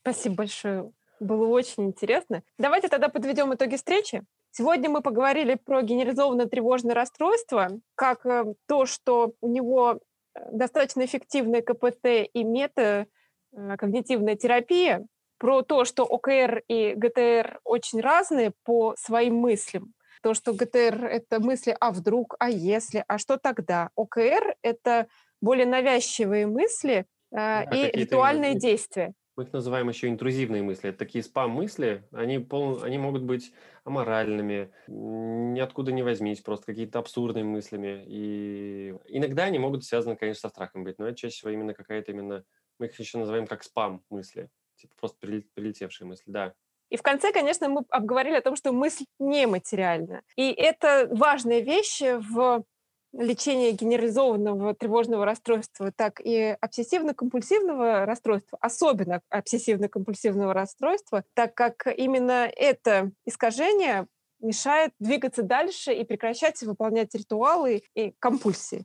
Спасибо 0.02 0.36
большое. 0.36 0.92
Было 1.20 1.46
очень 1.46 1.84
интересно. 1.84 2.42
Давайте 2.58 2.88
тогда 2.88 3.08
подведем 3.08 3.52
итоги 3.54 3.76
встречи. 3.76 4.22
Сегодня 4.52 4.88
мы 4.88 5.02
поговорили 5.02 5.54
про 5.54 5.82
генерализованное 5.82 6.46
тревожное 6.46 6.94
расстройство, 6.94 7.68
как 7.94 8.26
э, 8.26 8.54
то, 8.66 8.86
что 8.86 9.34
у 9.40 9.48
него 9.48 10.00
э, 10.34 10.40
достаточно 10.50 11.04
эффективная 11.04 11.62
КПТ 11.62 12.28
и 12.32 12.42
мета-когнитивная 12.42 14.34
э, 14.34 14.36
терапия, 14.36 15.06
про 15.40 15.62
то, 15.62 15.86
что 15.86 16.04
ОКР 16.04 16.62
и 16.68 16.92
ГТР 16.94 17.60
очень 17.64 18.00
разные 18.00 18.52
по 18.62 18.94
своим 18.96 19.36
мыслям. 19.36 19.94
То, 20.22 20.34
что 20.34 20.52
ГТР— 20.52 21.04
это 21.10 21.40
мысли 21.40 21.74
«а 21.80 21.92
вдруг?», 21.92 22.36
«а 22.38 22.50
если?», 22.50 23.04
«а 23.08 23.16
что 23.16 23.38
тогда?». 23.38 23.88
ОКР— 23.94 24.56
это 24.62 25.06
более 25.40 25.64
навязчивые 25.64 26.46
мысли 26.46 27.06
э, 27.30 27.34
да, 27.34 27.62
и 27.62 27.90
ритуальные 27.90 28.54
действия. 28.54 29.14
Мы 29.40 29.44
их 29.44 29.54
называем 29.54 29.88
еще 29.88 30.08
интрузивные 30.08 30.62
мысли. 30.62 30.90
Это 30.90 30.98
такие 30.98 31.24
спам-мысли, 31.24 32.06
они, 32.12 32.38
пол, 32.40 32.82
они 32.82 32.98
могут 32.98 33.22
быть 33.22 33.54
аморальными, 33.84 34.70
ниоткуда 34.86 35.92
не 35.92 36.02
возьмись, 36.02 36.42
просто 36.42 36.66
какие-то 36.66 36.98
абсурдные 36.98 37.42
мыслями. 37.42 38.04
И 38.06 38.94
иногда 39.06 39.44
они 39.44 39.58
могут 39.58 39.86
связаны, 39.86 40.16
конечно, 40.16 40.42
со 40.42 40.48
страхом 40.50 40.84
быть, 40.84 40.98
но 40.98 41.06
это 41.06 41.16
чаще 41.16 41.36
всего 41.36 41.52
именно 41.52 41.72
какая-то 41.72 42.12
именно, 42.12 42.44
мы 42.78 42.84
их 42.88 43.00
еще 43.00 43.16
называем 43.16 43.46
как 43.46 43.62
спам-мысли 43.62 44.50
типа 44.76 44.94
просто 44.98 45.16
прилетевшие 45.54 46.06
мысли, 46.06 46.24
да. 46.26 46.52
И 46.90 46.98
в 46.98 47.02
конце, 47.02 47.32
конечно, 47.32 47.66
мы 47.70 47.84
обговорили 47.88 48.34
о 48.34 48.42
том, 48.42 48.56
что 48.56 48.72
мысль 48.72 49.04
нематериальна. 49.18 50.22
И 50.36 50.50
это 50.52 51.08
важная 51.12 51.60
вещь 51.60 52.02
в 52.02 52.64
лечении 53.12 53.72
генерализованного 53.72 54.74
тревожного 54.74 55.24
расстройства, 55.24 55.92
так 55.92 56.20
и 56.20 56.56
обсессивно-компульсивного 56.60 58.04
расстройства, 58.04 58.58
особенно 58.60 59.20
обсессивно-компульсивного 59.30 60.52
расстройства, 60.52 61.24
так 61.34 61.54
как 61.54 61.86
именно 61.96 62.50
это 62.54 63.12
искажение 63.26 64.06
мешает 64.40 64.92
двигаться 64.98 65.42
дальше 65.42 65.92
и 65.92 66.04
прекращать 66.04 66.62
выполнять 66.62 67.14
ритуалы 67.14 67.82
и 67.94 68.14
компульсии. 68.18 68.84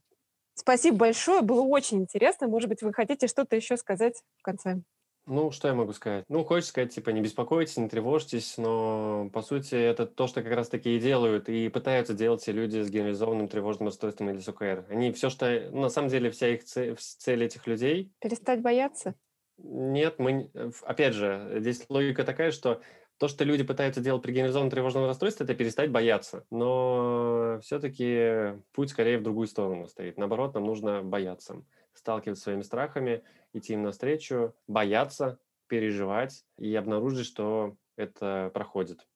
Спасибо 0.54 0.98
большое, 0.98 1.42
было 1.42 1.62
очень 1.62 2.02
интересно. 2.02 2.48
Может 2.48 2.70
быть, 2.70 2.82
вы 2.82 2.94
хотите 2.94 3.28
что-то 3.28 3.56
еще 3.56 3.78
сказать 3.78 4.24
в 4.38 4.42
конце? 4.42 4.82
Ну, 5.28 5.50
что 5.50 5.68
я 5.68 5.74
могу 5.74 5.92
сказать? 5.94 6.26
Ну, 6.30 6.44
хочется 6.44 6.70
сказать, 6.70 6.94
типа, 6.94 7.10
не 7.10 7.22
беспокойтесь, 7.22 7.78
не 7.78 7.90
тревожьтесь, 7.90 8.58
но, 8.58 9.30
по 9.34 9.42
сути, 9.42 9.74
это 9.74 10.06
то, 10.06 10.28
что 10.28 10.44
как 10.44 10.54
раз-таки 10.54 10.96
и 10.96 11.00
делают, 11.00 11.50
и 11.50 11.68
пытаются 11.70 12.14
делать 12.14 12.42
все 12.42 12.52
люди 12.52 12.82
с 12.82 12.90
генерализованным 12.92 13.48
тревожным 13.48 13.88
расстройством 13.88 14.30
или 14.30 14.40
с 14.40 14.48
ОКР. 14.48 14.86
Они 14.90 15.12
все, 15.12 15.30
что... 15.30 15.70
Ну, 15.72 15.82
на 15.82 15.90
самом 15.90 16.10
деле, 16.10 16.30
вся 16.30 16.50
их 16.50 16.64
цель, 16.64 16.96
цель 17.00 17.44
этих 17.44 17.66
людей... 17.66 18.12
Перестать 18.20 18.62
бояться? 18.62 19.16
Нет, 19.58 20.20
мы... 20.20 20.52
Опять 20.84 21.16
же, 21.16 21.56
здесь 21.58 21.86
логика 21.90 22.24
такая, 22.24 22.52
что 22.52 22.82
то, 23.18 23.28
что 23.28 23.46
люди 23.46 23.64
пытаются 23.64 24.02
делать 24.02 24.22
при 24.22 24.34
генерализованном 24.34 24.70
тревожном 24.70 25.06
расстройстве, 25.06 25.46
это 25.46 25.56
перестать 25.56 25.90
бояться. 25.90 26.46
Но 26.52 27.60
все-таки 27.64 28.62
путь 28.74 28.90
скорее 28.90 29.18
в 29.18 29.24
другую 29.24 29.48
сторону 29.48 29.88
стоит. 29.88 30.18
Наоборот, 30.18 30.54
нам 30.54 30.66
нужно 30.66 31.02
бояться, 31.02 31.64
сталкиваться 32.06 32.42
с 32.42 32.44
своими 32.44 32.62
страхами, 32.62 33.24
идти 33.54 33.74
им 33.74 33.82
навстречу, 33.82 34.54
бояться, 34.68 35.40
переживать 35.68 36.46
и 36.60 36.76
обнаружить, 36.76 37.26
что 37.26 37.76
это 37.98 38.52
проходит. 38.54 39.08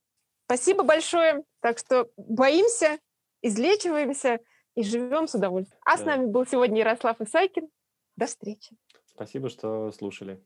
Спасибо 0.45 0.83
большое. 0.83 1.43
Так 1.61 1.77
что 1.77 2.09
боимся, 2.17 2.97
излечиваемся 3.43 4.39
и 4.73 4.81
живем 4.81 5.27
с 5.27 5.35
удовольствием. 5.35 5.79
А 5.85 5.97
да. 5.97 6.03
с 6.03 6.05
нами 6.05 6.25
был 6.25 6.47
сегодня 6.47 6.79
Ярослав 6.79 7.21
Исайкин. 7.21 7.69
До 8.15 8.25
встречи. 8.25 8.75
Спасибо, 9.05 9.49
что 9.49 9.91
слушали. 9.91 10.43